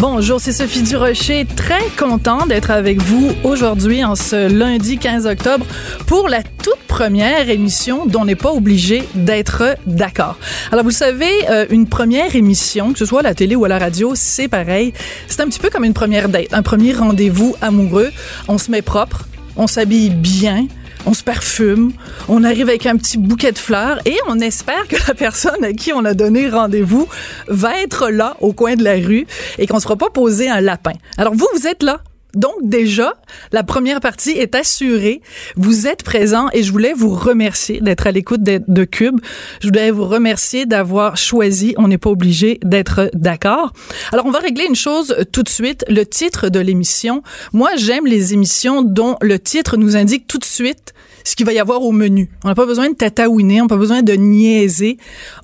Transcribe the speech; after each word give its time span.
Bonjour, 0.00 0.40
c'est 0.40 0.52
Sophie 0.52 0.82
Durocher. 0.82 1.44
Très 1.44 1.84
content 1.98 2.46
d'être 2.46 2.70
avec 2.70 3.02
vous 3.02 3.32
aujourd'hui 3.44 4.02
en 4.02 4.14
ce 4.14 4.50
lundi 4.50 4.96
15 4.96 5.26
octobre 5.26 5.66
pour 6.06 6.30
la 6.30 6.42
toute 6.42 6.78
première 6.88 7.50
émission 7.50 8.06
dont 8.06 8.22
on 8.22 8.24
n'est 8.24 8.34
pas 8.34 8.50
obligé 8.50 9.06
d'être 9.14 9.76
d'accord. 9.86 10.38
Alors 10.72 10.84
vous 10.84 10.90
savez, 10.90 11.30
euh, 11.50 11.66
une 11.68 11.86
première 11.86 12.34
émission, 12.34 12.94
que 12.94 12.98
ce 12.98 13.04
soit 13.04 13.20
à 13.20 13.24
la 13.24 13.34
télé 13.34 13.56
ou 13.56 13.66
à 13.66 13.68
la 13.68 13.78
radio, 13.78 14.12
c'est 14.14 14.48
pareil. 14.48 14.94
C'est 15.28 15.42
un 15.42 15.48
petit 15.48 15.60
peu 15.60 15.68
comme 15.68 15.84
une 15.84 15.92
première 15.92 16.30
date, 16.30 16.54
un 16.54 16.62
premier 16.62 16.94
rendez-vous 16.94 17.54
amoureux. 17.60 18.10
On 18.48 18.56
se 18.56 18.70
met 18.70 18.80
propre, 18.80 19.28
on 19.56 19.66
s'habille 19.66 20.08
bien, 20.08 20.66
on 21.06 21.14
se 21.14 21.22
parfume, 21.22 21.92
on 22.28 22.44
arrive 22.44 22.68
avec 22.68 22.86
un 22.86 22.96
petit 22.96 23.18
bouquet 23.18 23.52
de 23.52 23.58
fleurs 23.58 24.00
et 24.04 24.16
on 24.28 24.38
espère 24.40 24.86
que 24.88 24.96
la 25.08 25.14
personne 25.14 25.64
à 25.64 25.72
qui 25.72 25.92
on 25.92 26.04
a 26.04 26.14
donné 26.14 26.48
rendez-vous 26.48 27.08
va 27.48 27.80
être 27.80 28.10
là 28.10 28.36
au 28.40 28.52
coin 28.52 28.76
de 28.76 28.84
la 28.84 28.94
rue 28.94 29.26
et 29.58 29.66
qu'on 29.66 29.76
ne 29.76 29.82
sera 29.82 29.96
pas 29.96 30.10
posé 30.10 30.48
un 30.48 30.60
lapin. 30.60 30.92
Alors 31.16 31.34
vous, 31.34 31.48
vous 31.54 31.66
êtes 31.66 31.82
là. 31.82 32.00
Donc 32.34 32.54
déjà, 32.62 33.14
la 33.52 33.62
première 33.62 34.00
partie 34.00 34.30
est 34.30 34.54
assurée. 34.54 35.20
Vous 35.56 35.86
êtes 35.86 36.02
présent 36.02 36.48
et 36.52 36.62
je 36.62 36.72
voulais 36.72 36.92
vous 36.92 37.14
remercier 37.14 37.80
d'être 37.80 38.06
à 38.06 38.12
l'écoute 38.12 38.42
de, 38.42 38.62
de, 38.66 38.84
Cube. 38.84 39.20
Je 39.60 39.68
voulais 39.68 39.90
vous 39.90 40.06
remercier 40.06 40.66
d'avoir 40.66 41.16
choisi. 41.16 41.74
On 41.76 41.88
n'est 41.88 41.98
pas 41.98 42.10
obligé 42.10 42.58
d'être 42.62 43.10
d'accord. 43.14 43.72
Alors 44.12 44.26
on 44.26 44.30
va 44.30 44.38
régler 44.38 44.64
une 44.68 44.76
chose 44.76 45.14
tout 45.32 45.42
de 45.42 45.48
suite. 45.48 45.84
Le 45.88 46.04
titre 46.04 46.48
de 46.48 46.60
l'émission. 46.60 47.22
Moi, 47.52 47.70
j'aime 47.76 48.06
les 48.06 48.32
émissions 48.34 48.82
dont 48.82 49.16
le 49.20 49.38
titre 49.38 49.76
nous 49.76 49.96
indique 49.96 50.26
tout 50.26 50.38
de 50.38 50.44
suite 50.44 50.94
ce 51.24 51.36
qu'il 51.36 51.46
va 51.46 51.52
y 51.52 51.58
avoir 51.58 51.82
au 51.82 51.92
menu. 51.92 52.30
On 52.44 52.48
n'a 52.48 52.54
pas 52.54 52.66
besoin 52.66 52.88
de 52.90 52.94
tataouiner, 52.94 53.60
on 53.60 53.64
n'a 53.64 53.68
pas 53.68 53.76
besoin 53.76 54.02
de 54.02 54.12
niaiser. 54.12 54.98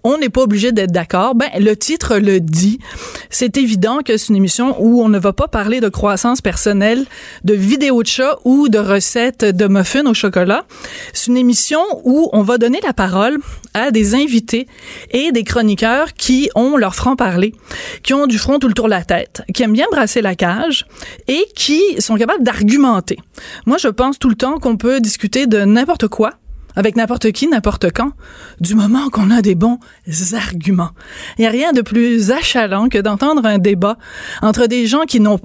On 0.05 0.19
n'est 0.19 0.29
pas 0.29 0.43
obligé 0.43 0.73
d'être 0.73 0.93
d'accord. 0.93 1.35
Ben, 1.35 1.49
le 1.59 1.77
titre 1.77 2.19
le 2.19 2.41
dit. 2.41 2.79
C'est 3.31 3.57
évident 3.57 3.99
que 4.05 4.17
c'est 4.17 4.29
une 4.29 4.37
émission 4.37 4.77
où 4.81 5.03
on 5.03 5.09
ne 5.09 5.19
va 5.19 5.33
pas 5.33 5.49
parler 5.49 5.81
de 5.81 5.89
croissance 5.89 6.41
personnelle, 6.41 7.05
de 7.45 7.55
vidéos 7.55 8.03
de 8.03 8.09
chat 8.09 8.39
ou 8.45 8.69
de 8.69 8.79
recettes 8.79 9.45
de 9.45 9.67
muffins 9.67 10.07
au 10.07 10.15
chocolat. 10.15 10.65
C'est 11.13 11.29
une 11.29 11.37
émission 11.37 11.81
où 12.05 12.29
on 12.33 12.43
va 12.43 12.59
donner 12.59 12.81
la 12.83 12.93
parole 12.93 13.39
à 13.75 13.91
des 13.91 14.15
invités 14.15 14.67
et 15.11 15.33
des 15.33 15.45
chroniqueurs 15.45 16.15
qui 16.15 16.49
ont 16.55 16.77
leur 16.77 16.95
franc-parler, 16.95 17.55
qui 18.03 18.15
ont 18.15 18.27
du 18.27 18.39
front 18.39 18.59
tout 18.59 18.69
le 18.69 18.75
tour 18.75 18.87
de 18.87 18.91
la 18.91 19.05
tête, 19.05 19.43
qui 19.53 19.63
aiment 19.63 19.73
bien 19.73 19.87
brasser 19.91 20.23
la 20.23 20.35
cage 20.35 20.87
et 21.29 21.47
qui 21.55 21.81
sont 21.99 22.17
capables 22.17 22.43
d'argumenter. 22.43 23.19
Moi, 23.67 23.77
je 23.79 23.89
pense 23.89 24.19
tout 24.19 24.29
le 24.29 24.35
temps 24.35 24.59
qu'on 24.59 24.77
peut 24.77 25.01
discuter 25.01 25.47
de 25.47 25.66
n'importe 25.67 26.09
quoi 26.09 26.33
avec 26.77 26.95
n'importe 26.95 27.33
qui, 27.33 27.49
n'importe 27.49 27.91
quand, 27.91 28.13
du 28.61 28.75
moment 28.75 29.09
qu'on 29.09 29.31
a 29.31 29.41
des 29.41 29.55
bons 29.55 29.79
arguments. 30.35 30.91
Il 31.39 31.41
n'y 31.41 31.47
a 31.47 31.51
rien 31.51 31.73
de 31.73 31.81
plus 31.81 32.31
achalant 32.31 32.91
que 32.91 32.99
d'entendre 32.99 33.47
un 33.47 33.59
débat 33.59 33.97
entre 34.43 34.67
des 34.67 34.87
gens 34.87 35.05
qui 35.05 35.19
n'ont 35.19 35.41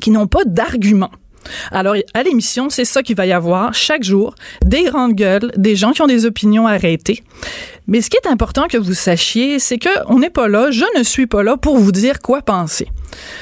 qui 0.00 0.10
n'ont 0.10 0.26
pas 0.26 0.44
d'arguments. 0.44 1.12
Alors, 1.70 1.94
à 2.12 2.22
l'émission, 2.24 2.70
c'est 2.70 2.84
ça 2.84 3.04
qu'il 3.04 3.14
va 3.14 3.24
y 3.24 3.32
avoir 3.32 3.72
chaque 3.72 4.02
jour, 4.02 4.34
des 4.64 4.82
grandes 4.82 5.14
gueules, 5.14 5.52
des 5.56 5.76
gens 5.76 5.92
qui 5.92 6.02
ont 6.02 6.08
des 6.08 6.26
opinions 6.26 6.66
arrêtées. 6.66 7.22
Mais 7.86 8.00
ce 8.00 8.10
qui 8.10 8.16
est 8.16 8.28
important 8.28 8.66
que 8.66 8.78
vous 8.78 8.94
sachiez, 8.94 9.60
c'est 9.60 9.78
que 9.78 9.88
on 10.08 10.18
n'est 10.18 10.30
pas 10.30 10.48
là, 10.48 10.72
je 10.72 10.84
ne 10.98 11.04
suis 11.04 11.28
pas 11.28 11.44
là 11.44 11.56
pour 11.56 11.78
vous 11.78 11.92
dire 11.92 12.18
quoi 12.18 12.42
penser. 12.42 12.88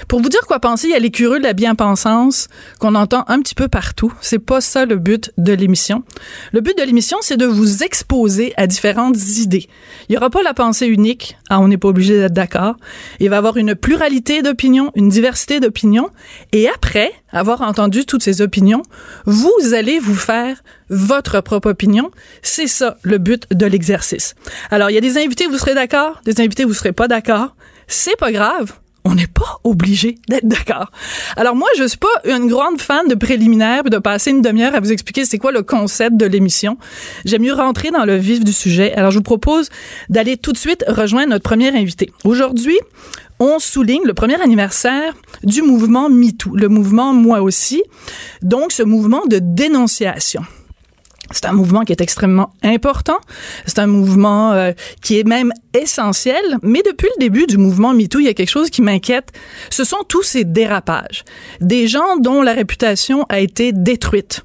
Pour 0.08 0.20
vous 0.20 0.28
dire 0.28 0.40
quoi 0.46 0.60
penser, 0.60 0.88
il 0.88 0.90
y 0.90 0.94
a 0.94 0.98
l'écureux 0.98 1.38
de 1.38 1.44
la 1.44 1.52
bien-pensance 1.52 2.48
qu'on 2.78 2.94
entend 2.94 3.24
un 3.28 3.40
petit 3.40 3.54
peu 3.54 3.68
partout. 3.68 4.12
C'est 4.20 4.38
pas 4.38 4.60
ça 4.60 4.84
le 4.84 4.96
but 4.96 5.32
de 5.38 5.52
l'émission. 5.52 6.02
Le 6.52 6.60
but 6.60 6.76
de 6.76 6.82
l'émission, 6.82 7.18
c'est 7.20 7.36
de 7.36 7.46
vous 7.46 7.82
exposer 7.82 8.52
à 8.56 8.66
différentes 8.66 9.16
idées. 9.38 9.68
Il 10.08 10.14
y 10.14 10.16
aura 10.16 10.30
pas 10.30 10.42
la 10.42 10.54
pensée 10.54 10.86
unique. 10.86 11.36
Ah, 11.50 11.60
on 11.60 11.68
n'est 11.68 11.78
pas 11.78 11.88
obligé 11.88 12.18
d'être 12.18 12.32
d'accord. 12.32 12.76
Il 13.20 13.30
va 13.30 13.36
y 13.36 13.38
avoir 13.38 13.56
une 13.56 13.74
pluralité 13.74 14.42
d'opinions, 14.42 14.90
une 14.94 15.08
diversité 15.08 15.60
d'opinions. 15.60 16.10
Et 16.52 16.68
après 16.68 17.12
avoir 17.32 17.62
entendu 17.62 18.04
toutes 18.04 18.22
ces 18.22 18.42
opinions, 18.42 18.82
vous 19.26 19.74
allez 19.74 19.98
vous 19.98 20.14
faire 20.14 20.62
votre 20.88 21.40
propre 21.40 21.70
opinion. 21.70 22.10
C'est 22.42 22.66
ça 22.66 22.96
le 23.02 23.18
but 23.18 23.46
de 23.52 23.66
l'exercice. 23.66 24.34
Alors, 24.70 24.90
il 24.90 24.94
y 24.94 24.98
a 24.98 25.00
des 25.00 25.18
invités, 25.18 25.46
vous 25.46 25.58
serez 25.58 25.74
d'accord, 25.74 26.20
des 26.24 26.40
invités, 26.40 26.64
vous 26.64 26.74
serez 26.74 26.92
pas 26.92 27.08
d'accord. 27.08 27.56
C'est 27.86 28.16
pas 28.16 28.32
grave. 28.32 28.72
On 29.06 29.14
n'est 29.14 29.26
pas 29.26 29.60
obligé 29.64 30.16
d'être 30.28 30.46
d'accord. 30.46 30.90
Alors 31.36 31.54
moi, 31.54 31.68
je 31.76 31.84
suis 31.84 31.98
pas 31.98 32.08
une 32.24 32.48
grande 32.48 32.80
fan 32.80 33.06
de 33.06 33.14
préliminaires 33.14 33.84
de 33.84 33.98
passer 33.98 34.30
une 34.30 34.40
demi-heure 34.40 34.74
à 34.74 34.80
vous 34.80 34.92
expliquer 34.92 35.26
c'est 35.26 35.36
quoi 35.36 35.52
le 35.52 35.62
concept 35.62 36.16
de 36.16 36.24
l'émission. 36.24 36.78
J'aime 37.26 37.42
mieux 37.42 37.52
rentrer 37.52 37.90
dans 37.90 38.04
le 38.04 38.16
vif 38.16 38.42
du 38.42 38.52
sujet. 38.52 38.94
Alors 38.94 39.10
je 39.10 39.18
vous 39.18 39.22
propose 39.22 39.68
d'aller 40.08 40.38
tout 40.38 40.52
de 40.52 40.58
suite 40.58 40.84
rejoindre 40.88 41.30
notre 41.30 41.44
premier 41.44 41.68
invité. 41.76 42.12
Aujourd'hui, 42.24 42.78
on 43.40 43.58
souligne 43.58 44.04
le 44.04 44.14
premier 44.14 44.40
anniversaire 44.40 45.14
du 45.42 45.60
mouvement 45.60 46.08
MeToo, 46.08 46.56
le 46.56 46.68
mouvement 46.68 47.12
Moi 47.12 47.42
aussi. 47.42 47.82
Donc 48.42 48.72
ce 48.72 48.82
mouvement 48.82 49.26
de 49.26 49.38
dénonciation. 49.38 50.42
C'est 51.30 51.46
un 51.46 51.52
mouvement 51.52 51.82
qui 51.82 51.92
est 51.92 52.00
extrêmement 52.00 52.50
important. 52.62 53.18
C'est 53.66 53.78
un 53.78 53.86
mouvement 53.86 54.52
euh, 54.52 54.72
qui 55.02 55.18
est 55.18 55.26
même 55.26 55.52
essentiel. 55.72 56.42
Mais 56.62 56.82
depuis 56.84 57.08
le 57.16 57.20
début 57.20 57.46
du 57.46 57.58
mouvement 57.58 57.92
MeToo, 57.92 58.20
il 58.20 58.26
y 58.26 58.28
a 58.28 58.34
quelque 58.34 58.50
chose 58.50 58.70
qui 58.70 58.82
m'inquiète. 58.82 59.32
Ce 59.70 59.84
sont 59.84 60.04
tous 60.08 60.22
ces 60.22 60.44
dérapages. 60.44 61.24
Des 61.60 61.88
gens 61.88 62.16
dont 62.18 62.42
la 62.42 62.52
réputation 62.52 63.24
a 63.28 63.40
été 63.40 63.72
détruite. 63.72 64.42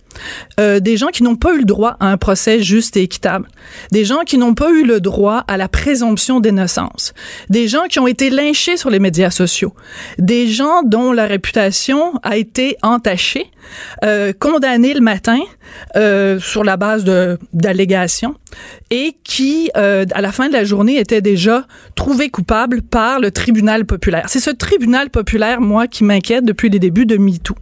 Euh, 0.59 0.80
des 0.80 0.97
gens 0.97 1.07
qui 1.07 1.24
n'ont 1.24 1.35
pas 1.35 1.53
eu 1.53 1.59
le 1.59 1.66
droit 1.66 1.97
à 2.00 2.07
un 2.07 2.18
procès 2.18 2.62
juste 2.62 2.97
et 2.97 3.02
équitable, 3.02 3.47
des 3.91 4.06
gens 4.06 4.22
qui 4.25 4.38
n'ont 4.38 4.53
pas 4.53 4.69
eu 4.72 4.84
le 4.84 5.00
droit 5.00 5.44
à 5.47 5.57
la 5.57 5.68
présomption 5.68 6.40
d'innocence, 6.40 7.13
des 7.50 7.68
gens 7.68 7.84
qui 7.90 8.00
ont 8.00 8.07
été 8.07 8.29
lynchés 8.29 8.78
sur 8.78 8.90
les 8.90 9.00
médias 9.00 9.29
sociaux, 9.29 9.74
des 10.18 10.47
gens 10.47 10.84
dont 10.84 11.12
la 11.12 11.25
réputation 11.25 12.13
a 12.24 12.38
été 12.38 12.78
entachée, 12.81 13.47
euh, 14.03 14.34
condamnés 14.38 14.94
le 14.94 15.02
matin 15.02 15.40
euh, 15.96 16.40
sur 16.40 16.63
la 16.63 16.78
base 16.78 17.06
d'allégations 17.53 18.35
et 18.90 19.16
qui, 19.24 19.69
à 19.75 20.22
la 20.22 20.31
fin 20.31 20.47
de 20.47 20.53
la 20.53 20.63
journée, 20.63 20.97
étaient 20.97 21.22
déjà 21.22 21.68
trouvés 21.96 22.29
coupables 22.29 22.81
par 22.81 23.19
le 23.19 23.31
tribunal 23.31 23.85
populaire. 23.85 24.25
C'est 24.28 24.40
ce 24.40 24.50
tribunal 24.50 25.09
populaire, 25.09 25.62
moi, 25.62 25.88
qui 25.88 26.03
m'inquiète 26.03 26.46
depuis 26.46 26.69
les 26.69 26.79
débuts 26.79 27.06
de 27.06 27.18
MeToo. 27.18 27.56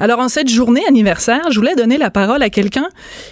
Alors, 0.00 0.18
en 0.18 0.28
cette 0.28 0.48
journée 0.48 0.82
anniversaire, 0.86 1.50
je 1.50 1.58
voulais 1.58 1.74
donner 1.74 1.87
la 1.96 2.10
parole 2.10 2.42
à 2.42 2.50
quelqu'un 2.50 2.88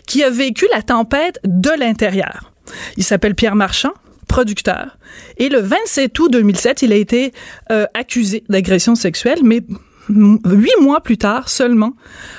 qui 0.07 0.23
a 0.23 0.31
vécu 0.31 0.67
la 0.73 0.83
tempête 0.83 1.41
de 1.45 1.71
l'intérieur. 1.79 2.53
Il 2.97 3.05
s'appelle 3.05 3.35
Pierre 3.35 3.57
Marchand 3.57 3.93
producteur. 4.29 4.99
Et 5.39 5.49
le 5.49 5.61
27 5.61 6.19
août 6.19 6.33
2007, 6.33 6.83
il 6.83 6.93
a 6.93 6.97
été 6.97 7.33
euh, 7.71 7.87
accusé 7.95 8.45
d'agression 8.49 8.95
sexuelle, 8.95 9.39
mais 9.45 9.61
huit 10.09 10.81
mois 10.81 11.01
plus 11.01 11.19
tard 11.19 11.49
seulement, 11.49 11.95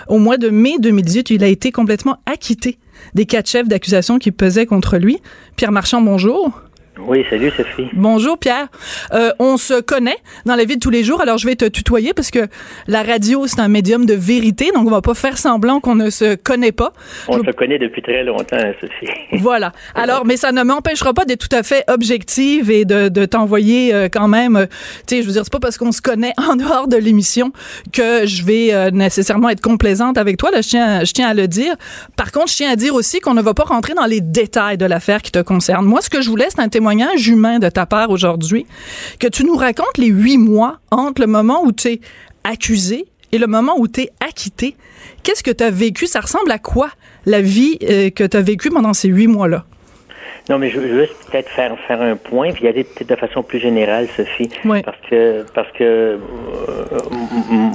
au 0.08 0.20
mois 0.20 0.38
de 0.38 0.50
mai 0.50 0.76
2018, 0.80 1.30
il 1.32 1.44
a 1.44 1.48
été 1.48 1.72
complètement 1.72 2.18
acquitté 2.26 2.78
des 3.14 3.26
quatre 3.26 3.50
chefs 3.50 3.68
d'accusation 3.68 4.20
qui 4.20 4.32
pesaient 4.32 4.66
contre 4.66 4.98
lui. 4.98 5.20
Pierre 5.56 5.72
Marchand, 5.72 6.02
bonjour. 6.02 6.62
Oui, 7.00 7.24
salut 7.30 7.52
Sophie. 7.56 7.88
Bonjour 7.94 8.38
Pierre. 8.38 8.68
Euh, 9.14 9.32
on 9.40 9.58
se 9.58 9.80
connaît 9.82 10.18
dans 10.46 10.56
la 10.56 10.66
vie 10.66 10.76
de 10.76 10.82
tous 10.82 10.90
les 10.90 11.04
jours, 11.04 11.22
alors 11.22 11.38
je 11.38 11.46
vais 11.46 11.56
te 11.56 11.66
tutoyer 11.66 12.14
parce 12.14 12.32
que 12.32 12.48
la 12.88 13.04
radio, 13.04 13.46
c'est 13.46 13.60
un 13.60 13.68
médium 13.68 14.06
de 14.06 14.16
vérité, 14.16 14.72
donc 14.74 14.88
on 14.88 14.92
va 14.92 15.02
pas 15.02 15.14
faire 15.14 15.38
semblant 15.38 15.80
qu'on 15.80 15.96
ne 15.96 16.10
se 16.10 16.36
connaît 16.36 16.72
pas. 16.72 16.94
On 17.28 17.38
se 17.44 17.52
connaît 17.52 17.78
depuis 17.78 18.02
très 18.02 18.24
longtemps, 18.24 18.58
Sophie. 18.82 19.14
Voilà. 19.40 19.72
Alors, 19.94 20.26
mais 20.26 20.38
ça 20.38 20.52
ne 20.52 20.64
m'empêchera 20.64 21.14
pas 21.14 21.26
d'être 21.26 21.48
tout 21.48 21.56
à 21.56 21.62
fait 21.62 21.84
objective 21.88 22.72
et 22.72 22.86
de, 22.86 23.10
de 23.10 23.26
t'envoyer 23.26 23.94
euh, 23.94 24.10
quand 24.12 24.28
même, 24.28 24.56
euh, 24.56 24.66
tu 25.08 25.16
sais, 25.16 25.22
je 25.22 25.28
veux 25.28 25.34
dire, 25.34 25.44
c'est 25.44 25.54
pas 25.54 25.60
parce 25.60 25.78
qu'on 25.78 25.92
se 25.92 26.02
connaît 26.02 26.34
en 26.50 26.56
dehors 26.56 26.88
de 26.88 26.98
l'émission 26.98 27.52
que 27.94 28.26
je 28.26 28.44
vais 28.44 28.74
euh, 28.74 28.90
nécessairement 28.90 29.50
être 29.50 29.62
complaisante 29.62 30.18
avec 30.18 30.38
toi, 30.38 30.50
là, 30.50 30.62
je 30.62 30.70
tiens, 30.70 31.04
je 31.04 31.14
tiens 31.14 31.28
à 31.28 31.34
le 31.34 31.48
dire. 31.48 31.76
Par 32.16 32.32
contre, 32.32 32.50
je 32.50 32.56
tiens 32.56 32.72
à 32.72 32.76
dire 32.76 32.96
aussi 32.96 33.20
qu'on 33.20 33.36
ne 33.36 33.42
va 33.42 33.54
pas 33.54 33.64
rentrer 33.64 33.94
dans 33.94 34.06
les 34.06 34.22
détails 34.22 34.78
de 34.78 34.86
l'affaire 34.86 35.22
qui 35.22 35.32
te 35.32 35.40
concerne. 35.40 35.86
Moi, 35.86 36.02
ce 36.02 36.10
que 36.10 36.22
je 36.22 36.30
voulais, 36.30 36.48
c'est 36.50 36.62
un 36.62 36.70
témoignage 36.70 36.87
témoignage 36.88 37.28
humain 37.28 37.60
de 37.60 37.68
ta 37.68 37.86
part 37.86 38.12
aujourd'hui, 38.12 38.66
que 39.20 39.28
tu 39.28 39.44
nous 39.44 39.58
racontes 39.58 39.98
les 39.98 40.08
huit 40.08 40.38
mois 40.38 40.78
entre 40.90 41.20
le 41.20 41.28
moment 41.28 41.62
où 41.66 41.74
tu 41.74 41.90
es 41.90 42.00
accusé 42.46 43.08
et 43.34 43.38
le 43.38 43.48
moment 43.48 43.74
où 43.78 43.90
tu 43.90 44.04
es 44.04 44.10
acquitté. 44.26 44.78
Qu'est-ce 45.22 45.44
que 45.44 45.52
tu 45.52 45.66
as 45.66 45.70
vécu? 45.70 46.08
Ça 46.08 46.22
ressemble 46.22 46.50
à 46.50 46.60
quoi 46.60 46.90
la 47.26 47.42
vie 47.42 47.78
euh, 47.84 48.10
que 48.10 48.24
tu 48.24 48.38
as 48.38 48.42
vécue 48.42 48.70
pendant 48.70 48.94
ces 48.94 49.10
huit 49.10 49.28
mois-là? 49.28 49.66
Non, 50.50 50.60
mais 50.60 50.70
je 50.70 50.80
veux 50.80 51.02
juste 51.02 51.14
peut-être 51.30 51.50
faire 51.50 51.78
faire 51.90 52.02
un 52.02 52.16
point 52.16 52.54
puis 52.54 52.64
y 52.64 52.68
aller 52.70 52.86
peut-être 52.86 53.10
de 53.10 53.16
façon 53.16 53.44
plus 53.44 53.60
générale, 53.60 54.08
Sophie, 54.16 54.50
parce 54.64 54.98
que 55.10 55.44
parce 55.54 55.70
que 55.74 55.84
euh, 55.84 56.18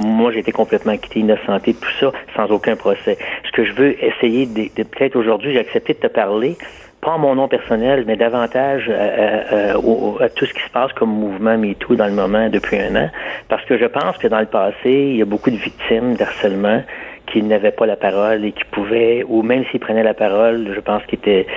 moi 0.03 0.31
j'ai 0.31 0.39
été 0.39 0.51
complètement 0.51 0.93
acquitté, 0.93 1.19
innocenté, 1.19 1.75
tout 1.75 1.93
ça, 1.99 2.11
sans 2.35 2.49
aucun 2.49 2.75
procès. 2.75 3.19
Ce 3.45 3.51
que 3.51 3.63
je 3.63 3.73
veux 3.73 4.03
essayer 4.03 4.47
de, 4.47 4.69
de 4.75 4.81
peut-être 4.81 5.15
aujourd'hui, 5.15 5.53
j'ai 5.53 5.59
accepté 5.59 5.93
de 5.93 5.99
te 5.99 6.07
parler 6.07 6.57
pas 7.03 7.17
mon 7.17 7.35
nom 7.35 7.47
personnel, 7.47 8.05
mais 8.07 8.15
davantage 8.15 8.85
euh, 8.89 8.93
euh, 8.93 9.73
euh, 9.75 10.23
à, 10.23 10.29
tout 10.29 10.45
ce 10.45 10.53
qui 10.53 10.61
se 10.61 10.69
passe 10.69 10.93
comme 10.93 11.09
mouvement 11.09 11.57
MeToo 11.57 11.95
dans 11.95 12.07
le 12.07 12.13
moment 12.13 12.49
depuis 12.49 12.77
un 12.77 12.95
an, 12.95 13.09
parce 13.49 13.63
que 13.65 13.77
je 13.77 13.85
pense 13.85 14.17
que 14.17 14.27
dans 14.27 14.39
le 14.39 14.45
passé, 14.45 14.75
il 14.85 15.17
y 15.17 15.21
a 15.21 15.25
beaucoup 15.25 15.51
de 15.51 15.57
victimes 15.57 16.15
d'harcèlement 16.15 16.81
qui 17.27 17.41
n'avaient 17.41 17.71
pas 17.71 17.85
la 17.85 17.95
parole 17.95 18.43
et 18.43 18.51
qui 18.51 18.63
pouvaient, 18.71 19.23
ou 19.27 19.43
même 19.43 19.63
s'ils 19.71 19.79
prenaient 19.79 20.03
la 20.03 20.13
parole, 20.13 20.71
je 20.75 20.79
pense 20.79 21.03
qu'ils 21.05 21.19
étaient, 21.19 21.47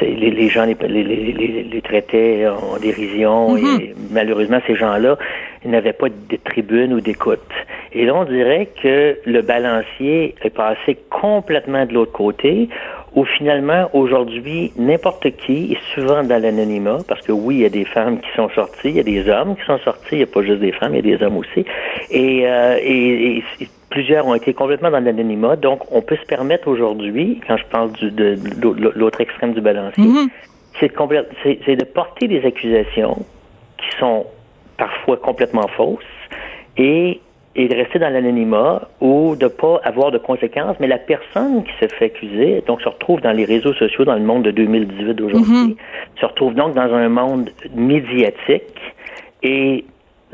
les, 0.00 0.30
les, 0.30 0.48
gens 0.48 0.64
les, 0.64 0.74
les, 0.88 1.64
les, 1.64 1.82
traitaient 1.82 2.46
en 2.46 2.78
dérision 2.78 3.56
mm-hmm. 3.56 3.80
et 3.80 3.94
malheureusement 4.10 4.60
ces 4.66 4.76
gens-là 4.76 5.18
n'avaient 5.64 5.92
pas 5.92 6.08
de 6.08 6.36
tribune 6.44 6.92
ou 6.92 7.00
d'écoute. 7.00 7.40
Et 7.92 8.04
là, 8.04 8.14
on 8.14 8.24
dirait 8.24 8.68
que 8.82 9.18
le 9.24 9.42
balancier 9.42 10.34
est 10.42 10.50
passé 10.50 10.98
complètement 11.10 11.86
de 11.86 11.94
l'autre 11.94 12.12
côté 12.12 12.68
où 13.14 13.24
finalement, 13.24 13.88
aujourd'hui, 13.92 14.72
n'importe 14.76 15.30
qui 15.36 15.72
est 15.72 15.94
souvent 15.94 16.22
dans 16.22 16.40
l'anonymat, 16.40 16.98
parce 17.08 17.20
que 17.22 17.32
oui, 17.32 17.56
il 17.56 17.60
y 17.62 17.66
a 17.66 17.70
des 17.70 17.84
femmes 17.84 18.20
qui 18.20 18.28
sont 18.36 18.48
sorties, 18.50 18.88
il 18.88 18.96
y 18.96 19.00
a 19.00 19.02
des 19.02 19.28
hommes 19.28 19.56
qui 19.56 19.64
sont 19.64 19.78
sortis, 19.78 20.08
il 20.12 20.18
n'y 20.18 20.24
a 20.24 20.26
pas 20.26 20.42
juste 20.42 20.60
des 20.60 20.72
femmes, 20.72 20.94
il 20.94 21.06
y 21.06 21.12
a 21.12 21.16
des 21.16 21.24
hommes 21.24 21.36
aussi. 21.38 21.64
Et, 22.10 22.46
euh, 22.46 22.78
et, 22.82 23.42
plusieurs 23.90 24.26
ont 24.26 24.34
été 24.34 24.52
complètement 24.52 24.90
dans 24.90 25.00
l'anonymat. 25.00 25.56
Donc, 25.56 25.80
on 25.90 26.02
peut 26.02 26.16
se 26.16 26.26
permettre 26.26 26.68
aujourd'hui, 26.68 27.40
quand 27.46 27.56
je 27.56 27.64
parle 27.66 27.92
du, 27.92 28.10
de, 28.10 28.38
l'autre 28.94 29.20
extrême 29.20 29.54
du 29.54 29.60
balancier, 29.60 30.04
mm-hmm. 30.04 30.28
c'est 31.64 31.76
de 31.76 31.84
porter 31.84 32.28
des 32.28 32.44
accusations 32.44 33.24
qui 33.78 33.98
sont 33.98 34.26
parfois 34.76 35.16
complètement 35.16 35.66
fausses 35.68 36.04
et 36.76 37.20
et 37.58 37.66
de 37.66 37.74
rester 37.74 37.98
dans 37.98 38.08
l'anonymat 38.08 38.88
ou 39.00 39.34
de 39.34 39.48
pas 39.48 39.80
avoir 39.82 40.12
de 40.12 40.18
conséquences, 40.18 40.76
mais 40.78 40.86
la 40.86 40.96
personne 40.96 41.64
qui 41.64 41.72
se 41.80 41.92
fait 41.92 42.04
accuser, 42.06 42.62
donc 42.68 42.80
se 42.80 42.88
retrouve 42.88 43.20
dans 43.20 43.32
les 43.32 43.44
réseaux 43.44 43.74
sociaux 43.74 44.04
dans 44.04 44.14
le 44.14 44.22
monde 44.22 44.44
de 44.44 44.52
2018 44.52 45.14
d'aujourd'hui, 45.14 45.56
mhm. 45.56 45.76
se 46.20 46.24
retrouve 46.24 46.54
donc 46.54 46.74
dans 46.74 46.94
un 46.94 47.08
monde 47.08 47.50
médiatique 47.74 48.78
et 49.42 49.84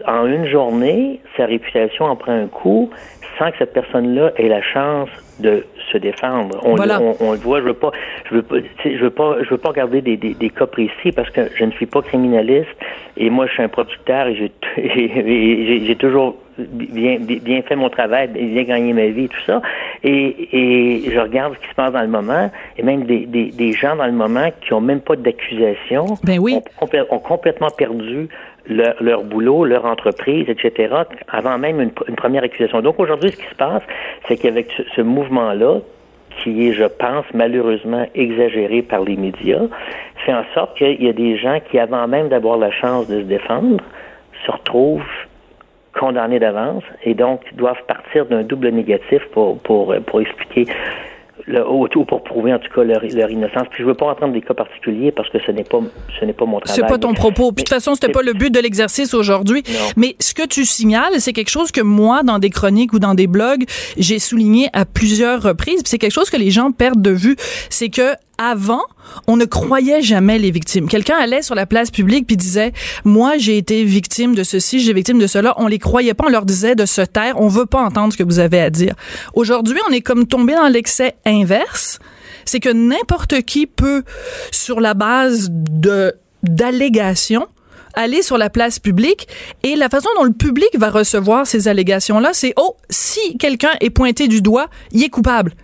en 0.06 0.26
une 0.26 0.47
journée, 0.47 1.21
sa 1.38 1.47
réputation 1.47 2.05
en 2.05 2.15
prend 2.15 2.32
un 2.32 2.47
coup 2.47 2.91
sans 3.38 3.50
que 3.50 3.59
cette 3.59 3.73
personne-là 3.73 4.32
ait 4.37 4.49
la 4.49 4.61
chance 4.61 5.09
de 5.41 5.65
se 5.93 5.99
défendre. 5.99 6.59
On, 6.65 6.77
on, 7.21 7.33
le 7.33 7.39
voit. 7.39 7.61
Je 7.61 7.67
veux 7.67 7.75
pas, 7.75 7.91
je 8.29 8.35
veux 8.37 8.43
pas, 8.43 8.57
je 8.85 8.99
veux 8.99 9.11
pas, 9.11 9.37
je 9.43 9.51
veux 9.51 9.59
pas 9.59 9.69
regarder 9.71 10.01
des, 10.01 10.17
des, 10.17 10.35
des, 10.35 10.51
cas 10.51 10.67
précis 10.67 11.13
parce 11.15 11.31
que 11.31 11.43
je 11.55 11.65
ne 11.65 11.71
suis 11.73 11.87
pas 11.87 12.03
criminaliste 12.03 12.71
et 13.17 13.31
moi 13.31 13.47
je 13.47 13.53
suis 13.53 13.63
un 13.63 13.69
producteur 13.69 14.27
et 14.29 14.53
j'ai, 15.87 15.97
toujours 15.97 16.37
bien, 16.59 17.19
bien 17.19 17.63
fait 17.63 17.77
mon 17.77 17.91
travail, 17.91 18.29
bien 18.29 18.63
gagné 18.65 18.93
ma 18.93 19.07
vie, 19.07 19.29
tout 19.29 19.41
ça. 19.47 19.61
Et, 20.03 20.49
et 20.53 21.11
je 21.11 21.19
regarde 21.19 21.55
ce 21.55 21.61
qui 21.61 21.69
se 21.69 21.75
passe 21.75 21.93
dans 21.93 22.03
le 22.03 22.09
moment 22.09 22.51
et 22.77 22.83
même 22.83 23.05
des, 23.05 23.27
des, 23.27 23.51
des 23.51 23.73
gens 23.73 23.97
dans 23.97 24.07
le 24.07 24.13
moment 24.13 24.51
qui 24.61 24.73
ont 24.73 24.81
même 24.81 25.01
pas 25.01 25.17
d'accusation, 25.17 26.07
ben 26.23 26.39
oui. 26.39 26.57
ont, 26.81 26.89
ont 27.11 27.19
complètement 27.19 27.71
perdu 27.71 28.29
leur, 28.66 28.94
leur, 29.00 29.22
boulot, 29.25 29.64
leur 29.64 29.84
entreprise, 29.84 30.49
etc., 30.49 30.94
avant 31.28 31.58
même 31.58 31.81
une, 31.81 31.90
première 32.16 32.44
accusation. 32.44 32.81
Donc 32.81 32.99
aujourd'hui, 32.99 33.31
ce 33.31 33.37
qui 33.37 33.49
se 33.49 33.55
passe, 33.55 33.82
c'est 34.26 34.37
qu'avec 34.37 34.70
ce, 34.94 35.00
mouvement-là, 35.00 35.81
qui 36.43 36.69
est, 36.69 36.72
je 36.72 36.84
pense, 36.84 37.25
malheureusement 37.32 38.06
exagéré 38.14 38.82
par 38.82 39.02
les 39.02 39.16
médias, 39.16 39.62
fait 40.25 40.34
en 40.34 40.44
sorte 40.55 40.76
qu'il 40.76 41.02
y 41.02 41.08
a 41.08 41.12
des 41.12 41.37
gens 41.37 41.61
qui, 41.70 41.78
avant 41.78 42.08
même 42.08 42.28
d'avoir 42.28 42.58
la 42.58 42.70
chance 42.70 43.08
de 43.08 43.20
se 43.20 43.26
défendre, 43.26 43.82
se 44.44 44.50
retrouvent 44.50 45.02
condamnés 45.99 46.40
d'avance 46.40 46.82
et 47.05 47.14
donc 47.14 47.43
doivent 47.55 47.84
partir 47.87 48.26
d'un 48.26 48.43
double 48.43 48.69
négatif 48.70 49.22
pour, 49.32 49.58
pour 49.58 50.20
expliquer 50.20 50.66
le, 51.47 51.69
ou 51.69 51.87
pour 52.05 52.23
prouver 52.23 52.53
en 52.55 52.59
tout 52.59 52.73
cas 52.75 52.85
leur, 52.85 53.03
leur 53.03 53.31
innocence. 53.31 53.65
Puis 53.71 53.83
je 53.83 53.89
veux 53.89 53.95
pas 53.95 54.07
entendre 54.07 54.33
des 54.33 54.41
cas 54.41 54.55
particuliers 54.55 55.13
parce 55.13 55.29
que 55.31 55.39
ce 55.45 55.51
n'est 55.51 55.65
pas 55.65 55.81
ce 56.19 56.25
n'est 56.25 56.33
pas 56.33 56.47
mon 56.47 56.61
travail. 56.61 56.81
C'est 56.81 56.87
pas 56.87 56.99
ton 56.99 57.15
propos. 57.15 57.53
Puis 57.53 57.65
de 57.65 57.69
toute 57.69 57.75
façon, 57.75 57.95
c'était 57.95 58.13
pas 58.13 58.23
le 58.23 58.33
but 58.33 58.53
de 58.53 58.61
l'exercice 58.61 59.15
aujourd'hui. 59.15 59.63
Mais 59.97 60.17
ce 60.21 60.35
que 60.35 60.47
tu 60.47 60.65
signales, 60.65 61.21
c'est 61.21 61.33
quelque 61.33 61.51
chose 61.51 61.73
que 61.73 61.81
moi, 61.81 62.23
dans 62.23 62.39
des 62.39 62.51
chroniques 62.51 62.93
ou 62.93 62.99
dans 62.99 63.15
des 63.15 63.27
blogs, 63.27 63.65
j'ai 63.97 64.19
souligné 64.19 64.69
à 64.73 64.85
plusieurs 64.85 65.43
reprises. 65.43 65.83
c'est 65.85 65.99
quelque 65.99 66.13
chose 66.13 66.31
que 66.31 66.37
les 66.37 66.51
gens 66.51 66.73
perdent 66.73 67.03
de 67.03 67.11
vue, 67.11 67.37
c'est 67.71 67.89
que 67.89 68.15
avant, 68.39 68.83
on 69.27 69.37
ne 69.37 69.45
croyait 69.45 70.03
jamais 70.03 70.39
les 70.39 70.51
victimes. 70.51 70.89
Quelqu'un 70.89 71.17
allait 71.17 71.43
sur 71.43 71.55
la 71.55 71.67
place 71.67 71.91
publique 71.91 72.27
puis 72.27 72.37
disait 72.37 72.73
"Moi, 73.05 73.39
j'ai 73.39 73.57
été 73.59 73.85
victime 73.85 74.35
de 74.35 74.43
ceci, 74.43 74.81
j'ai 74.81 74.93
victime 74.93 75.19
de 75.19 75.27
cela." 75.27 75.55
On 75.59 75.67
les 75.67 75.79
croyait 75.79 76.15
pas, 76.15 76.25
on 76.27 76.31
leur 76.31 76.45
disait 76.45 76.75
de 76.75 76.87
se 76.87 77.03
taire, 77.03 77.41
on 77.41 77.49
veut 77.49 77.67
pas 77.67 77.83
entendre 77.83 78.13
ce 78.13 78.19
que 78.19 78.23
vous 78.23 78.39
avez 78.39 78.61
à 78.61 78.71
dire. 78.71 78.95
Aujourd'hui, 79.35 79.79
on 79.89 79.93
est 79.93 80.01
comme 80.01 80.27
tombé 80.27 80.55
dans 80.55 80.69
l'excès 80.69 81.15
inverse, 81.25 81.99
c'est 82.45 82.61
que 82.61 82.71
n'importe 82.71 83.43
qui 83.43 83.67
peut 83.67 84.03
sur 84.51 84.81
la 84.81 84.95
base 84.95 85.49
de 85.51 86.15
d'allégations 86.43 87.47
aller 87.95 88.23
sur 88.23 88.39
la 88.39 88.51
place 88.51 88.79
publique 88.79 89.29
et 89.63 89.77
la 89.77 89.89
façon 89.89 90.09
dont 90.17 90.25
le 90.25 90.33
public 90.33 90.69
va 90.75 90.91
recevoir 90.91 91.47
ces 91.47 91.69
allégations-là, 91.69 92.31
c'est 92.33 92.53
oh, 92.57 92.77
si 92.91 93.39
quelqu'un 93.39 93.71
est 93.81 93.91
pointé 93.91 94.29
du 94.29 94.43
doigt, 94.43 94.67
il 94.93 95.03
est 95.05 95.09
coupable 95.09 95.55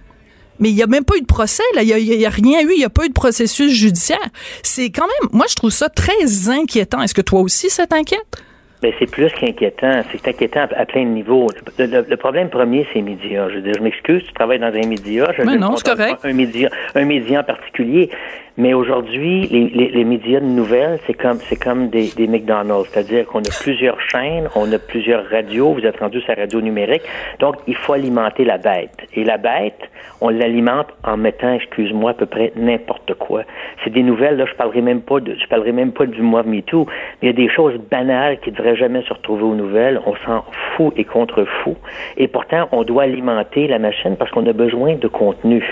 mais 0.60 0.70
il 0.70 0.74
n'y 0.74 0.82
a 0.82 0.86
même 0.86 1.04
pas 1.04 1.16
eu 1.16 1.22
de 1.22 1.26
procès, 1.26 1.62
là. 1.74 1.82
Il 1.82 1.88
n'y 1.88 2.26
a, 2.26 2.30
rien 2.30 2.60
eu, 2.60 2.72
il 2.72 2.78
n'y 2.78 2.84
a 2.84 2.90
pas 2.90 3.04
eu 3.04 3.08
de 3.08 3.14
processus 3.14 3.72
judiciaire. 3.72 4.18
C'est 4.62 4.90
quand 4.90 5.06
même, 5.06 5.30
moi, 5.32 5.46
je 5.48 5.56
trouve 5.56 5.70
ça 5.70 5.88
très 5.88 6.48
inquiétant. 6.48 7.02
Est-ce 7.02 7.14
que 7.14 7.22
toi 7.22 7.40
aussi, 7.40 7.70
ça 7.70 7.86
t'inquiète? 7.86 8.42
Mais 8.82 8.94
c'est 8.98 9.10
plus 9.10 9.30
qu'inquiétant. 9.32 10.02
C'est 10.10 10.26
inquiétant 10.28 10.66
à, 10.74 10.86
plein 10.86 11.04
de 11.04 11.10
niveaux. 11.10 11.46
Le, 11.78 12.16
problème 12.16 12.48
premier, 12.48 12.86
c'est 12.88 12.96
les 12.96 13.02
médias. 13.02 13.48
Je 13.48 13.56
veux 13.56 13.62
dire, 13.62 13.74
je 13.76 13.82
m'excuse, 13.82 14.22
tu 14.26 14.32
travailles 14.32 14.58
dans 14.58 14.74
un 14.74 14.86
média. 14.86 15.30
Je 15.36 15.42
mais 15.42 15.56
non, 15.56 15.76
c'est 15.76 15.94
correct. 15.94 16.20
Un 16.24 16.32
média, 16.32 16.68
un 16.94 17.04
média 17.04 17.40
en 17.40 17.44
particulier. 17.44 18.10
Mais 18.56 18.74
aujourd'hui, 18.74 19.46
les, 19.46 19.68
les, 19.68 19.88
les, 19.88 20.04
médias 20.04 20.40
de 20.40 20.44
nouvelles, 20.44 20.98
c'est 21.06 21.14
comme 21.14 21.38
c'est 21.38 21.56
comme 21.56 21.88
des, 21.88 22.10
des 22.14 22.26
McDonald's, 22.26 22.90
c'est-à-dire 22.90 23.24
qu'on 23.26 23.40
a 23.40 23.62
plusieurs 23.62 23.98
chaînes, 24.02 24.48
on 24.54 24.70
a 24.72 24.78
plusieurs 24.78 25.24
radios. 25.30 25.72
Vous 25.72 25.86
êtes 25.86 25.98
rendu 25.98 26.20
sur 26.20 26.34
la 26.34 26.42
radio 26.42 26.60
numérique, 26.60 27.02
donc 27.38 27.56
il 27.66 27.76
faut 27.76 27.94
alimenter 27.94 28.44
la 28.44 28.58
bête. 28.58 28.96
Et 29.14 29.24
la 29.24 29.38
bête, 29.38 29.80
on 30.20 30.28
l'alimente 30.28 30.88
en 31.04 31.16
mettant, 31.16 31.54
excuse-moi, 31.54 32.10
à 32.10 32.14
peu 32.14 32.26
près 32.26 32.52
n'importe 32.56 33.14
quoi. 33.14 33.44
C'est 33.82 33.90
des 33.90 34.02
nouvelles. 34.02 34.36
Là, 34.36 34.44
je 34.46 34.54
parlerai 34.54 34.82
même 34.82 35.00
pas 35.00 35.20
de, 35.20 35.36
je 35.40 35.46
parlerai 35.46 35.72
même 35.72 35.92
pas 35.92 36.06
du 36.06 36.20
mois 36.20 36.42
MeToo. 36.42 36.86
Mais 37.22 37.28
il 37.28 37.38
y 37.38 37.42
a 37.42 37.46
des 37.46 37.48
choses 37.48 37.78
banales 37.90 38.40
qui 38.40 38.50
devraient 38.50 38.69
jamais 38.74 39.02
se 39.02 39.12
retrouver 39.12 39.42
aux 39.42 39.54
nouvelles. 39.54 40.00
On 40.06 40.14
s'en 40.26 40.44
fout 40.76 40.92
et 40.96 41.04
contre 41.04 41.44
fou. 41.44 41.76
Et 42.16 42.28
pourtant, 42.28 42.68
on 42.72 42.82
doit 42.82 43.04
alimenter 43.04 43.66
la 43.66 43.78
machine 43.78 44.16
parce 44.16 44.30
qu'on 44.30 44.46
a 44.46 44.52
besoin 44.52 44.94
de 44.94 45.08
contenu 45.08 45.62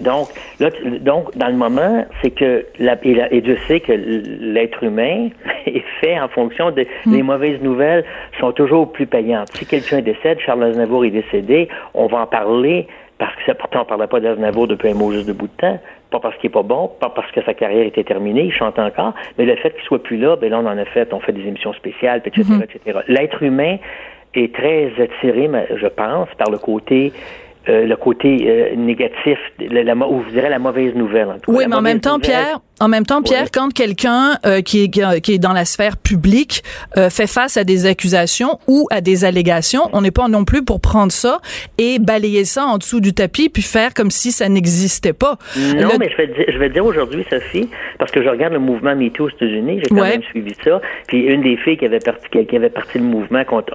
donc, 0.00 0.28
là, 0.60 0.70
donc, 1.00 1.36
dans 1.36 1.48
le 1.48 1.54
moment, 1.54 2.04
c'est 2.22 2.30
que, 2.30 2.66
la, 2.78 2.96
et, 3.02 3.40
Dieu 3.40 3.56
sait 3.66 3.80
que 3.80 3.92
l'être 3.92 4.82
humain 4.82 5.28
est 5.66 5.84
fait 6.00 6.18
en 6.18 6.28
fonction 6.28 6.70
des 6.70 6.86
mm. 7.06 7.22
mauvaises 7.22 7.60
nouvelles 7.62 8.04
sont 8.40 8.52
toujours 8.52 8.92
plus 8.92 9.06
payantes. 9.06 9.48
Si 9.54 9.66
quelqu'un 9.66 10.00
décède, 10.00 10.38
Charles 10.40 10.64
Aznavour 10.64 11.04
est 11.04 11.10
décédé, 11.10 11.68
on 11.94 12.06
va 12.06 12.18
en 12.18 12.26
parler 12.26 12.86
parce 13.24 13.46
que 13.46 13.52
pourtant 13.52 13.80
on 13.80 13.82
ne 13.82 13.88
parlait 13.88 14.06
pas 14.06 14.20
d'Aznavour 14.20 14.68
depuis 14.68 14.90
un 14.90 14.94
mot 14.94 15.12
juste 15.12 15.26
de 15.26 15.32
bout 15.32 15.46
de 15.46 15.60
temps, 15.60 15.78
pas 16.10 16.20
parce 16.20 16.36
qu'il 16.36 16.48
est 16.48 16.52
pas 16.52 16.62
bon, 16.62 16.90
pas 17.00 17.08
parce 17.08 17.30
que 17.32 17.42
sa 17.42 17.54
carrière 17.54 17.86
était 17.86 18.04
terminée, 18.04 18.44
il 18.44 18.52
chante 18.52 18.78
encore, 18.78 19.14
mais 19.38 19.46
le 19.46 19.56
fait 19.56 19.70
qu'il 19.70 19.82
soit 19.84 20.02
plus 20.02 20.18
là, 20.18 20.36
ben 20.36 20.50
là 20.50 20.58
on 20.58 20.66
en 20.66 20.78
a 20.78 20.84
fait, 20.84 21.12
on 21.12 21.20
fait 21.20 21.32
des 21.32 21.46
émissions 21.46 21.72
spéciales, 21.72 22.20
etc., 22.24 22.46
etc. 22.62 22.98
L'être 23.08 23.42
humain 23.42 23.78
est 24.34 24.54
très 24.54 24.92
attiré, 25.00 25.48
je 25.74 25.86
pense, 25.86 26.28
par 26.36 26.50
le 26.50 26.58
côté 26.58 27.12
euh, 27.66 27.86
le 27.86 27.96
côté 27.96 28.44
euh, 28.46 28.76
négatif, 28.76 29.38
la, 29.58 29.94
ou 29.94 30.20
vous 30.20 30.30
direz 30.30 30.50
la 30.50 30.58
mauvaise 30.58 30.94
nouvelle. 30.94 31.28
En 31.28 31.36
oui, 31.48 31.64
mais 31.66 31.74
en 31.74 31.80
même 31.80 31.98
temps, 32.00 32.18
Pierre, 32.18 32.60
En 32.80 32.88
même 32.88 33.06
temps, 33.06 33.22
Pierre, 33.22 33.52
quand 33.52 33.72
quelqu'un 33.72 34.32
euh, 34.44 34.60
qui, 34.60 34.82
est, 34.82 35.20
qui 35.20 35.34
est 35.34 35.38
dans 35.38 35.52
la 35.52 35.64
sphère 35.64 35.96
publique 35.96 36.62
euh, 36.96 37.08
fait 37.08 37.28
face 37.28 37.56
à 37.56 37.62
des 37.62 37.86
accusations 37.86 38.58
ou 38.66 38.88
à 38.90 39.00
des 39.00 39.24
allégations, 39.24 39.82
on 39.92 40.00
n'est 40.00 40.10
pas 40.10 40.26
non 40.26 40.44
plus 40.44 40.64
pour 40.64 40.80
prendre 40.80 41.12
ça 41.12 41.38
et 41.78 42.00
balayer 42.00 42.44
ça 42.44 42.64
en 42.64 42.78
dessous 42.78 43.00
du 43.00 43.14
tapis 43.14 43.48
puis 43.48 43.62
faire 43.62 43.94
comme 43.94 44.10
si 44.10 44.32
ça 44.32 44.48
n'existait 44.48 45.12
pas. 45.12 45.38
Non, 45.56 45.90
mais 46.00 46.10
je 46.10 46.16
vais 46.16 46.26
dire, 46.26 46.44
je 46.48 46.58
vais 46.58 46.68
dire 46.68 46.84
aujourd'hui, 46.84 47.24
Sophie, 47.30 47.68
parce 47.98 48.10
que 48.10 48.24
je 48.24 48.28
regarde 48.28 48.52
le 48.52 48.58
mouvement 48.58 48.96
MeToo 48.96 49.26
aux 49.26 49.30
États-Unis, 49.30 49.80
j'ai 49.82 49.94
quand 49.94 50.02
même 50.02 50.22
suivi 50.24 50.52
ça. 50.64 50.80
Puis 51.06 51.20
une 51.20 51.42
des 51.42 51.56
filles 51.56 51.76
qui 51.76 51.84
avait 51.84 52.00
parti, 52.00 52.26
qui 52.28 52.56
avait 52.56 52.70
parti 52.70 52.98
le 52.98 53.04
mouvement 53.04 53.44
contre 53.44 53.72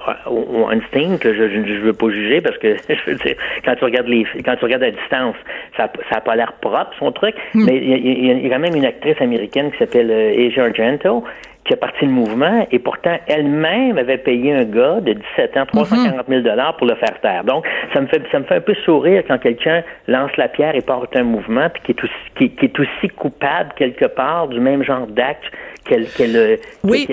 Einstein, 0.70 1.18
que 1.18 1.32
je 1.32 1.42
ne 1.44 1.80
veux 1.80 1.94
pas 1.94 2.10
juger 2.10 2.42
parce 2.42 2.58
que 2.58 2.76
je 2.88 3.10
veux 3.10 3.16
dire, 3.16 3.36
quand 3.64 3.74
tu 3.76 3.84
regardes 3.84 4.08
les, 4.08 4.26
quand 4.44 4.56
tu 4.56 4.64
regardes 4.64 4.82
à 4.82 4.90
distance, 4.90 5.36
ça, 5.78 5.90
ça 6.10 6.18
a 6.18 6.20
pas 6.20 6.36
l'air 6.36 6.52
propre 6.60 6.90
son 6.98 7.12
truc, 7.12 7.34
hmm. 7.54 7.64
mais 7.64 7.78
il 7.78 8.44
y, 8.44 8.46
a 8.46 8.54
quand 8.54 8.60
même 8.60 8.76
une 8.76 8.89
actrice 8.90 9.20
américaine 9.20 9.70
qui 9.72 9.78
s'appelle 9.78 10.10
euh, 10.10 10.46
Asia 10.46 10.64
Argento 10.64 11.24
qui 11.64 11.74
a 11.74 11.76
parti 11.76 12.06
le 12.06 12.10
mouvement 12.10 12.66
et 12.70 12.78
pourtant 12.78 13.16
elle-même 13.26 13.98
avait 13.98 14.18
payé 14.18 14.52
un 14.54 14.64
gars 14.64 15.00
de 15.00 15.12
17 15.12 15.56
ans 15.58 15.66
340 15.66 16.26
000 16.26 16.40
dollars 16.40 16.76
pour 16.76 16.86
le 16.86 16.94
faire 16.94 17.20
taire. 17.20 17.44
Donc 17.44 17.66
ça 17.92 18.00
me 18.00 18.06
fait 18.06 18.22
ça 18.32 18.38
me 18.38 18.44
fait 18.44 18.56
un 18.56 18.60
peu 18.60 18.74
sourire 18.84 19.22
quand 19.28 19.38
quelqu'un 19.38 19.82
lance 20.08 20.30
la 20.36 20.48
pierre 20.48 20.74
et 20.74 20.80
porte 20.80 21.14
un 21.16 21.22
mouvement 21.22 21.68
puis 21.68 21.82
qui 21.82 21.92
est 21.92 22.04
aussi 22.04 22.50
qui, 22.56 22.64
est 22.64 22.80
aussi 22.80 23.08
coupable 23.08 23.72
quelque 23.76 24.06
part 24.06 24.48
du 24.48 24.58
même 24.58 24.82
genre 24.82 25.06
d'acte 25.06 25.44
qu'elle 25.84 26.06
qu'elle 26.08 26.36
euh, 26.36 26.56
oui. 26.82 27.06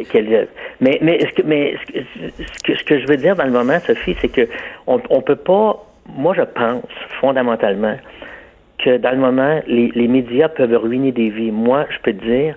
mais 0.79 0.97
mais 1.01 1.19
ce 1.19 1.33
que 1.33 1.41
mais 1.45 1.75
ce 1.85 2.63
que, 2.63 2.77
ce 2.77 2.83
que 2.83 2.99
je 2.99 3.07
veux 3.07 3.17
dire 3.17 3.35
dans 3.35 3.45
le 3.45 3.51
moment 3.51 3.79
Sophie 3.79 4.15
c'est 4.21 4.29
que 4.31 4.47
on 4.87 5.01
on 5.09 5.21
peut 5.21 5.35
pas 5.35 5.85
moi 6.15 6.33
je 6.35 6.43
pense 6.43 6.83
fondamentalement 7.19 7.97
que 8.79 8.97
dans 8.97 9.11
le 9.11 9.17
moment, 9.17 9.59
les, 9.67 9.91
les 9.95 10.07
médias 10.07 10.49
peuvent 10.49 10.75
ruiner 10.75 11.11
des 11.11 11.29
vies. 11.29 11.51
Moi, 11.51 11.85
je 11.89 11.99
peux 12.03 12.13
te 12.13 12.23
dire 12.23 12.55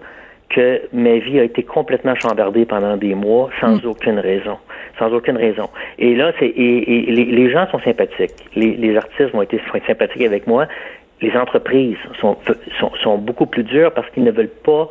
que 0.51 0.83
ma 0.93 1.19
vie 1.19 1.39
a 1.39 1.45
été 1.45 1.63
complètement 1.63 2.15
chambardée 2.17 2.67
pendant 2.67 2.97
des 2.97 3.15
mois 3.15 3.51
sans 3.61 3.83
mm. 3.83 3.89
aucune 3.89 4.19
raison. 4.19 4.59
Sans 4.99 5.13
aucune 5.13 5.37
raison. 5.37 5.71
Et 5.99 6.15
là, 6.15 6.33
c'est 6.39 6.49
et, 6.49 7.07
les, 7.09 7.25
les, 7.25 7.51
gens 7.51 7.67
sont 7.71 7.79
sympathiques. 7.81 8.35
Les, 8.55 8.75
les 8.75 8.97
artistes 8.97 9.33
vont 9.33 9.43
être, 9.43 9.57
sympathiques 9.87 10.27
avec 10.27 10.47
moi. 10.47 10.67
Les 11.23 11.33
entreprises 11.37 11.97
sont, 12.21 12.37
sont, 12.79 12.91
sont 13.03 13.19
beaucoup 13.19 13.47
plus 13.47 13.63
dures 13.63 13.93
parce 13.93 14.11
qu'ils 14.11 14.25
ne 14.25 14.31
veulent 14.31 14.49
pas 14.49 14.89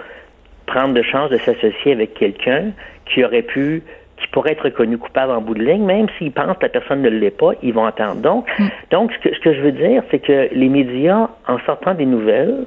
prendre 0.66 0.94
de 0.94 1.02
chance 1.02 1.30
de 1.30 1.38
s'associer 1.38 1.92
avec 1.92 2.14
quelqu'un 2.14 2.72
qui 3.06 3.24
aurait 3.24 3.42
pu 3.42 3.84
qui 4.20 4.28
pourrait 4.28 4.52
être 4.54 4.66
reconnu 4.66 4.98
coupable 4.98 5.32
en 5.32 5.42
bout 5.42 5.54
de 5.54 5.64
ligne, 5.64 5.84
même 5.86 6.08
s'ils 6.18 6.32
pensent 6.32 6.58
que 6.58 6.64
la 6.64 6.70
personne 6.70 7.02
ne 7.02 7.10
l'est 7.10 7.32
pas, 7.32 7.52
ils 7.64 7.74
vont 7.74 7.86
attendre. 7.86 8.22
Donc, 8.22 8.48
mm. 8.60 8.68
donc 8.92 9.12
ce 9.14 9.30
que, 9.30 9.36
ce 9.36 9.40
que 9.40 9.54
je 9.54 9.62
veux 9.62 9.72
dire, 9.72 10.04
c'est 10.12 10.20
que 10.20 10.50
les 10.52 10.70
médias, 10.70 11.30
en 11.48 11.60
sortant 11.66 11.94
des 11.94 12.06
nouvelles 12.06 12.66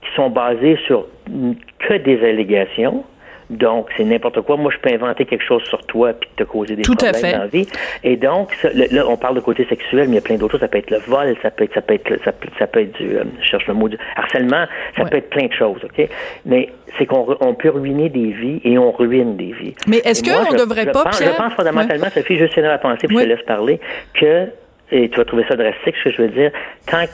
qui 0.00 0.14
sont 0.14 0.30
basées 0.30 0.78
sur 0.86 1.06
que 1.78 1.94
des 1.94 2.24
allégations, 2.24 3.04
donc, 3.48 3.88
c'est 3.96 4.04
n'importe 4.04 4.40
quoi. 4.40 4.56
Moi, 4.56 4.72
je 4.74 4.78
peux 4.78 4.92
inventer 4.92 5.24
quelque 5.24 5.44
chose 5.44 5.62
sur 5.64 5.84
toi 5.86 6.12
puis 6.12 6.28
te 6.36 6.42
causer 6.42 6.74
des 6.74 6.82
problèmes 6.82 7.12
dans 7.12 7.38
la 7.38 7.46
vie. 7.46 7.66
Et 8.02 8.16
donc, 8.16 8.50
là, 8.62 9.06
on 9.08 9.16
parle 9.16 9.36
de 9.36 9.40
côté 9.40 9.64
sexuel, 9.66 10.08
mais 10.08 10.12
il 10.12 10.14
y 10.16 10.18
a 10.18 10.22
plein 10.22 10.36
d'autres 10.36 10.52
choses. 10.52 10.60
Ça 10.60 10.68
peut 10.68 10.78
être 10.78 10.90
le 10.90 10.98
vol, 11.06 11.36
ça 11.42 11.50
peut 11.50 11.64
être, 11.64 11.74
ça 11.74 11.80
peut 11.80 11.94
être, 11.94 12.24
ça 12.24 12.32
peut, 12.32 12.48
ça 12.58 12.66
peut 12.66 12.80
être 12.80 12.92
du, 12.98 13.16
euh, 13.16 13.24
je 13.40 13.46
cherche 13.46 13.66
le 13.68 13.74
mot, 13.74 13.88
du 13.88 13.98
harcèlement. 14.16 14.66
Ça 14.96 15.04
peut 15.04 15.18
être 15.18 15.30
plein 15.30 15.46
de 15.46 15.52
choses, 15.52 15.80
ok? 15.84 16.08
Mais 16.44 16.70
c'est 16.98 17.06
qu'on 17.06 17.36
on 17.40 17.54
peut 17.54 17.70
ruiner 17.70 18.08
des 18.08 18.32
vies 18.32 18.60
et 18.64 18.78
on 18.78 18.90
ruine 18.90 19.36
des 19.36 19.52
vies. 19.52 19.74
Mais 19.86 19.98
est-ce 19.98 20.22
qu'on 20.22 20.52
ne 20.52 20.58
devrait 20.58 20.90
pas, 20.90 21.04
pense, 21.04 21.22
Je 21.22 21.36
pense 21.36 21.52
fondamentalement, 21.54 22.10
Sophie, 22.10 22.36
juste 22.36 22.54
finir 22.54 22.70
la 22.70 22.78
pensée 22.78 23.06
puis 23.06 23.16
je 23.16 23.22
te 23.22 23.28
laisse 23.28 23.42
parler, 23.42 23.80
que 24.14 24.48
et 24.92 25.08
tu 25.08 25.16
vas 25.16 25.24
trouver 25.24 25.44
ça 25.48 25.56
drastique, 25.56 25.96
ce 25.98 26.04
que 26.04 26.10
je 26.12 26.22
veux 26.22 26.28
dire. 26.28 26.52
Tant, 26.86 27.04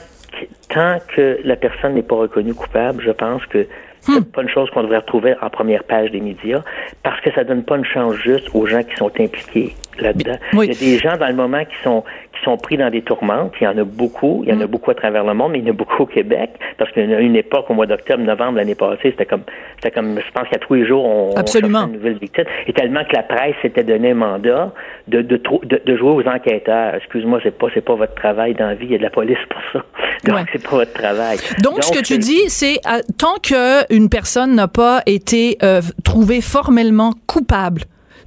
tant 0.69 0.97
que 1.15 1.39
la 1.43 1.55
personne 1.55 1.95
n'est 1.95 2.03
pas 2.03 2.15
reconnue 2.15 2.53
coupable, 2.53 3.03
je 3.03 3.11
pense 3.11 3.45
que 3.47 3.67
c'est 4.05 4.19
hmm. 4.19 4.25
pas 4.25 4.41
une 4.41 4.49
chose 4.49 4.69
qu'on 4.71 4.83
devrait 4.83 4.97
retrouver 4.97 5.33
en 5.41 5.49
première 5.49 5.83
page 5.85 6.11
des 6.11 6.19
médias 6.19 6.61
parce 7.03 7.21
que 7.21 7.31
ça 7.31 7.43
donne 7.43 7.63
pas 7.63 7.77
une 7.77 7.85
chance 7.85 8.15
juste 8.15 8.49
aux 8.53 8.65
gens 8.65 8.83
qui 8.83 8.95
sont 8.95 9.11
impliqués 9.19 9.75
là-dedans. 9.99 10.37
Il 10.53 10.65
y 10.65 10.71
a 10.71 10.79
des 10.79 10.97
gens 10.97 11.17
dans 11.17 11.27
le 11.27 11.35
moment 11.35 11.63
qui 11.65 11.75
sont 11.83 12.03
qui 12.33 12.43
sont 12.43 12.57
pris 12.57 12.77
dans 12.77 12.89
des 12.89 13.01
tourmentes. 13.01 13.53
Il 13.61 13.65
y 13.65 13.67
en 13.67 13.77
a 13.77 13.83
beaucoup. 13.83 14.43
Il 14.43 14.49
y 14.49 14.53
en 14.53 14.61
a 14.61 14.65
hmm. 14.65 14.69
beaucoup 14.69 14.91
à 14.91 14.95
travers 14.95 15.23
le 15.23 15.33
monde, 15.33 15.51
mais 15.51 15.59
il 15.59 15.65
y 15.65 15.69
en 15.69 15.73
a 15.73 15.77
beaucoup 15.77 16.03
au 16.03 16.05
Québec 16.05 16.51
parce 16.77 16.91
qu'il 16.91 17.09
y 17.09 17.13
a 17.13 17.19
une 17.19 17.35
époque 17.35 17.69
au 17.69 17.73
mois 17.73 17.85
d'octobre, 17.85 18.23
novembre 18.23 18.57
l'année 18.57 18.75
passée, 18.75 19.11
c'était 19.11 19.25
comme 19.25 19.43
c'était 19.75 19.91
comme 19.91 20.19
je 20.19 20.31
pense 20.31 20.47
qu'à 20.49 20.57
tous 20.57 20.73
les 20.73 20.85
jours 20.85 21.05
on, 21.05 21.35
Absolument. 21.35 21.85
une 21.87 21.93
nouvelle 21.93 22.17
victime. 22.17 22.45
Et 22.67 22.73
tellement 22.73 23.03
que 23.03 23.15
la 23.15 23.23
presse 23.23 23.55
s'était 23.61 23.83
donné 23.83 24.11
un 24.11 24.15
mandat 24.15 24.73
de 25.07 25.21
de, 25.21 25.37
de, 25.63 25.81
de 25.85 25.97
jouer 25.97 26.11
aux 26.11 26.27
enquêteurs. 26.27 26.95
Excuse-moi, 26.95 27.39
c'est 27.43 27.57
pas 27.57 27.67
c'est 27.73 27.85
pas 27.85 27.95
votre 27.95 28.15
travail 28.15 28.53
dans 28.55 28.73
vie. 28.75 28.85
Il 28.85 28.91
y 28.91 28.95
a 28.95 28.97
de 28.97 29.03
la 29.03 29.09
police 29.09 29.37
pour 29.49 29.61
ça. 29.71 29.85
Donc 30.31 30.47
c'est 30.51 30.63
pas 30.63 30.77
votre 30.77 30.93
travail. 30.93 31.37
Donc, 31.61 31.83
ce 31.83 31.91
que 31.91 32.03
tu 32.03 32.17
dis, 32.17 32.49
c'est 32.49 32.79
euh, 32.87 32.99
tant 33.17 33.35
que 33.41 33.93
une 33.93 34.09
personne 34.09 34.55
n'a 34.55 34.67
pas 34.67 35.01
été 35.05 35.57
euh, 35.63 35.81
trouvée 36.03 36.41
formellement 36.41 37.11
coupable 37.27 37.83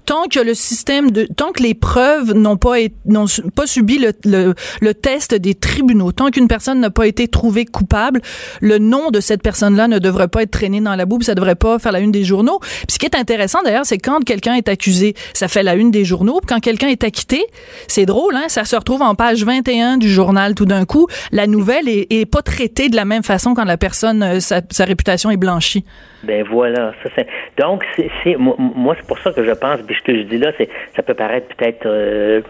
tant 0.06 0.28
que 0.30 0.38
le 0.38 0.54
système 0.54 1.10
de 1.10 1.24
tant 1.24 1.52
que 1.52 1.62
les 1.62 1.74
preuves 1.74 2.32
n'ont 2.32 2.56
pas 2.56 2.76
n'ont 3.04 3.26
pas 3.54 3.66
subi 3.66 3.98
le, 3.98 4.12
le, 4.24 4.54
le, 4.80 4.94
test 4.94 5.34
des 5.34 5.54
tribunaux, 5.54 6.12
tant 6.12 6.30
qu'une 6.30 6.48
personne 6.48 6.80
n'a 6.80 6.90
pas 6.90 7.06
été 7.06 7.28
trouvée 7.28 7.64
coupable, 7.64 8.20
le 8.60 8.78
nom 8.78 9.10
de 9.10 9.20
cette 9.20 9.42
personne-là 9.42 9.88
ne 9.88 9.98
devrait 9.98 10.28
pas 10.28 10.42
être 10.42 10.52
traîné 10.52 10.80
dans 10.80 10.94
la 10.94 11.04
boue, 11.04 11.20
ça 11.20 11.34
devrait 11.34 11.56
pas 11.56 11.78
faire 11.78 11.92
la 11.92 12.00
une 12.00 12.12
des 12.12 12.24
journaux. 12.24 12.60
Puis 12.60 12.92
ce 12.92 12.98
qui 12.98 13.06
est 13.06 13.16
intéressant 13.16 13.62
d'ailleurs, 13.64 13.84
c'est 13.84 13.98
quand 13.98 14.24
quelqu'un 14.24 14.54
est 14.54 14.68
accusé, 14.68 15.14
ça 15.34 15.48
fait 15.48 15.64
la 15.64 15.74
une 15.74 15.90
des 15.90 16.04
journaux, 16.04 16.40
puis 16.40 16.54
quand 16.54 16.60
quelqu'un 16.60 16.88
est 16.88 17.04
acquitté, 17.04 17.44
c'est 17.88 18.06
drôle 18.06 18.36
hein, 18.36 18.44
ça 18.48 18.64
se 18.64 18.76
retrouve 18.76 19.02
en 19.02 19.14
page 19.14 19.44
21 19.44 19.98
du 19.98 20.08
journal 20.08 20.54
tout 20.54 20.66
d'un 20.66 20.84
coup, 20.84 21.08
la 21.32 21.46
nouvelle 21.46 21.88
est, 21.88 22.06
est, 22.12 22.26
pas 22.26 22.42
traitée 22.42 22.88
de 22.88 22.96
la 22.96 23.04
même 23.04 23.24
façon 23.24 23.54
quand 23.54 23.64
la 23.64 23.76
personne 23.76 24.22
euh, 24.22 24.40
sa, 24.40 24.60
sa 24.70 24.84
réputation 24.84 25.30
est 25.30 25.36
blanchie. 25.36 25.84
Ben 26.22 26.44
voilà, 26.50 26.92
ça 27.02 27.22
donc 27.58 27.84
c'est 27.96 28.36
moi 28.36 28.96
c'est 28.98 29.06
pour 29.06 29.18
ça 29.18 29.32
que 29.32 29.44
je 29.44 29.52
pense 29.52 29.80
ce 29.96 30.02
que 30.02 30.16
je 30.16 30.22
dis 30.22 30.38
là, 30.38 30.52
c'est 30.58 30.68
ça 30.94 31.02
peut 31.02 31.14
paraître 31.14 31.54
peut-être 31.56 31.86
euh, 31.86 32.40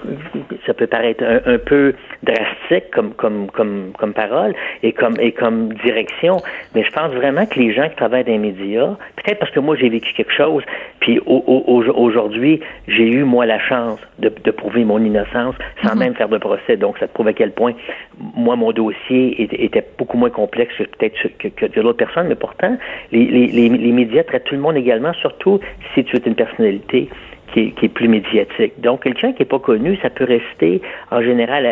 ça 0.66 0.74
peut 0.74 0.86
paraître 0.86 1.24
un, 1.24 1.58
peu 1.58 1.94
drastique 2.22 2.90
comme 2.92 3.12
comme 3.14 3.50
comme 3.50 3.92
comme 3.98 4.12
parole 4.12 4.54
et 4.82 4.92
comme 4.92 5.14
et 5.20 5.32
comme 5.32 5.72
direction, 5.74 6.36
mais 6.74 6.82
je 6.84 6.90
pense 6.90 7.12
vraiment 7.12 7.46
que 7.46 7.58
les 7.58 7.72
gens 7.72 7.88
qui 7.88 7.96
travaillent 7.96 8.24
dans 8.24 8.32
les 8.32 8.38
médias, 8.38 8.96
peut-être 9.16 9.38
parce 9.38 9.52
que 9.52 9.60
moi 9.60 9.76
j'ai 9.76 9.88
vécu 9.88 10.12
quelque 10.14 10.32
chose, 10.32 10.62
puis 11.00 11.20
aujourd'hui 11.26 12.60
j'ai 12.88 13.08
eu 13.08 13.24
moi 13.24 13.46
la 13.46 13.58
chance 13.58 14.00
de, 14.18 14.32
de 14.44 14.50
prouver 14.50 14.84
mon 14.84 15.02
innocence 15.04 15.54
sans 15.82 15.94
mm-hmm. 15.94 15.98
même 15.98 16.14
faire 16.14 16.28
de 16.28 16.38
procès, 16.38 16.76
donc 16.76 16.98
ça 16.98 17.06
te 17.08 17.12
prouve 17.14 17.28
à 17.28 17.32
quel 17.32 17.52
point 17.52 17.72
moi 18.34 18.56
mon 18.56 18.72
dossier 18.72 19.42
était, 19.42 19.84
beaucoup 19.98 20.16
moins 20.16 20.30
complexe 20.30 20.74
que 20.76 20.84
peut-être 20.84 21.14
que, 21.38 21.48
que, 21.48 21.66
que 21.66 21.80
d'autres 21.80 21.98
personnes, 21.98 22.28
mais 22.28 22.34
pourtant 22.34 22.76
les, 23.12 23.24
les, 23.24 23.46
les, 23.46 23.68
les 23.68 23.92
médias 23.92 24.24
traitent 24.24 24.44
tout 24.44 24.54
le 24.54 24.60
monde 24.60 24.76
également, 24.76 25.12
surtout 25.14 25.60
si 25.94 26.04
tu 26.04 26.16
es 26.16 26.20
une 26.26 26.34
personnalité 26.34 27.08
qui 27.52 27.72
est, 27.82 27.88
plus 27.88 28.08
médiatique. 28.08 28.80
Donc, 28.80 29.02
quelqu'un 29.04 29.32
qui 29.32 29.40
n'est 29.40 29.48
pas 29.48 29.58
connu, 29.58 29.96
ça 30.02 30.10
peut 30.10 30.24
rester 30.24 30.82
en 31.10 31.22
général 31.22 31.66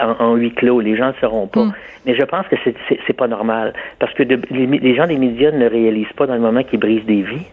en, 0.00 0.34
huis 0.34 0.52
clos. 0.52 0.80
Les 0.80 0.96
gens 0.96 1.08
ne 1.08 1.12
sauront 1.20 1.46
pas. 1.46 1.64
Mm. 1.64 1.72
Mais 2.06 2.14
je 2.14 2.22
pense 2.22 2.46
que 2.48 2.56
c'est 3.06 3.12
pas 3.12 3.28
normal 3.28 3.72
parce 3.98 4.12
que 4.14 4.22
les, 4.22 4.94
gens 4.94 5.06
des 5.06 5.18
médias 5.18 5.50
ne 5.50 5.66
réalisent 5.66 6.12
pas 6.16 6.26
dans 6.26 6.34
le 6.34 6.40
moment 6.40 6.62
qu'ils 6.62 6.80
brisent 6.80 7.04
des 7.04 7.22
vies. 7.22 7.46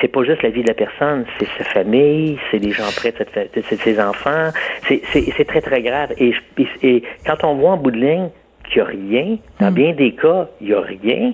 C'est 0.00 0.08
pas 0.08 0.22
juste 0.24 0.42
la 0.42 0.50
vie 0.50 0.62
de 0.62 0.68
la 0.68 0.74
personne, 0.74 1.24
c'est 1.38 1.48
sa 1.58 1.64
famille, 1.64 2.38
c'est 2.50 2.58
les 2.58 2.70
gens 2.70 2.84
près 2.96 3.12
de, 3.12 3.60
ses 3.62 4.00
enfants. 4.00 4.50
C'est 4.86 5.46
très, 5.46 5.60
très 5.60 5.82
grave. 5.82 6.12
Et, 6.16 6.34
et, 6.82 7.02
quand 7.26 7.44
on 7.44 7.54
voit 7.54 7.72
en 7.72 7.76
bout 7.76 7.90
de 7.90 7.98
ligne 7.98 8.28
qu'il 8.72 8.82
n'y 8.82 8.88
a 8.88 8.90
rien, 8.90 9.36
dans 9.60 9.70
mm. 9.70 9.74
bien 9.74 9.92
des 9.92 10.12
cas, 10.12 10.48
il 10.60 10.68
n'y 10.68 10.74
a 10.74 10.80
rien, 10.80 11.32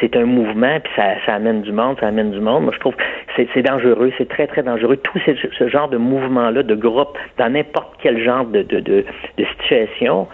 c'est 0.00 0.16
un 0.16 0.24
mouvement, 0.24 0.78
puis 0.80 0.92
ça, 0.96 1.14
ça, 1.26 1.34
amène 1.34 1.62
du 1.62 1.72
monde, 1.72 1.96
ça 2.00 2.08
amène 2.08 2.30
du 2.30 2.40
monde. 2.40 2.64
Moi, 2.64 2.72
je 2.74 2.80
trouve 2.80 2.94
que 2.94 3.02
c'est 3.36 3.62
dangereux, 3.62 4.12
c'est 4.18 4.28
très, 4.28 4.46
très 4.46 4.62
dangereux. 4.62 4.96
Tout 4.96 5.18
ce, 5.26 5.32
ce 5.58 5.68
genre 5.68 5.88
de 5.88 5.96
mouvement-là, 5.96 6.62
de 6.62 6.74
groupe, 6.74 7.16
dans 7.38 7.50
n'importe 7.50 7.94
quel 8.02 8.22
genre 8.22 8.44
de, 8.46 8.62
de, 8.62 8.80
de, 8.80 9.04
de 9.38 9.44
situation, 9.58 10.26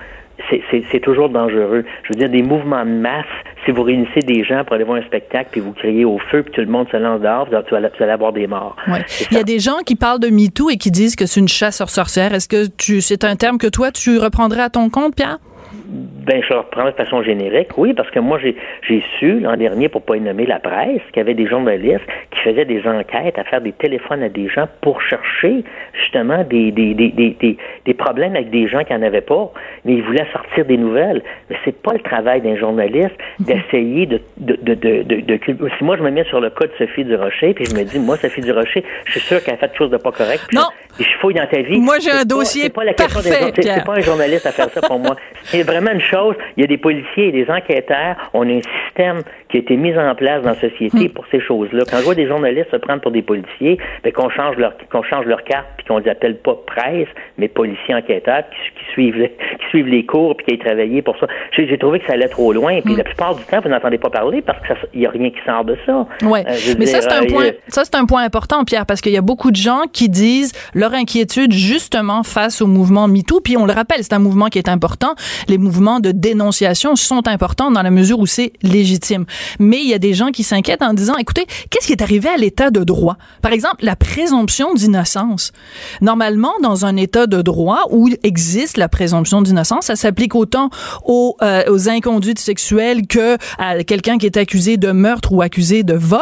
c'est 0.91 1.01
toujours 1.01 1.29
dangereux. 1.29 1.85
Je 2.05 2.09
veux 2.13 2.19
dire, 2.19 2.29
des 2.29 2.43
mouvements 2.43 2.85
de 2.85 2.91
masse, 2.91 3.25
si 3.65 3.71
vous 3.71 3.83
réunissez 3.83 4.21
des 4.21 4.45
gens 4.45 4.65
pour 4.65 4.75
aller 4.75 4.85
voir 4.85 4.99
un 4.99 5.07
spectacle, 5.07 5.49
puis 5.53 5.61
vous 5.61 5.73
criez 5.73 6.05
au 6.05 6.19
feu, 6.31 6.43
puis 6.43 6.53
tout 6.53 6.61
le 6.61 6.67
monde 6.67 6.87
se 6.91 6.97
lance 6.97 7.21
dehors, 7.21 7.49
vous 7.49 7.55
allez, 7.75 7.89
vous 7.89 8.03
allez 8.03 8.13
avoir 8.13 8.33
des 8.33 8.47
morts. 8.47 8.77
Ouais. 8.87 9.05
Il 9.31 9.37
y 9.37 9.41
a 9.41 9.45
des 9.45 9.59
gens 9.59 9.79
qui 9.85 9.97
parlent 9.97 10.21
de 10.21 10.29
MeToo 10.29 10.71
et 10.71 10.77
qui 10.77 10.91
disent 10.91 11.17
que 11.17 11.27
c'est 11.27 11.41
une 11.41 11.49
chasse 11.49 11.81
aux 11.81 11.87
sorcières. 11.87 12.35
Est-ce 12.35 12.49
que 12.49 12.67
tu 12.77 13.01
c'est 13.01 13.25
un 13.25 13.37
terme 13.37 13.59
que 13.59 13.67
toi, 13.67 13.91
tu 13.91 14.19
reprendrais 14.19 14.63
à 14.63 14.71
ton 14.71 14.89
compte, 14.91 15.17
Pierre? 15.17 15.39
Ben, 15.89 16.43
je 16.43 16.53
reprends 16.53 16.87
de 16.87 16.91
façon 16.91 17.23
générique, 17.23 17.69
oui, 17.77 17.95
parce 17.95 18.11
que 18.11 18.19
moi, 18.19 18.39
j'ai, 18.43 18.57
j'ai 18.83 19.03
su 19.19 19.39
l'an 19.41 19.57
dernier, 19.57 19.89
pour 19.89 20.03
pas 20.03 20.17
y 20.17 20.21
nommer 20.21 20.45
la 20.45 20.59
presse, 20.59 21.01
qu'il 21.13 21.19
y 21.19 21.21
avait 21.21 21.35
des 21.35 21.47
journalistes 21.47 22.05
qui 22.33 22.41
faisaient 22.41 22.65
des 22.65 22.83
enquêtes 22.87 23.39
à 23.39 23.45
faire 23.45 23.61
des 23.61 23.73
téléphones 23.73 24.23
à 24.23 24.29
des 24.29 24.49
gens 24.49 24.67
pour 24.81 25.01
chercher 25.03 25.63
justement 25.93 26.43
des, 26.45 26.73
des, 26.73 26.95
des, 26.95 27.11
des, 27.11 27.57
des 27.85 27.95
problèmes 27.95 28.35
avec 28.35 28.51
des 28.51 28.67
gens 28.69 28.83
qui 28.83 28.93
n'en 28.93 29.03
avaient 29.03 29.21
pas, 29.21 29.53
mais 29.85 29.95
ils 29.95 30.03
voulaient 30.03 30.27
sortir 30.33 30.65
des 30.65 30.77
nouvelles. 30.77 31.23
Mais 31.49 31.57
c'est 31.65 31.81
pas 31.81 31.93
le 31.93 32.01
travail 32.01 32.41
d'un 32.41 32.57
journaliste 32.57 33.17
d'essayer 33.39 34.07
de, 34.07 34.21
de, 34.39 34.57
de, 34.63 34.75
de, 34.75 35.21
de, 35.21 35.39
Si 35.79 35.85
moi, 35.85 35.97
je 35.97 36.03
me 36.03 36.11
mets 36.11 36.25
sur 36.25 36.41
le 36.41 36.51
cas 36.51 36.67
de 36.67 36.73
Sophie 36.79 37.05
Durocher, 37.05 37.55
puis 37.55 37.65
je 37.67 37.75
me 37.77 37.85
dis, 37.85 37.99
moi, 38.01 38.17
Sophie 38.17 38.41
Durocher, 38.41 38.85
je 39.05 39.13
suis 39.13 39.21
sûr 39.21 39.43
qu'elle 39.43 39.55
a 39.55 39.59
fait 39.59 39.69
quelque 39.69 39.79
chose 39.79 39.91
de 39.91 39.97
pas 39.97 40.13
correct. 40.13 40.43
Non. 40.53 40.69
je 40.99 41.05
fouille 41.21 41.35
dans 41.35 41.47
ta 41.47 41.61
vie. 41.61 41.79
Moi, 41.79 41.99
j'ai 42.01 42.11
un 42.11 42.25
dossier 42.25 42.65
c'est 42.65 42.71
pas 42.71 42.85
la 42.85 42.95
parfait, 42.95 43.53
C'est 43.55 43.85
pas 43.85 43.95
un 43.95 44.01
journaliste 44.01 44.47
à 44.47 44.53
faire 44.53 44.71
ça 44.71 44.81
pour 44.81 44.99
moi. 44.99 45.17
C'est 45.45 45.65
vraiment 45.77 45.93
une 45.93 46.01
chose 46.01 46.35
il 46.57 46.63
y 46.63 46.65
a 46.65 46.67
des 46.67 46.79
policiers 46.79 47.29
et 47.29 47.33
des 47.33 47.51
enquêteurs, 47.51 48.17
on 48.33 48.49
a 48.49 48.53
un 48.53 48.61
système 48.85 49.23
qui 49.49 49.59
a 49.59 49.61
été 49.61 49.77
mis 49.77 49.97
en 49.97 50.15
place 50.15 50.43
dans 50.43 50.51
la 50.51 50.61
société 50.61 51.09
hmm. 51.09 51.11
pour 51.11 51.25
ces 51.31 51.41
choses-là. 51.41 51.85
Quand 51.91 51.99
je 51.99 52.05
vois 52.05 52.15
des 52.15 52.27
journalistes 52.27 52.71
se 52.71 52.77
prendre 52.77 53.01
pour 53.01 53.11
des 53.11 53.23
policiers, 53.23 53.79
ben, 54.03 54.13
qu'on 54.13 54.31
change 54.31 54.57
leur 54.57 54.75
qu'on 54.91 55.03
change 55.03 55.27
leur 55.27 55.45
carte 55.45 55.67
puis 55.77 55.87
qu'on 55.87 55.99
les 55.99 56.11
appelle 56.11 56.39
pas 56.39 56.57
presse, 56.67 57.09
mais 57.39 57.49
policiers 57.49 57.95
enquêteurs 57.95 58.45
qui, 58.51 58.93
suivent 58.93 59.17
les, 59.17 59.29
qui 59.61 59.69
suivent 59.69 59.89
les 59.89 60.05
cours 60.05 60.37
puis 60.37 60.47
qui 60.47 60.55
aient 60.55 60.65
travaillé 60.65 61.03
pour 61.03 61.17
ça. 61.19 61.27
J'ai 61.53 61.79
trouvé 61.79 62.01
que 62.01 62.07
ça 62.07 62.15
allait 62.15 62.29
trop 62.29 62.53
loin. 62.53 62.81
Puis 62.83 62.95
hmm. 62.95 62.99
la 62.99 63.05
plupart 63.05 63.35
du 63.35 63.45
temps, 63.45 63.61
vous 63.63 63.69
n'entendez 63.69 63.99
pas 63.99 64.11
parler 64.11 64.43
parce 64.43 64.59
qu'il 64.91 65.01
n'y 65.01 65.07
a 65.07 65.11
rien 65.11 65.31
qui 65.31 65.39
sort 65.45 65.65
de 65.65 65.77
ça. 65.87 66.07
Ouais. 66.23 66.45
Euh, 66.47 66.75
mais 66.79 66.87
ça 66.87 67.01
c'est 67.01 67.13
un 67.13 67.25
euh, 67.25 67.29
point. 67.29 67.51
Ça 67.69 67.85
c'est 67.85 67.97
un 67.97 68.07
point 68.07 68.25
important, 68.25 68.65
Pierre, 68.65 68.87
parce 68.87 69.01
qu'il 69.01 69.13
y 69.13 69.19
a 69.19 69.23
beaucoup 69.23 69.51
de 69.51 69.57
gens 69.57 69.83
qui 69.93 70.09
disent 70.09 70.53
leur 70.75 70.95
inquiétude 70.95 71.53
justement 71.53 72.23
face 72.23 72.61
au 72.63 72.67
mouvement 72.67 73.09
MeToo. 73.09 73.41
Puis 73.41 73.57
on 73.57 73.67
le 73.67 73.73
rappelle, 73.73 74.03
c'est 74.03 74.15
un 74.15 74.19
mouvement 74.19 74.47
qui 74.47 74.59
est 74.59 74.69
important. 74.69 75.15
Les 75.49 75.59
mouvements 75.67 76.01
de 76.01 76.13
dénonciation 76.13 76.97
sont 76.97 77.27
importants 77.27 77.71
dans 77.71 77.83
la 77.83 77.91
mesure 77.91 78.19
où 78.19 78.27
c'est 78.27 78.53
légitime. 78.63 79.27
Mais 79.59 79.79
il 79.79 79.89
y 79.89 79.95
a 79.95 79.99
des 79.99 80.15
gens 80.15 80.31
qui 80.31 80.43
s'inquiètent 80.43 80.83
en 80.83 80.95
disant, 80.95 81.17
écoutez, 81.17 81.47
qu'est-ce 81.71 81.87
qui 81.87 81.93
est 81.93 82.03
arrivé 82.03 82.29
à 82.29 82.37
l'état 82.37 82.71
de 82.71 82.85
droit? 82.85 83.17
Par 83.43 83.53
exemple, 83.53 83.85
la 83.85 83.97
présomption 83.97 84.75
d'innocence. 84.75 85.53
Normalement, 86.01 86.53
dans 86.63 86.87
un 86.87 86.97
état 86.97 87.27
de 87.27 87.43
droit 87.43 87.81
où 87.91 88.09
existe 88.23 88.77
la 88.77 88.89
présomption 88.89 89.43
d'innocence, 89.43 89.87
ça 89.87 89.97
s'applique 89.97 90.35
autant 90.35 90.71
aux, 91.05 91.37
euh, 91.43 91.65
aux 91.69 91.89
inconduites 91.89 92.39
sexuelles 92.39 93.07
que 93.07 93.37
à 93.59 93.83
quelqu'un 93.85 94.19
qui 94.19 94.27
est 94.27 94.37
accusé 94.37 94.77
de 94.77 94.93
meurtre 94.93 95.33
ou 95.33 95.43
accusé 95.43 95.83
de 95.83 95.95
vol. 95.95 96.21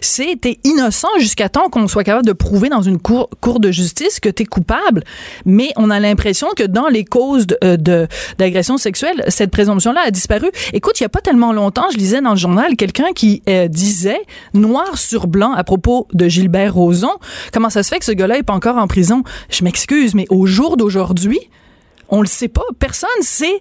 C'était 0.00 0.58
innocent 0.64 1.08
jusqu'à 1.18 1.48
temps 1.48 1.68
qu'on 1.68 1.88
soit 1.88 2.04
capable 2.04 2.26
de 2.26 2.32
prouver 2.32 2.68
dans 2.68 2.82
une 2.82 2.98
cour, 2.98 3.28
de 3.60 3.70
justice 3.70 4.20
que 4.20 4.28
tu 4.28 4.42
es 4.42 4.46
coupable. 4.46 5.04
Mais 5.44 5.70
on 5.76 5.90
a 5.90 6.00
l'impression 6.00 6.48
que 6.56 6.64
dans 6.64 6.88
les 6.88 7.04
causes 7.04 7.46
d'agression 7.46 7.76
de, 7.76 8.08
d'agression 8.38 8.78
cette 9.28 9.50
présomption-là 9.50 10.02
a 10.06 10.10
disparu. 10.10 10.50
Écoute, 10.72 11.00
il 11.00 11.02
y 11.02 11.06
a 11.06 11.08
pas 11.08 11.20
tellement 11.20 11.52
longtemps, 11.52 11.86
je 11.92 11.98
lisais 11.98 12.20
dans 12.20 12.30
le 12.30 12.36
journal 12.36 12.76
quelqu'un 12.76 13.12
qui 13.14 13.42
euh, 13.48 13.68
disait 13.68 14.20
noir 14.54 14.98
sur 14.98 15.26
blanc 15.26 15.52
à 15.52 15.64
propos 15.64 16.06
de 16.12 16.28
Gilbert 16.28 16.74
Rozon, 16.74 17.12
comment 17.52 17.70
ça 17.70 17.82
se 17.82 17.88
fait 17.88 17.98
que 17.98 18.04
ce 18.04 18.12
gars-là 18.12 18.38
est 18.38 18.42
pas 18.42 18.54
encore 18.54 18.76
en 18.76 18.86
prison? 18.86 19.22
Je 19.50 19.64
m'excuse, 19.64 20.14
mais 20.14 20.26
au 20.30 20.46
jour 20.46 20.76
d'aujourd'hui, 20.76 21.40
on 22.08 22.20
le 22.20 22.26
sait 22.26 22.48
pas. 22.48 22.62
Personne 22.78 23.08
sait 23.20 23.60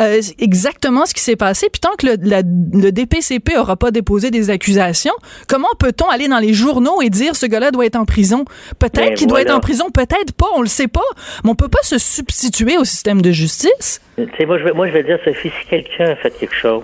euh, 0.00 0.20
exactement 0.38 1.06
ce 1.06 1.14
qui 1.14 1.20
s'est 1.20 1.36
passé. 1.36 1.68
Puis 1.72 1.80
tant 1.80 1.94
que 1.96 2.06
le, 2.06 2.90
DPCP 2.90 3.56
aura 3.56 3.76
pas 3.76 3.90
déposé 3.90 4.30
des 4.30 4.50
accusations, 4.50 5.14
comment 5.48 5.68
peut-on 5.78 6.08
aller 6.08 6.28
dans 6.28 6.38
les 6.38 6.52
journaux 6.52 7.02
et 7.02 7.10
dire 7.10 7.36
ce 7.36 7.46
gars-là 7.46 7.70
doit 7.70 7.86
être 7.86 7.96
en 7.96 8.04
prison? 8.04 8.44
Peut-être 8.78 9.08
ben 9.08 9.14
qu'il 9.14 9.26
doit 9.26 9.42
être 9.42 9.54
en 9.54 9.60
prison, 9.60 9.90
peut-être 9.90 10.32
pas. 10.36 10.48
On 10.54 10.62
le 10.62 10.68
sait 10.68 10.88
pas. 10.88 11.00
Mais 11.44 11.50
on 11.50 11.54
peut 11.54 11.68
pas 11.68 11.82
se 11.82 11.98
substituer 11.98 12.76
au 12.78 12.84
système 12.84 13.22
de 13.22 13.30
justice. 13.30 14.00
moi, 14.16 14.58
je 14.58 14.64
vais, 14.64 14.72
moi, 14.72 14.88
je 14.88 14.92
vais 14.92 15.02
dire, 15.02 15.18
Sophie, 15.24 15.50
si 15.50 15.68
quelqu'un 15.68 16.10
a 16.10 16.16
fait 16.16 16.30
quelque 16.38 16.54
chose, 16.54 16.82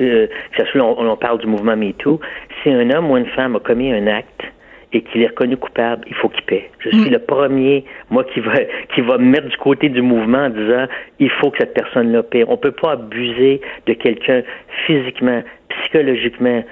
euh, 0.00 0.26
que 0.56 0.64
ce 0.64 0.70
soit, 0.70 0.82
on, 0.82 1.08
on 1.08 1.16
parle 1.16 1.38
du 1.38 1.46
mouvement 1.46 1.76
MeToo, 1.76 2.20
si 2.62 2.70
un 2.70 2.90
homme 2.90 3.10
ou 3.10 3.16
une 3.16 3.26
femme 3.26 3.56
a 3.56 3.60
commis 3.60 3.92
un 3.92 4.06
acte 4.06 4.37
et 4.92 5.02
qu'il 5.02 5.22
est 5.22 5.28
reconnu 5.28 5.56
coupable, 5.56 6.04
il 6.08 6.14
faut 6.14 6.28
qu'il 6.28 6.44
paie. 6.44 6.70
Je 6.78 6.90
suis 6.90 7.10
mm. 7.10 7.12
le 7.12 7.18
premier, 7.18 7.84
moi, 8.10 8.24
qui 8.24 8.40
va, 8.40 8.52
qui 8.94 9.00
va 9.02 9.18
me 9.18 9.26
mettre 9.26 9.48
du 9.48 9.56
côté 9.56 9.88
du 9.88 10.02
mouvement 10.02 10.44
en 10.46 10.50
disant, 10.50 10.86
il 11.18 11.30
faut 11.30 11.50
que 11.50 11.58
cette 11.58 11.74
personne-là 11.74 12.22
paie. 12.22 12.44
On 12.48 12.56
peut 12.56 12.72
pas 12.72 12.92
abuser 12.92 13.60
de 13.86 13.92
quelqu'un 13.92 14.42
physiquement, 14.86 15.42
psychologiquement, 15.68 16.62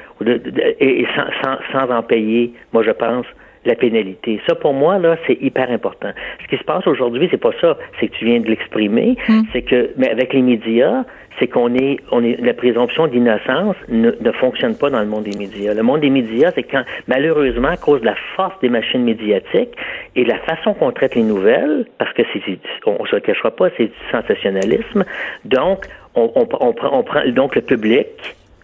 et, 0.81 1.07
sans, 1.15 1.59
sans, 1.73 1.91
en 1.91 2.03
payer, 2.03 2.53
moi, 2.73 2.83
je 2.83 2.93
pense, 2.93 3.27
la 3.67 3.75
pénalité. 3.75 4.41
Ça, 4.47 4.55
pour 4.55 4.73
moi, 4.73 4.99
là, 4.99 5.17
c'est 5.27 5.39
hyper 5.41 5.71
important. 5.71 6.11
Ce 6.43 6.49
qui 6.49 6.57
se 6.57 6.65
passe 6.65 6.87
aujourd'hui, 6.87 7.29
c'est 7.31 7.41
pas 7.41 7.53
ça. 7.61 7.77
C'est 8.01 8.09
que 8.09 8.17
tu 8.17 8.25
viens 8.25 8.41
de 8.41 8.47
l'exprimer. 8.47 9.17
Mm. 9.29 9.41
C'est 9.53 9.63
que, 9.63 9.91
mais 9.97 10.11
avec 10.11 10.33
les 10.33 10.43
médias, 10.43 11.05
c'est 11.39 11.49
qu'on 11.49 11.75
est, 11.75 11.99
on 12.11 12.25
est, 12.25 12.41
la 12.41 12.55
présomption 12.55 13.07
d'innocence 13.07 13.77
ne, 13.89 14.11
ne, 14.21 14.33
fonctionne 14.33 14.77
pas 14.77 14.91
dans 14.91 15.01
le 15.01 15.07
monde 15.07 15.25
des 15.25 15.39
médias. 15.39 15.75
Le 15.75 15.83
monde 15.83 16.01
des 16.01 16.11
médias, 16.11 16.51
c'est 16.55 16.63
quand, 16.63 16.83
malheureusement, 17.09 17.69
à 17.69 17.77
cause 17.77 18.01
de 18.01 18.07
la 18.07 18.17
force 18.35 18.59
des 18.61 18.69
machines 18.69 19.05
médiatiques 19.05 19.77
et 20.15 20.25
de 20.25 20.29
la 20.29 20.39
façon 20.39 20.75
qu'on 20.75 20.93
traite 20.93 21.15
les 21.15 21.23
nouvelles, 21.23 21.87
parce 21.99 22.13
que 22.15 22.23
c'est, 22.33 22.59
on, 22.87 23.05
se 23.05 23.17
le 23.17 23.21
cachera 23.21 23.51
pas, 23.51 23.69
c'est 23.77 23.87
du 23.87 23.93
sensationnalisme. 24.11 25.05
Donc, 25.45 25.87
on, 26.15 26.33
on, 26.35 26.49
on, 26.61 26.73
prend, 26.73 26.99
on 26.99 27.03
prend, 27.03 27.21
donc 27.29 27.55
le 27.55 27.63
public, 27.63 28.07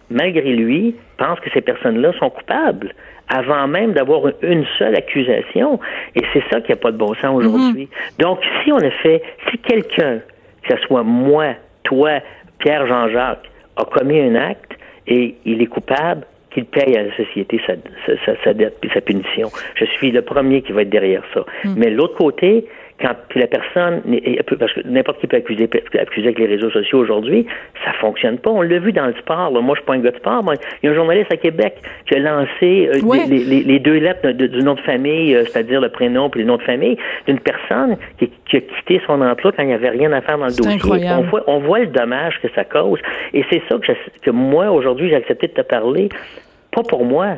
malgré 0.09 0.53
lui, 0.53 0.95
pense 1.17 1.39
que 1.39 1.49
ces 1.53 1.61
personnes-là 1.61 2.13
sont 2.19 2.29
coupables 2.29 2.93
avant 3.29 3.67
même 3.67 3.93
d'avoir 3.93 4.21
une 4.41 4.65
seule 4.77 4.95
accusation. 4.95 5.79
Et 6.15 6.21
c'est 6.33 6.43
ça 6.51 6.61
qui 6.61 6.71
n'a 6.71 6.75
pas 6.75 6.91
de 6.91 6.97
bon 6.97 7.13
sens 7.15 7.35
aujourd'hui. 7.35 7.85
Mm-hmm. 7.85 8.19
Donc, 8.19 8.39
si 8.63 8.71
on 8.71 8.77
a 8.77 8.91
fait, 8.91 9.21
si 9.49 9.57
quelqu'un, 9.59 10.19
que 10.63 10.75
ce 10.75 10.81
soit 10.83 11.03
moi, 11.03 11.53
toi, 11.83 12.19
Pierre 12.59 12.87
Jean-Jacques 12.87 13.49
a 13.77 13.85
commis 13.85 14.19
un 14.19 14.35
acte 14.35 14.73
et 15.07 15.35
il 15.45 15.61
est 15.61 15.67
coupable, 15.67 16.25
qu'il 16.53 16.65
paye 16.65 16.95
à 16.95 17.03
la 17.03 17.15
société 17.17 17.59
sa, 17.65 18.53
dette 18.53 18.77
et 18.83 18.89
sa 18.89 19.01
punition. 19.01 19.49
Je 19.75 19.85
suis 19.85 20.11
le 20.11 20.21
premier 20.21 20.61
qui 20.61 20.71
va 20.71 20.83
être 20.83 20.89
derrière 20.89 21.23
ça. 21.33 21.41
Hmm. 21.63 21.73
Mais 21.77 21.89
l'autre 21.89 22.15
côté, 22.15 22.67
quand 23.03 23.15
la 23.35 23.47
personne, 23.47 24.01
parce 24.57 24.73
que 24.73 24.87
n'importe 24.87 25.19
qui 25.19 25.27
peut 25.27 25.35
accuser, 25.35 25.69
accuser 25.99 26.27
avec 26.27 26.39
les 26.39 26.45
réseaux 26.45 26.71
sociaux 26.71 26.99
aujourd'hui, 26.99 27.45
ça 27.83 27.91
fonctionne 27.99 28.37
pas. 28.37 28.49
On 28.49 28.61
l'a 28.61 28.79
vu 28.79 28.93
dans 28.93 29.07
le 29.07 29.13
sport. 29.15 29.51
Moi, 29.51 29.75
je 29.75 29.81
suis 29.81 29.85
pas 29.85 29.93
un 29.95 29.99
gars 29.99 30.11
de 30.11 30.17
sport. 30.17 30.41
il 30.81 30.85
y 30.85 30.89
a 30.89 30.91
un 30.91 30.95
journaliste 30.95 31.31
à 31.31 31.35
Québec 31.35 31.75
qui 32.07 32.15
a 32.15 32.19
lancé 32.19 32.89
euh, 32.93 33.25
les, 33.27 33.79
deux 33.79 33.97
lettres 33.97 34.31
du 34.31 34.63
nom 34.63 34.75
de 34.75 34.79
famille, 34.79 35.35
euh, 35.35 35.43
c'est-à-dire 35.43 35.81
le 35.81 35.89
prénom 35.89 36.29
puis 36.29 36.41
le 36.41 36.47
nom 36.47 36.55
de 36.55 36.61
famille, 36.61 36.97
d'une 37.27 37.39
personne 37.39 37.97
qui, 38.17 38.31
a 38.55 38.59
quitté 38.61 39.01
son 39.05 39.19
emploi 39.21 39.51
quand 39.51 39.63
il 39.63 39.67
n'y 39.67 39.73
avait 39.73 39.89
rien 39.89 40.13
à 40.13 40.21
faire 40.21 40.37
dans 40.37 40.45
le 40.45 40.55
dossier. 40.55 40.79
On 41.11 41.23
voit, 41.23 41.43
on 41.47 41.59
voit 41.59 41.79
le 41.79 41.87
dommage 41.87 42.39
que 42.41 42.47
ça 42.55 42.63
cause. 42.63 42.99
Et 43.33 43.43
c'est 43.49 43.61
ça 43.69 43.77
que, 43.79 43.91
que 44.21 44.31
moi, 44.31 44.71
aujourd'hui, 44.71 45.09
j'ai 45.09 45.15
accepté 45.15 45.47
de 45.47 45.53
te 45.53 45.61
parler. 45.61 46.07
Pas 46.71 46.83
pour 46.83 47.03
moi, 47.03 47.35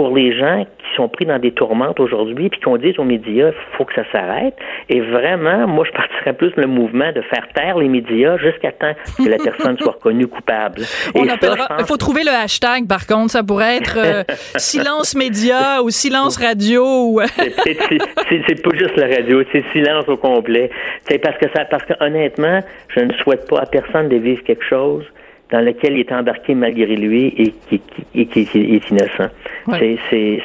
pour 0.00 0.16
les 0.16 0.34
gens 0.34 0.64
qui 0.64 0.96
sont 0.96 1.10
pris 1.10 1.26
dans 1.26 1.38
des 1.38 1.52
tourmentes 1.52 2.00
aujourd'hui, 2.00 2.48
puis 2.48 2.58
qu'on 2.58 2.78
dise 2.78 2.98
aux 2.98 3.04
médias, 3.04 3.48
il 3.48 3.76
faut 3.76 3.84
que 3.84 3.92
ça 3.94 4.02
s'arrête. 4.10 4.56
Et 4.88 5.02
vraiment, 5.02 5.68
moi, 5.68 5.84
je 5.86 5.92
partirais 5.92 6.32
plus 6.32 6.52
le 6.56 6.66
mouvement 6.66 7.12
de 7.12 7.20
faire 7.20 7.46
taire 7.54 7.76
les 7.76 7.86
médias 7.86 8.38
jusqu'à 8.38 8.72
temps 8.72 8.94
que 9.18 9.28
la 9.28 9.36
personne 9.36 9.76
soit 9.76 9.92
reconnue 9.92 10.26
coupable. 10.26 10.80
Il 11.14 11.84
faut 11.86 11.98
trouver 11.98 12.24
le 12.24 12.30
hashtag, 12.30 12.88
par 12.88 13.06
contre. 13.06 13.32
Ça 13.32 13.42
pourrait 13.42 13.76
être 13.76 13.98
euh, 13.98 14.22
silence 14.56 15.14
média 15.14 15.82
ou 15.82 15.90
silence 15.90 16.38
radio. 16.38 16.82
Ou... 16.82 17.20
c'est 17.36 18.62
pas 18.62 18.76
juste 18.78 18.96
la 18.96 19.06
radio, 19.06 19.42
c'est 19.52 19.64
silence 19.70 20.08
au 20.08 20.16
complet. 20.16 20.70
C'est 21.10 21.18
parce 21.18 21.36
que 21.36 21.44
ça, 21.54 21.66
parce 21.66 21.84
que 21.84 21.92
honnêtement, 22.02 22.60
je 22.96 23.00
ne 23.00 23.12
souhaite 23.12 23.46
pas 23.50 23.58
à 23.58 23.66
personne 23.66 24.08
de 24.08 24.16
vivre 24.16 24.42
quelque 24.44 24.64
chose 24.64 25.04
dans 25.50 25.60
lequel 25.60 25.94
il 25.94 26.00
est 26.00 26.12
embarqué 26.12 26.54
malgré 26.54 26.96
lui 26.96 27.34
et 27.36 27.52
qui, 27.68 27.80
est 28.14 28.90
innocent. 28.90 29.30
C'est, 29.78 29.98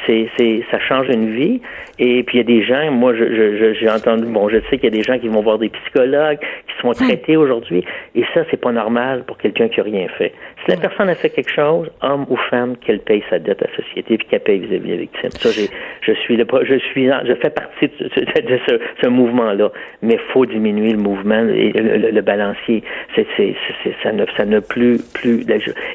c'est, 0.06 0.28
c'est, 0.36 0.64
ça 0.70 0.78
change 0.80 1.08
une 1.08 1.34
vie. 1.34 1.60
Et 1.98 2.22
puis 2.24 2.38
il 2.38 2.40
y 2.40 2.44
a 2.44 2.44
des 2.44 2.62
gens, 2.62 2.90
moi 2.90 3.14
je, 3.14 3.74
j'ai 3.78 3.88
entendu, 3.88 4.26
bon, 4.26 4.48
je 4.48 4.58
sais 4.68 4.78
qu'il 4.78 4.84
y 4.84 4.86
a 4.88 4.96
des 4.96 5.02
gens 5.02 5.18
qui 5.18 5.28
vont 5.28 5.40
voir 5.40 5.58
des 5.58 5.70
psychologues, 5.70 6.38
qui 6.38 6.80
sont 6.82 6.92
traités 6.92 7.36
aujourd'hui, 7.36 7.84
et 8.14 8.24
ça, 8.34 8.42
c'est 8.50 8.60
pas 8.60 8.72
normal 8.72 9.24
pour 9.26 9.38
quelqu'un 9.38 9.68
qui 9.68 9.80
a 9.80 9.82
rien 9.82 10.06
fait. 10.18 10.32
Si 10.66 10.72
la 10.72 10.78
personne 10.78 11.08
a 11.08 11.14
fait 11.14 11.30
quelque 11.30 11.52
chose, 11.52 11.88
homme 12.02 12.26
ou 12.28 12.36
femme, 12.50 12.76
qu'elle 12.78 12.98
paye 12.98 13.22
sa 13.30 13.38
dette 13.38 13.62
à 13.62 13.66
la 13.66 13.76
société 13.76 14.18
puis 14.18 14.26
qu'elle 14.28 14.40
paye 14.40 14.58
vis-à-vis 14.58 14.90
la 14.90 14.96
victime. 14.96 15.30
Ça, 15.40 15.50
je 15.50 16.12
suis 16.12 16.36
le, 16.36 16.44
je 16.64 16.78
suis, 16.90 17.06
je 17.06 17.34
fais 17.34 17.50
partie 17.50 17.86
de, 17.86 18.58
ce, 18.66 18.80
ce, 19.00 19.06
mouvement-là. 19.06 19.70
Mais 20.02 20.18
faut 20.32 20.44
diminuer 20.44 20.92
le 20.92 20.98
mouvement 20.98 21.46
et 21.48 21.72
le, 21.72 22.20
balancier. 22.20 22.82
C'est, 23.14 23.26
c'est, 23.36 23.54
ça 24.02 24.12
ne, 24.12 24.24
ça 24.36 24.44
n'a 24.44 24.60
plus, 24.60 24.98
plus. 25.14 25.44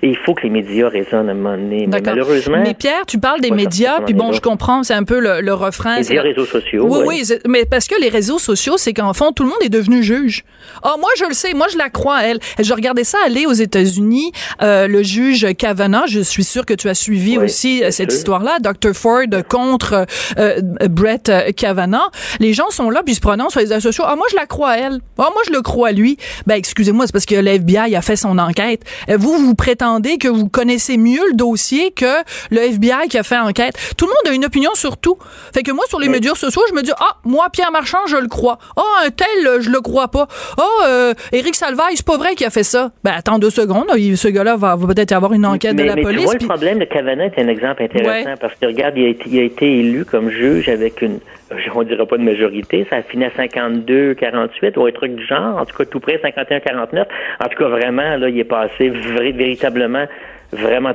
Et 0.01 0.07
il 0.07 0.17
faut 0.17 0.33
que 0.33 0.43
les 0.43 0.49
médias 0.49 0.87
résonnent 0.87 1.27
à 1.27 1.31
un 1.31 1.35
moment 1.35 1.57
donné. 1.57 1.87
Mais 1.87 1.99
malheureusement. 2.03 2.61
Mais 2.63 2.73
Pierre, 2.73 3.05
tu 3.05 3.19
parles 3.19 3.41
des 3.41 3.51
médias, 3.51 3.99
puis 4.01 4.13
bon, 4.13 4.31
je 4.31 4.39
comprends, 4.39 4.83
c'est 4.83 4.93
un 4.93 5.03
peu 5.03 5.19
le, 5.19 5.41
le 5.41 5.53
refrain. 5.53 5.99
Les 5.99 6.19
réseaux 6.19 6.45
sociaux. 6.45 6.87
Oui, 6.89 6.99
oui, 7.05 7.23
mais 7.47 7.65
parce 7.69 7.87
que 7.87 7.99
les 8.01 8.09
réseaux 8.09 8.39
sociaux, 8.39 8.77
c'est 8.77 8.93
qu'en 8.93 9.13
fond, 9.13 9.33
tout 9.33 9.43
le 9.43 9.49
monde 9.49 9.61
est 9.63 9.69
devenu 9.69 10.01
juge. 10.01 10.43
Oh, 10.83 10.97
moi, 10.99 11.09
je 11.17 11.25
le 11.25 11.33
sais, 11.33 11.53
moi, 11.53 11.67
je 11.71 11.77
la 11.77 11.89
crois, 11.89 12.23
elle. 12.23 12.39
Je 12.59 12.73
regardais 12.73 13.03
ça 13.03 13.17
aller 13.25 13.45
aux 13.45 13.53
États-Unis, 13.53 14.31
euh, 14.63 14.87
le 14.87 15.03
juge 15.03 15.47
Kavanaugh, 15.57 16.07
je 16.07 16.19
suis 16.19 16.43
sûr 16.43 16.65
que 16.65 16.73
tu 16.73 16.89
as 16.89 16.93
suivi 16.93 17.37
aussi 17.37 17.83
euh, 17.83 17.91
cette 17.91 18.13
histoire-là, 18.13 18.59
Dr. 18.59 18.93
Ford 18.93 19.21
contre 19.49 20.05
euh, 20.37 20.61
Brett 20.89 21.31
Kavanaugh. 21.55 22.09
Les 22.39 22.53
gens 22.53 22.69
sont 22.69 22.89
là, 22.89 23.01
puis 23.03 23.15
se 23.15 23.19
prononcent 23.19 23.53
sur 23.53 23.61
les 23.61 23.79
sociaux. 23.79 24.03
Ah, 24.07 24.15
moi, 24.15 24.25
je 24.29 24.35
la 24.35 24.45
crois, 24.45 24.77
elle. 24.77 24.99
Ah, 25.17 25.29
moi, 25.33 25.41
je 25.47 25.51
le 25.51 25.61
crois, 25.61 25.91
lui. 25.91 26.17
Ben, 26.45 26.55
excusez-moi, 26.55 27.05
c'est 27.07 27.13
parce 27.13 27.25
que 27.25 27.35
l'FBI 27.35 27.95
a 27.95 28.01
fait 28.01 28.15
son 28.15 28.37
enquête. 28.37 28.83
Vous, 29.09 29.37
vous 29.37 29.55
prétendez 29.55 30.17
que 30.17 30.27
vous 30.27 30.47
connaissez 30.47 30.97
mieux 30.97 31.27
le 31.29 31.35
dossier 31.35 31.91
que 31.91 32.21
le 32.49 32.59
FBI 32.61 33.07
qui 33.09 33.17
a 33.17 33.23
fait 33.23 33.37
enquête. 33.37 33.75
Tout 33.97 34.05
le 34.05 34.11
monde 34.11 34.33
a 34.33 34.35
une 34.35 34.45
opinion 34.45 34.71
sur 34.75 34.97
tout. 34.97 35.17
Fait 35.53 35.63
que 35.63 35.71
moi, 35.71 35.85
sur 35.89 35.99
les 35.99 36.09
médias 36.09 36.35
sociaux, 36.35 36.61
je 36.69 36.75
me 36.75 36.83
dis, 36.83 36.91
ah, 36.99 37.17
moi, 37.23 37.49
Pierre 37.51 37.71
Marchand, 37.71 38.05
je 38.07 38.17
le 38.17 38.27
crois. 38.27 38.59
Ah, 38.75 38.81
oh, 38.81 39.05
un 39.05 39.09
tel, 39.09 39.61
je 39.61 39.69
le 39.69 39.81
crois 39.81 40.09
pas. 40.09 40.27
Ah, 40.57 40.63
oh, 40.63 41.13
Éric 41.31 41.55
Salvaille, 41.55 41.95
c'est 41.95 42.05
pas 42.05 42.17
vrai 42.17 42.35
qu'il 42.35 42.45
a 42.45 42.49
fait 42.49 42.63
ça. 42.63 42.91
Ben, 43.03 43.13
attends 43.15 43.39
deux 43.39 43.49
secondes, 43.49 43.87
ce 44.15 44.27
gars-là 44.27 44.50
va, 44.55 44.77
peut-être 44.77 45.11
avoir 45.11 45.33
une 45.33 45.45
enquête 45.45 45.75
de 45.75 45.83
la 45.83 45.95
mais 45.95 46.01
police. 46.01 46.21
Tu 46.21 46.25
vois, 46.25 46.33
le 46.39 46.47
problème 46.47 46.79
de 46.79 46.85
Kavanaugh 46.85 47.31
est 47.35 47.41
un 47.41 47.47
exemple 47.47 47.83
intéressant 47.83 48.35
parce 48.39 48.55
que, 48.55 48.65
regarde, 48.65 48.97
il 48.97 49.05
a, 49.05 49.09
été, 49.09 49.23
il 49.27 49.39
a 49.39 49.43
été 49.43 49.79
élu 49.79 50.05
comme 50.05 50.29
juge 50.29 50.69
avec 50.69 51.01
une 51.01 51.19
on 51.75 51.83
dirait 51.83 52.05
pas 52.05 52.17
de 52.17 52.23
majorité, 52.23 52.85
ça 52.89 52.97
a 52.97 53.01
fini 53.01 53.25
à 53.25 53.31
52, 53.31 54.15
48 54.15 54.77
ou 54.77 54.85
un 54.85 54.91
truc 54.91 55.15
du 55.15 55.25
genre, 55.25 55.57
en 55.57 55.65
tout 55.65 55.75
cas 55.75 55.85
tout 55.85 55.99
près 55.99 56.19
51, 56.21 56.59
49. 56.59 57.07
En 57.39 57.47
tout 57.47 57.57
cas 57.57 57.67
vraiment 57.67 58.17
là, 58.17 58.29
il 58.29 58.39
est 58.39 58.43
passé 58.43 58.89
véritablement 58.89 60.05
vraiment 60.53 60.91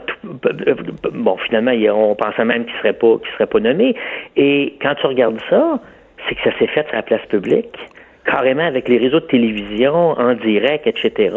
bon 1.12 1.36
finalement 1.38 1.72
on 1.94 2.14
pensait 2.14 2.44
même 2.44 2.66
qu'il 2.66 2.74
serait 2.76 2.92
pas 2.92 3.16
qu'il 3.18 3.32
serait 3.32 3.46
pas 3.46 3.58
nommé 3.58 3.96
et 4.36 4.76
quand 4.82 4.94
tu 4.96 5.06
regardes 5.06 5.38
ça 5.48 5.80
c'est 6.28 6.34
que 6.34 6.42
ça 6.42 6.58
s'est 6.58 6.66
fait 6.66 6.86
sur 6.86 6.94
la 6.94 7.02
place 7.02 7.24
publique 7.30 7.74
carrément 8.26 8.66
avec 8.66 8.88
les 8.88 8.98
réseaux 8.98 9.20
de 9.20 9.26
télévision 9.26 9.94
en 9.94 10.34
direct, 10.34 10.86
etc. 10.86 11.34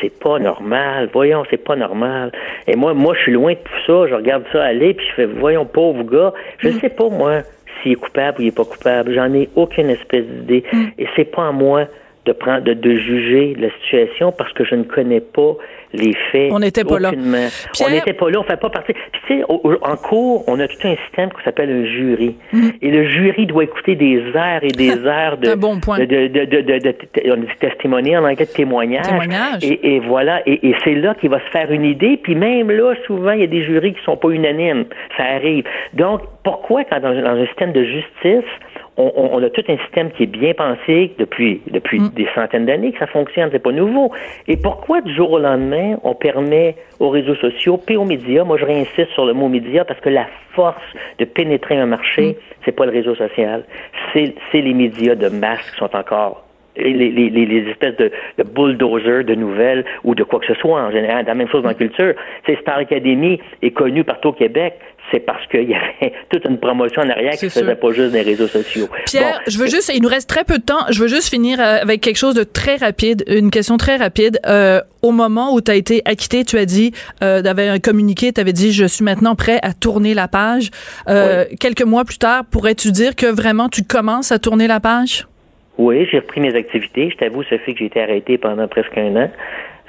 C'est 0.00 0.18
pas 0.18 0.38
normal. 0.38 1.10
Voyons, 1.12 1.44
c'est 1.50 1.62
pas 1.62 1.76
normal. 1.76 2.32
Et 2.66 2.76
moi, 2.76 2.94
moi, 2.94 3.14
je 3.14 3.22
suis 3.22 3.32
loin 3.32 3.52
de 3.52 3.58
tout 3.58 3.86
ça. 3.86 4.06
Je 4.08 4.14
regarde 4.14 4.44
ça 4.52 4.62
aller, 4.62 4.94
puis 4.94 5.06
je 5.08 5.14
fais, 5.14 5.24
voyons, 5.26 5.66
pauvre 5.66 6.04
gars. 6.04 6.32
Je 6.58 6.68
ne 6.68 6.74
mm. 6.74 6.80
sais 6.80 6.88
pas, 6.88 7.08
moi, 7.08 7.40
s'il 7.82 7.92
est 7.92 7.96
coupable 7.96 8.38
ou 8.38 8.42
il 8.42 8.48
est 8.48 8.56
pas 8.56 8.64
coupable. 8.64 9.12
J'en 9.14 9.32
ai 9.34 9.48
aucune 9.56 9.90
espèce 9.90 10.24
d'idée. 10.24 10.64
Mm. 10.72 10.84
Et 10.98 11.06
c'est 11.16 11.30
pas 11.30 11.48
à 11.48 11.52
moi 11.52 11.86
de 12.24 12.32
prendre, 12.32 12.62
de, 12.62 12.74
de 12.74 12.94
juger 12.94 13.56
la 13.58 13.70
situation 13.82 14.30
parce 14.30 14.52
que 14.52 14.64
je 14.64 14.76
ne 14.76 14.84
connais 14.84 15.20
pas 15.20 15.56
les 15.92 16.14
faits. 16.30 16.50
On 16.52 16.58
n'était 16.58 16.84
pas 16.84 16.98
là. 16.98 17.12
On 17.14 17.90
n'était 17.90 18.12
pas 18.12 18.30
là, 18.30 18.40
on 18.40 18.44
fait 18.44 18.60
pas 18.60 18.70
partie. 18.70 18.92
Puis 18.92 19.20
tu 19.26 19.38
sais, 19.38 19.44
en 19.44 19.96
cours, 19.96 20.44
on 20.46 20.58
a 20.60 20.68
tout 20.68 20.86
un 20.86 20.96
système 21.06 21.30
qui 21.30 21.42
s'appelle 21.44 21.70
un 21.70 21.84
jury. 21.84 22.36
Mm. 22.52 22.68
Et 22.80 22.90
le 22.90 23.08
jury 23.08 23.46
doit 23.46 23.64
écouter 23.64 23.94
des 23.94 24.22
heures 24.34 24.62
et 24.62 24.68
des 24.68 24.96
heures 25.06 25.36
de, 25.36 25.54
bon 25.54 25.80
point. 25.80 25.98
de, 25.98 26.04
de, 26.04 26.26
de, 26.28 26.44
de, 26.44 26.78
de, 26.78 26.94
on 27.32 27.36
dit 27.36 27.46
testimonial 27.60 28.24
en 28.24 28.28
anglais 28.28 28.46
de 28.46 28.50
témoignage. 28.50 29.06
témoignage. 29.06 29.62
Et, 29.62 29.94
et, 29.94 30.00
voilà, 30.00 30.42
et, 30.46 30.68
et 30.68 30.74
c'est 30.84 30.94
là 30.94 31.14
qu'il 31.14 31.30
va 31.30 31.40
se 31.40 31.50
faire 31.50 31.70
une 31.70 31.84
idée. 31.84 32.18
Puis 32.22 32.34
même 32.34 32.70
là, 32.70 32.94
souvent, 33.06 33.32
il 33.32 33.40
y 33.40 33.44
a 33.44 33.48
des 33.48 33.64
jurys 33.64 33.94
qui 33.94 34.02
sont 34.04 34.16
pas 34.16 34.28
unanimes. 34.30 34.84
Ça 35.16 35.24
arrive. 35.24 35.64
Donc, 35.94 36.22
pourquoi 36.44 36.84
quand 36.84 37.00
dans, 37.00 37.14
dans 37.14 37.36
un 37.36 37.46
système 37.46 37.72
de 37.72 37.84
justice, 37.84 38.50
on, 38.96 39.12
on, 39.16 39.42
a 39.42 39.50
tout 39.50 39.64
un 39.68 39.78
système 39.78 40.10
qui 40.12 40.24
est 40.24 40.26
bien 40.26 40.52
pensé 40.54 41.12
depuis, 41.18 41.62
depuis 41.70 42.00
mm. 42.00 42.08
des 42.10 42.28
centaines 42.34 42.66
d'années 42.66 42.92
que 42.92 42.98
ça 42.98 43.06
fonctionne, 43.06 43.48
c'est 43.50 43.58
pas 43.58 43.72
nouveau. 43.72 44.12
Et 44.48 44.56
pourquoi 44.56 45.00
du 45.00 45.14
jour 45.14 45.32
au 45.32 45.38
lendemain, 45.38 45.96
on 46.02 46.14
permet 46.14 46.76
aux 47.00 47.08
réseaux 47.08 47.36
sociaux 47.36 47.78
puis 47.78 47.96
aux 47.96 48.04
médias, 48.04 48.44
moi 48.44 48.58
je 48.58 48.64
réinsiste 48.64 49.10
sur 49.14 49.24
le 49.24 49.32
mot 49.32 49.48
média 49.48 49.84
parce 49.84 50.00
que 50.00 50.10
la 50.10 50.26
force 50.54 50.82
de 51.18 51.24
pénétrer 51.24 51.76
un 51.76 51.86
marché, 51.86 52.32
mm. 52.32 52.34
c'est 52.64 52.72
pas 52.72 52.84
le 52.84 52.92
réseau 52.92 53.14
social, 53.14 53.64
c'est 54.12 54.34
les 54.52 54.74
médias 54.74 55.14
de 55.14 55.28
masse 55.28 55.70
qui 55.70 55.78
sont 55.78 55.96
encore 55.96 56.44
les, 56.76 57.10
les, 57.10 57.30
les, 57.30 57.70
espèces 57.70 57.96
de, 57.96 58.10
de 58.38 58.42
bulldozers 58.42 59.24
de 59.24 59.34
nouvelles 59.34 59.84
ou 60.04 60.14
de 60.14 60.24
quoi 60.24 60.40
que 60.40 60.46
ce 60.46 60.54
soit 60.54 60.80
en 60.80 60.90
général. 60.90 61.24
La 61.26 61.34
même 61.34 61.48
chose 61.48 61.62
dans 61.62 61.68
la 61.68 61.74
culture. 61.74 62.14
C'est 62.46 62.58
Star 62.60 62.78
Academy 62.78 63.40
est 63.62 63.70
connu 63.70 64.04
partout 64.04 64.28
au 64.28 64.32
Québec 64.32 64.74
c'est 65.10 65.20
parce 65.20 65.46
qu'il 65.48 65.68
y 65.68 65.74
avait 65.74 66.12
toute 66.30 66.44
une 66.44 66.58
promotion 66.58 67.02
en 67.02 67.10
arrière 67.10 67.34
qui 67.34 67.46
ne 67.46 67.50
faisait 67.50 67.74
pas 67.74 67.92
juste 67.92 68.12
des 68.12 68.22
réseaux 68.22 68.46
sociaux. 68.46 68.88
Pierre, 69.06 69.40
je 69.46 69.58
veux 69.58 69.66
juste, 69.66 69.90
il 69.94 70.02
nous 70.02 70.08
reste 70.08 70.28
très 70.28 70.44
peu 70.44 70.58
de 70.58 70.62
temps, 70.62 70.84
je 70.90 71.00
veux 71.00 71.08
juste 71.08 71.28
finir 71.28 71.60
euh, 71.60 71.78
avec 71.82 72.00
quelque 72.00 72.16
chose 72.16 72.34
de 72.34 72.44
très 72.44 72.76
rapide, 72.76 73.24
une 73.26 73.50
question 73.50 73.76
très 73.76 73.96
rapide. 73.96 74.38
Euh, 74.46 74.80
au 75.02 75.10
moment 75.10 75.52
où 75.52 75.60
tu 75.60 75.70
as 75.70 75.74
été 75.74 76.00
acquitté, 76.04 76.44
tu 76.44 76.56
as 76.58 76.64
dit, 76.64 76.92
euh, 77.22 77.42
avais 77.42 77.68
un 77.68 77.80
communiqué, 77.80 78.32
tu 78.32 78.40
avais 78.40 78.52
dit, 78.52 78.72
je 78.72 78.84
suis 78.84 79.04
maintenant 79.04 79.34
prêt 79.34 79.58
à 79.62 79.72
tourner 79.72 80.14
la 80.14 80.28
page. 80.28 80.70
Euh, 81.08 81.44
Quelques 81.58 81.82
mois 81.82 82.04
plus 82.04 82.18
tard, 82.18 82.44
pourrais-tu 82.50 82.92
dire 82.92 83.16
que 83.16 83.26
vraiment 83.26 83.68
tu 83.68 83.82
commences 83.82 84.30
à 84.30 84.38
tourner 84.38 84.68
la 84.68 84.78
page? 84.78 85.26
Oui, 85.82 86.06
j'ai 86.08 86.20
repris 86.20 86.40
mes 86.40 86.54
activités. 86.54 87.10
Je 87.10 87.16
t'avoue, 87.16 87.42
ça 87.42 87.58
fait 87.58 87.72
que 87.72 87.80
j'ai 87.80 87.86
été 87.86 88.00
arrêté 88.00 88.38
pendant 88.38 88.68
presque 88.68 88.96
un 88.96 89.16
an. 89.16 89.30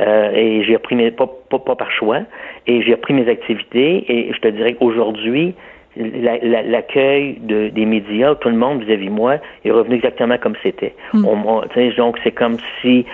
Euh, 0.01 0.31
et 0.33 0.63
j'ai 0.63 0.75
repris 0.75 0.95
mes 0.95 1.11
pas, 1.11 1.29
pas, 1.49 1.59
pas, 1.59 1.75
par 1.75 1.91
choix 1.91 2.21
et 2.65 2.81
j'ai 2.81 2.95
repris 2.95 3.13
mes 3.13 3.29
activités 3.29 4.03
et 4.11 4.33
je 4.33 4.39
te 4.39 4.47
dirais 4.47 4.73
qu'aujourd'hui 4.73 5.53
l'accueil 5.95 7.37
de, 7.41 7.69
des 7.69 7.85
médias, 7.85 8.33
tout 8.33 8.49
le 8.49 8.55
monde 8.55 8.81
vis-à-vis 8.81 9.11
moi 9.11 9.35
est 9.63 9.69
revenu 9.69 9.93
exactement 9.93 10.39
comme 10.39 10.55
c'était. 10.63 10.95
Mm. 11.13 11.27
donc 11.95 12.17
c'est 12.23 12.31
comme 12.31 12.57
si 12.81 13.05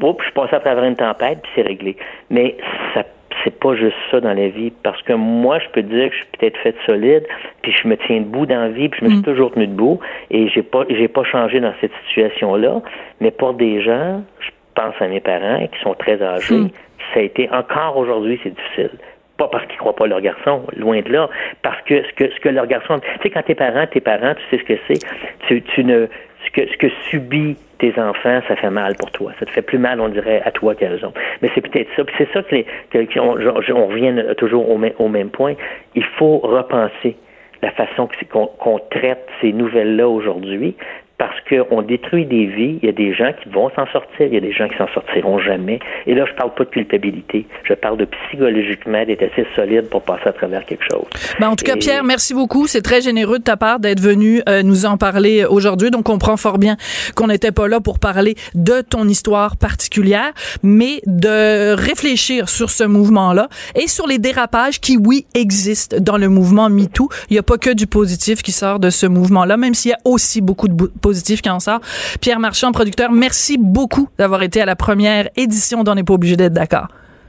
oups, 0.00 0.24
je 0.24 0.32
passais 0.32 0.54
à 0.54 0.60
travers 0.60 0.84
une 0.84 0.94
tempête 0.94 1.40
puis 1.42 1.50
c'est 1.56 1.62
réglé. 1.62 1.96
Mais 2.30 2.56
ça 2.94 3.02
c'est 3.44 3.58
pas 3.58 3.74
juste 3.74 3.96
ça 4.10 4.20
dans 4.20 4.34
la 4.34 4.48
vie 4.48 4.72
parce 4.82 5.00
que 5.02 5.12
moi 5.12 5.58
je 5.58 5.68
peux 5.70 5.82
dire 5.82 6.08
que 6.08 6.14
je 6.14 6.20
suis 6.20 6.30
peut-être 6.38 6.58
fait 6.58 6.74
solide 6.86 7.26
puis 7.62 7.72
je 7.72 7.88
me 7.88 7.96
tiens 7.96 8.20
debout 8.20 8.46
dans 8.46 8.60
la 8.60 8.68
vie 8.68 8.88
puis 8.88 9.00
je 9.00 9.04
me 9.06 9.10
suis 9.10 9.20
mm. 9.20 9.24
toujours 9.24 9.52
tenu 9.52 9.66
debout 9.66 10.00
et 10.30 10.48
j'ai 10.48 10.62
pas 10.62 10.84
j'ai 10.88 11.08
pas 11.08 11.24
changé 11.24 11.60
dans 11.60 11.74
cette 11.80 11.92
situation 12.06 12.56
là 12.56 12.80
mais 13.20 13.30
pour 13.30 13.54
des 13.54 13.80
gens 13.82 14.22
je 14.40 14.50
pense 14.74 14.94
à 15.00 15.08
mes 15.08 15.20
parents 15.20 15.66
qui 15.66 15.80
sont 15.80 15.94
très 15.94 16.22
âgés, 16.22 16.54
hmm. 16.54 16.70
ça 17.12 17.20
a 17.20 17.22
été 17.22 17.48
encore 17.50 17.96
aujourd'hui, 17.96 18.40
c'est 18.42 18.54
difficile. 18.54 18.90
Pas 19.36 19.48
parce 19.48 19.66
qu'ils 19.66 19.78
croient 19.78 19.96
pas 19.96 20.06
leur 20.06 20.20
garçon, 20.20 20.62
loin 20.76 21.00
de 21.00 21.10
là, 21.10 21.28
parce 21.62 21.80
que 21.82 22.02
ce 22.02 22.12
que 22.12 22.30
ce 22.30 22.40
que 22.40 22.48
leur 22.48 22.66
garçon, 22.66 23.00
tu 23.00 23.08
sais 23.22 23.30
quand 23.30 23.42
tes 23.42 23.54
parents, 23.54 23.86
tes 23.86 24.00
parents, 24.00 24.34
tu 24.34 24.42
sais 24.50 24.62
ce 24.62 24.74
que 24.74 24.78
c'est, 24.86 25.06
tu, 25.48 25.62
tu 25.62 25.84
ne 25.84 26.06
que 26.52 26.66
ce 26.66 26.76
que 26.76 26.88
subit 27.10 27.56
tes 27.78 27.98
enfants, 27.98 28.40
ça 28.46 28.56
fait 28.56 28.70
mal 28.70 28.94
pour 28.96 29.10
toi. 29.10 29.32
Ça 29.40 29.46
te 29.46 29.50
fait 29.50 29.62
plus 29.62 29.78
mal, 29.78 30.00
on 30.00 30.08
dirait, 30.08 30.42
à 30.44 30.50
toi 30.50 30.74
qu'à 30.74 30.90
eux 30.90 31.04
autres. 31.04 31.20
Mais 31.40 31.50
c'est 31.54 31.60
peut-être 31.60 31.88
ça. 31.96 32.04
Puis 32.04 32.14
c'est 32.18 32.32
ça 32.32 32.42
que, 32.42 32.54
les, 32.54 32.66
que 32.92 33.18
on, 33.18 33.36
on, 33.76 33.86
revient 33.86 34.34
toujours 34.36 34.68
au, 34.70 34.78
même, 34.78 34.92
au 34.98 35.08
même 35.08 35.30
point. 35.30 35.54
Il 35.94 36.04
faut 36.04 36.38
repenser 36.38 37.16
la 37.62 37.70
façon 37.70 38.08
qu'on 38.30 38.78
traite 38.90 39.26
ces 39.40 39.52
nouvelles-là 39.52 40.08
aujourd'hui, 40.08 40.74
parce 41.22 41.38
qu'on 41.48 41.82
détruit 41.82 42.26
des 42.26 42.46
vies. 42.46 42.80
Il 42.82 42.86
y 42.86 42.88
a 42.88 42.92
des 42.92 43.14
gens 43.14 43.32
qui 43.40 43.48
vont 43.48 43.70
s'en 43.76 43.86
sortir, 43.92 44.26
il 44.26 44.34
y 44.34 44.36
a 44.36 44.40
des 44.40 44.52
gens 44.52 44.68
qui 44.68 44.76
s'en 44.76 44.88
sortiront 44.92 45.38
jamais. 45.38 45.78
Et 46.08 46.16
là, 46.16 46.24
je 46.28 46.34
parle 46.34 46.52
pas 46.52 46.64
de 46.64 46.70
culpabilité. 46.70 47.46
Je 47.62 47.74
parle 47.74 47.96
de 47.96 48.06
psychologiquement 48.06 49.04
d'être 49.04 49.22
assez 49.22 49.46
solide 49.54 49.88
pour 49.88 50.02
passer 50.02 50.26
à 50.26 50.32
travers 50.32 50.66
quelque 50.66 50.82
chose. 50.90 51.06
Ben, 51.38 51.50
en 51.50 51.54
tout 51.54 51.64
cas, 51.64 51.76
Pierre, 51.76 52.02
merci 52.02 52.34
beaucoup. 52.34 52.66
C'est 52.66 52.82
très 52.82 53.00
généreux 53.00 53.38
de 53.38 53.44
ta 53.44 53.56
part 53.56 53.78
d'être 53.78 54.00
venu 54.00 54.42
euh, 54.48 54.64
nous 54.64 54.84
en 54.84 54.96
parler 54.96 55.44
aujourd'hui. 55.44 55.92
Donc, 55.92 56.08
on 56.08 56.14
comprend 56.14 56.36
fort 56.36 56.58
bien 56.58 56.76
qu'on 57.14 57.28
n'était 57.28 57.52
pas 57.52 57.68
là 57.68 57.78
pour 57.78 58.00
parler 58.00 58.34
de 58.56 58.80
ton 58.80 59.06
histoire 59.06 59.56
particulière, 59.56 60.32
mais 60.64 61.02
de 61.06 61.74
réfléchir 61.74 62.48
sur 62.48 62.70
ce 62.70 62.82
mouvement-là 62.82 63.48
et 63.76 63.86
sur 63.86 64.08
les 64.08 64.18
dérapages 64.18 64.80
qui, 64.80 64.96
oui, 64.96 65.26
existent 65.34 65.98
dans 66.00 66.16
le 66.16 66.28
mouvement 66.28 66.68
MeToo. 66.68 67.08
Il 67.30 67.34
n'y 67.34 67.38
a 67.38 67.44
pas 67.44 67.58
que 67.58 67.70
du 67.70 67.86
positif 67.86 68.42
qui 68.42 68.50
sort 68.50 68.80
de 68.80 68.90
ce 68.90 69.06
mouvement-là, 69.06 69.56
même 69.56 69.74
s'il 69.74 69.92
y 69.92 69.94
a 69.94 69.98
aussi 70.04 70.40
beaucoup 70.40 70.66
de 70.66 70.74
positif 70.74 71.11
qui 71.12 71.50
en 71.50 71.60
sort. 71.60 71.80
Pierre 72.20 72.38
Marchand, 72.38 72.72
producteur, 72.72 73.10
merci 73.10 73.58
beaucoup 73.58 74.08
d'avoir 74.18 74.42
été 74.42 74.60
à 74.60 74.66
la 74.66 74.76
première 74.76 75.28
édition 75.36 75.84
d'On 75.84 75.94
n'est 75.94 76.04
pas 76.04 76.14
obligé 76.14 76.36
d'être 76.36 76.52
d'accord. 76.52 76.88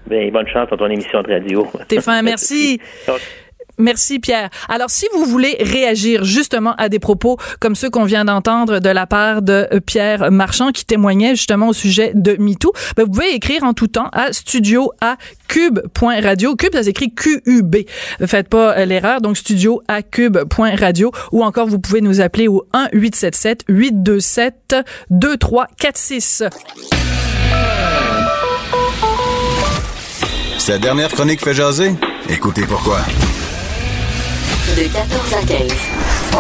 Bien, 0.10 0.30
bonne 0.32 0.48
chance 0.48 0.70
dans 0.70 0.78
ton 0.78 0.90
émission 0.90 1.22
de 1.22 1.32
radio. 1.32 1.68
T'es 1.88 2.02
fin, 2.02 2.22
merci. 2.22 2.80
Merci 3.08 3.22
Pierre. 4.20 4.50
Alors 4.70 4.90
si 4.90 5.06
vous 5.14 5.26
voulez 5.26 5.58
réagir 5.60 6.24
justement 6.24 6.74
à 6.78 6.90
des 6.90 7.00
propos 7.00 7.38
comme 7.60 7.76
ceux 7.76 7.90
qu'on 7.90 8.06
vient 8.06 8.26
d'entendre 8.26 8.80
de 8.80 8.90
la 8.90 9.08
part 9.08 9.42
de 9.42 9.68
euh, 9.72 9.80
Pierre 9.80 10.32
Marchand 10.32 10.72
qui 10.72 10.86
témoignait 10.86 11.36
justement 11.36 11.70
au 11.70 11.74
sujet 11.74 12.12
de 12.16 12.36
MeToo, 12.40 12.72
ben 12.96 13.04
vous 13.04 13.12
pouvez 13.12 13.34
écrire 13.34 13.64
en 13.64 13.74
tout 13.74 13.88
temps 13.88 14.10
à 14.12 14.34
studio. 14.34 14.92
Cube, 15.48 15.80
ça 16.74 16.84
s'écrit 16.84 17.14
Q-U-B. 17.14 17.78
Faites 18.26 18.50
pas 18.50 18.78
euh, 18.78 18.86
l'erreur. 18.86 19.22
Donc 19.22 19.38
studio 19.38 19.82
ou 21.32 21.44
encore 21.44 21.68
vous 21.68 21.80
pouvez 21.80 22.02
nous 22.02 22.22
appeler 22.22 22.48
au 22.48 22.66
1 22.74 22.90
877 22.94 23.66
827 23.68 24.76
2346. 25.10 26.44
Sa 30.58 30.78
dernière 30.78 31.10
chronique 31.10 31.42
fait 31.42 31.54
jaser? 31.54 31.92
Écoutez 32.30 32.66
pourquoi. 32.66 33.00
De 34.72 34.88
14 34.88 35.34
à 35.34 35.46
15. 35.46 35.72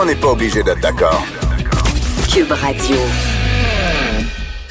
On 0.02 0.06
n'est 0.06 0.16
pas 0.16 0.30
obligé 0.30 0.64
d'être 0.64 0.80
d'accord. 0.80 1.24
Cube 2.32 2.52
Radio. 2.52 2.96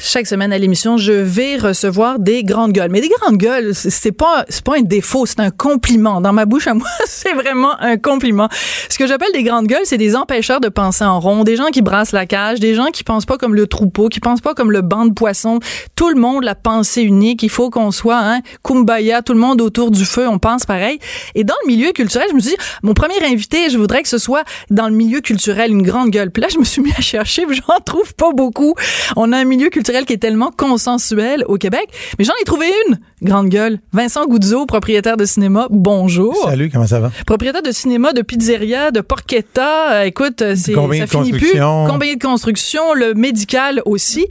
Chaque 0.05 0.27
semaine 0.27 0.51
à 0.51 0.57
l'émission, 0.57 0.97
je 0.97 1.13
vais 1.13 1.55
recevoir 1.55 2.19
des 2.19 2.43
grandes 2.43 2.73
gueules. 2.73 2.91
Mais 2.91 2.99
des 2.99 3.07
grandes 3.07 3.37
gueules, 3.37 3.73
c'est 3.73 4.11
pas 4.11 4.43
c'est 4.49 4.61
pas 4.61 4.75
un 4.77 4.81
défaut, 4.81 5.25
c'est 5.25 5.39
un 5.39 5.49
compliment. 5.49 6.19
Dans 6.19 6.33
ma 6.33 6.45
bouche 6.45 6.67
à 6.67 6.73
moi, 6.73 6.89
c'est 7.05 7.31
vraiment 7.31 7.79
un 7.79 7.95
compliment. 7.95 8.49
Ce 8.89 8.97
que 8.97 9.07
j'appelle 9.07 9.31
des 9.33 9.43
grandes 9.43 9.67
gueules, 9.67 9.85
c'est 9.85 9.97
des 9.97 10.17
empêcheurs 10.17 10.59
de 10.59 10.67
penser 10.67 11.05
en 11.05 11.21
rond, 11.21 11.45
des 11.45 11.55
gens 11.55 11.67
qui 11.67 11.81
brassent 11.81 12.11
la 12.11 12.25
cage, 12.25 12.59
des 12.59 12.75
gens 12.75 12.87
qui 12.87 13.05
pensent 13.05 13.25
pas 13.25 13.37
comme 13.37 13.55
le 13.55 13.65
troupeau, 13.65 14.09
qui 14.09 14.19
pensent 14.19 14.41
pas 14.41 14.53
comme 14.53 14.73
le 14.73 14.81
banc 14.81 15.05
de 15.05 15.13
poissons. 15.13 15.59
Tout 15.95 16.09
le 16.09 16.19
monde 16.19 16.43
la 16.43 16.55
pensée 16.55 17.03
unique. 17.03 17.41
Il 17.41 17.49
faut 17.49 17.69
qu'on 17.69 17.91
soit 17.91 18.19
hein, 18.19 18.41
kumbaya, 18.61 19.21
tout 19.21 19.33
le 19.33 19.39
monde 19.39 19.61
autour 19.61 19.89
du 19.89 20.03
feu, 20.03 20.27
on 20.27 20.37
pense 20.37 20.65
pareil. 20.65 20.99
Et 21.33 21.45
dans 21.45 21.55
le 21.63 21.67
milieu 21.69 21.93
culturel, 21.93 22.27
je 22.29 22.35
me 22.35 22.41
suis 22.41 22.49
dit, 22.49 22.57
mon 22.83 22.93
premier 22.93 23.23
invité, 23.23 23.69
je 23.69 23.77
voudrais 23.77 24.03
que 24.03 24.09
ce 24.09 24.17
soit 24.17 24.43
dans 24.69 24.89
le 24.89 24.95
milieu 24.95 25.21
culturel 25.21 25.71
une 25.71 25.81
grande 25.81 26.09
gueule. 26.09 26.29
Puis 26.29 26.41
là, 26.41 26.49
je 26.49 26.59
me 26.59 26.65
suis 26.65 26.81
mis 26.81 26.91
à 26.91 27.01
chercher, 27.01 27.45
j'en 27.49 27.79
trouve 27.85 28.13
pas 28.15 28.33
beaucoup. 28.33 28.75
On 29.15 29.31
a 29.31 29.37
un 29.37 29.45
milieu 29.45 29.69
culturel 29.69 29.92
qui 30.01 30.13
est 30.13 30.17
tellement 30.17 30.51
consensuel 30.51 31.43
au 31.47 31.57
Québec. 31.57 31.87
Mais 32.17 32.25
j'en 32.25 32.33
ai 32.41 32.45
trouvé 32.45 32.67
une, 32.87 32.99
grande 33.21 33.49
gueule. 33.49 33.79
Vincent 33.93 34.25
Goudzo, 34.25 34.65
propriétaire 34.65 35.15
de 35.15 35.25
cinéma, 35.25 35.67
bonjour. 35.69 36.35
Salut, 36.43 36.69
comment 36.69 36.87
ça 36.87 36.99
va? 36.99 37.11
Propriétaire 37.25 37.61
de 37.61 37.71
cinéma, 37.71 38.13
de 38.13 38.21
pizzeria, 38.21 38.91
de 38.91 39.01
porchetta. 39.01 39.93
Euh, 39.93 40.03
écoute, 40.03 40.43
c'est, 40.55 40.73
ça 40.73 41.07
finit 41.07 41.31
plus. 41.31 41.53
Combien 41.59 42.15
de 42.15 42.19
construction, 42.19 42.93
le 42.93 43.13
médical 43.13 43.81
aussi. 43.85 44.25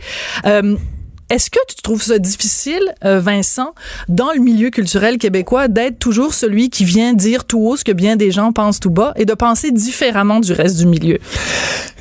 Euh, 0.45 0.77
est-ce 1.33 1.49
que 1.49 1.59
tu 1.67 1.77
trouves 1.83 2.03
ça 2.03 2.19
difficile, 2.19 2.83
euh, 3.07 3.19
Vincent, 3.19 3.75
dans 4.11 4.33
le 4.35 4.41
milieu 4.41 4.69
culturel 4.69 5.17
québécois, 5.17 5.67
d'être 5.67 5.99
toujours 5.99 6.35
celui 6.35 6.69
qui 6.69 6.85
vient 6.85 7.15
dire 7.15 7.47
tout 7.47 7.59
haut 7.59 7.79
ce 7.79 7.85
que 7.85 7.93
bien 7.93 8.17
des 8.17 8.31
gens 8.31 8.53
pensent 8.53 8.81
tout 8.81 8.91
bas 8.91 9.15
et 9.17 9.25
de 9.25 9.33
penser 9.33 9.71
différemment 9.71 10.41
du 10.41 10.53
reste 10.53 10.77
du 10.77 10.87
milieu? 10.87 11.19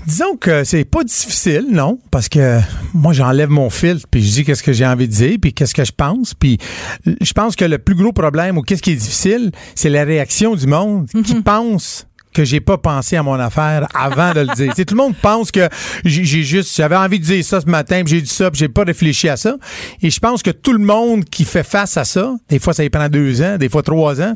Disons 0.08 0.36
que 0.36 0.64
c'est 0.64 0.84
pas 0.84 1.04
difficile, 1.04 1.66
non, 1.72 2.00
parce 2.10 2.28
que 2.28 2.60
moi 2.94 3.14
j'enlève 3.14 3.50
mon 3.50 3.70
filtre 3.70 4.08
puis 4.10 4.24
je 4.24 4.32
dis 4.32 4.44
qu'est-ce 4.44 4.64
que 4.64 4.74
j'ai 4.74 4.86
envie 4.86 5.08
de 5.08 5.14
dire 5.14 5.38
puis 5.42 5.54
qu'est-ce 5.54 5.74
que 5.76 5.86
je 5.86 5.92
pense 5.96 6.34
puis 6.34 6.58
je 7.06 7.34
pense 7.34 7.56
que 7.56 7.66
le 7.66 7.78
plus 7.78 7.96
gros 7.96 8.12
problème 8.12 8.58
ou 8.58 8.62
qu'est-ce 8.62 8.82
qui 8.82 8.92
est 8.92 8.96
difficile, 8.96 9.52
c'est 9.76 9.90
la 9.90 10.04
réaction 10.04 10.56
du 10.56 10.66
monde 10.68 11.08
qui 11.24 11.36
Mhm. 11.36 11.44
pense 11.44 12.08
que 12.34 12.44
j'ai 12.46 12.62
pas 12.62 12.78
pensé 12.78 13.16
à 13.18 13.24
mon 13.24 13.34
affaire 13.34 13.88
avant 13.94 14.34
de 14.34 14.40
le 14.42 14.56
dire. 14.56 14.70
Tu 14.76 14.76
sais, 14.78 14.86
tout 14.86 14.96
le 14.96 15.02
monde 15.04 15.16
pense 15.22 15.52
que 15.52 15.68
j'ai 16.06 16.24
juste 16.26 16.76
j'avais 16.76 16.96
envie 16.96 17.20
de 17.20 17.26
dire 17.26 17.44
ça 17.46 17.62
ce 17.62 17.68
matin, 17.68 18.02
j'ai 18.06 18.22
dit 18.22 18.30
ça, 18.30 18.50
j'ai 18.54 18.70
pas 18.70 18.84
réfléchi 18.84 19.30
à 19.30 19.38
ça. 19.38 19.58
Et 20.02 20.10
je 20.10 20.20
pense 20.20 20.42
que 20.42 20.52
tout 20.52 20.74
le 20.74 20.80
monde 20.84 21.26
qui 21.26 21.44
fait 21.46 21.64
face 21.64 21.98
à 21.98 22.06
ça, 22.06 22.34
des 22.50 22.58
fois 22.60 22.74
ça 22.74 22.84
y 22.84 22.90
prend 22.90 23.08
deux 23.10 23.42
ans, 23.42 23.58
des 23.58 23.70
fois 23.70 23.84
trois 23.84 24.20
ans, 24.22 24.36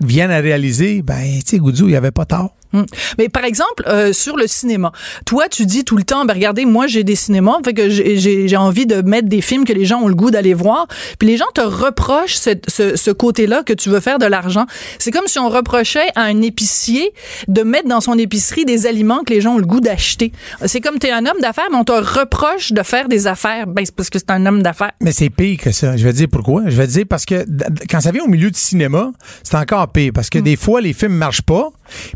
viennent 0.00 0.30
à 0.30 0.40
réaliser, 0.40 1.02
ben 1.02 1.22
tu 1.40 1.42
sais, 1.46 1.58
Goudzou, 1.58 1.88
il 1.88 1.92
y 1.92 1.96
avait 1.96 2.10
pas 2.10 2.24
tort. 2.24 2.54
Hum. 2.72 2.84
Mais 3.18 3.28
par 3.28 3.44
exemple, 3.44 3.84
euh, 3.86 4.12
sur 4.12 4.36
le 4.36 4.46
cinéma, 4.46 4.92
toi, 5.24 5.48
tu 5.48 5.66
dis 5.66 5.84
tout 5.84 5.96
le 5.96 6.02
temps, 6.04 6.24
ben 6.24 6.34
regardez, 6.34 6.64
moi, 6.64 6.86
j'ai 6.86 7.04
des 7.04 7.14
cinémas, 7.16 7.58
fait 7.64 7.74
que 7.74 7.88
j'ai- 7.88 8.56
envie 8.56 8.86
de 8.86 9.02
mettre 9.02 9.28
des 9.28 9.42
films 9.42 9.64
que 9.64 9.72
les 9.72 9.84
gens 9.84 10.00
ont 10.00 10.08
le 10.08 10.14
goût 10.14 10.30
d'aller 10.30 10.54
voir. 10.54 10.86
Puis 11.18 11.28
les 11.28 11.36
gens 11.36 11.44
te 11.54 11.60
reprochent 11.60 12.36
ce, 12.36 12.50
ce, 12.68 12.96
ce 12.96 13.10
côté-là 13.10 13.62
que 13.64 13.72
tu 13.74 13.90
veux 13.90 14.00
faire 14.00 14.18
de 14.18 14.24
l'argent. 14.26 14.64
C'est 14.98 15.10
comme 15.10 15.26
si 15.26 15.38
on 15.38 15.48
reprochait 15.50 16.08
à 16.14 16.22
un 16.22 16.40
épicier 16.42 17.12
de 17.48 17.62
mettre 17.62 17.88
dans 17.88 18.00
son 18.00 18.16
épicerie 18.18 18.64
des 18.64 18.86
aliments 18.86 19.22
que 19.24 19.32
les 19.34 19.40
gens 19.42 19.54
ont 19.54 19.58
le 19.58 19.66
goût 19.66 19.80
d'acheter. 19.80 20.32
C'est 20.64 20.80
comme 20.80 20.98
t'es 20.98 21.10
un 21.10 21.26
homme 21.26 21.40
d'affaires, 21.42 21.66
mais 21.70 21.76
on 21.76 21.84
te 21.84 21.92
reproche 21.92 22.72
de 22.72 22.82
faire 22.82 23.08
des 23.08 23.26
affaires. 23.26 23.66
Ben, 23.66 23.84
c'est 23.84 23.94
parce 23.94 24.08
que 24.10 24.18
c'est 24.18 24.30
un 24.30 24.44
homme 24.46 24.62
d'affaires. 24.62 24.92
Mais 25.02 25.12
c'est 25.12 25.30
pire 25.30 25.58
que 25.60 25.70
ça. 25.72 25.96
Je 25.96 26.04
vais 26.04 26.12
te 26.12 26.16
dire 26.18 26.28
pourquoi. 26.32 26.62
Je 26.66 26.76
vais 26.76 26.86
te 26.86 26.92
dire 26.92 27.04
parce 27.08 27.26
que 27.26 27.44
quand 27.90 28.00
ça 28.00 28.10
vient 28.10 28.24
au 28.24 28.28
milieu 28.28 28.50
du 28.50 28.58
cinéma, 28.58 29.12
c'est 29.42 29.56
encore 29.56 29.88
pire. 29.88 30.12
Parce 30.14 30.30
que 30.30 30.38
des 30.38 30.56
fois, 30.56 30.80
les 30.80 30.92
films 30.94 31.14
marchent 31.14 31.42
pas. 31.42 31.70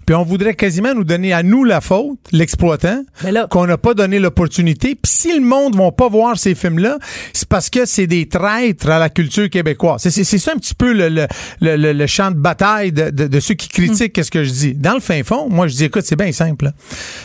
Puis 0.07 0.15
on 0.15 0.25
voudrait 0.25 0.55
quasiment 0.55 0.95
nous 0.95 1.05
donner 1.05 1.33
à 1.33 1.43
nous 1.43 1.65
la 1.65 1.81
faute, 1.81 2.19
l'exploitant, 2.33 3.05
là- 3.25 3.47
qu'on 3.51 3.67
n'a 3.67 3.79
pas 3.79 3.95
donné 3.95 4.19
l'opportunité. 4.19 4.95
Puis 4.95 5.13
si 5.13 5.35
le 5.35 5.45
monde 5.45 5.75
ne 5.77 5.81
va 5.83 5.93
pas 5.93 6.09
voir 6.09 6.39
ces 6.39 6.55
films-là, 6.55 6.99
c'est 7.33 7.49
parce 7.49 7.71
que 7.71 7.85
c'est 7.87 8.07
des 8.07 8.29
traîtres 8.29 8.89
à 8.89 8.99
la 8.99 9.09
culture 9.09 9.49
québécoise. 9.51 10.03
C'est- 10.09 10.25
ça 10.39 10.53
un 10.53 10.59
petit 10.59 10.75
peu 10.75 10.93
le, 10.93 11.09
le, 11.09 11.27
le- 11.61 11.77
le- 11.77 11.93
le 11.93 12.07
champ 12.07 12.31
de 12.31 12.37
bataille 12.39 12.93
de, 12.93 13.11
de- 13.11 13.27
de 13.27 13.41
ceux 13.41 13.55
qui 13.55 13.69
critiquent 13.69 14.13
qu'est-ce 14.13 14.31
que 14.31 14.45
je 14.45 14.51
dis. 14.51 14.75
Dans 14.75 14.95
le 14.95 15.01
fin 15.01 15.23
fond, 15.23 15.49
moi, 15.51 15.69
je 15.69 15.77
dis, 15.77 15.85
écoute, 15.85 16.03
c'est 16.05 16.17
bien 16.19 16.33
simple. 16.33 16.71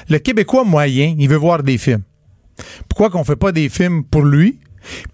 Le 0.10 0.18
Québécois 0.20 0.64
moyen, 0.64 1.16
il 1.18 1.28
veut 1.30 1.36
voir 1.38 1.64
des 1.64 1.78
films. 1.78 2.02
Pourquoi 2.90 3.10
qu'on 3.10 3.24
fait 3.24 3.36
pas 3.36 3.52
des 3.52 3.68
films 3.70 4.04
pour 4.04 4.24
lui? 4.24 4.60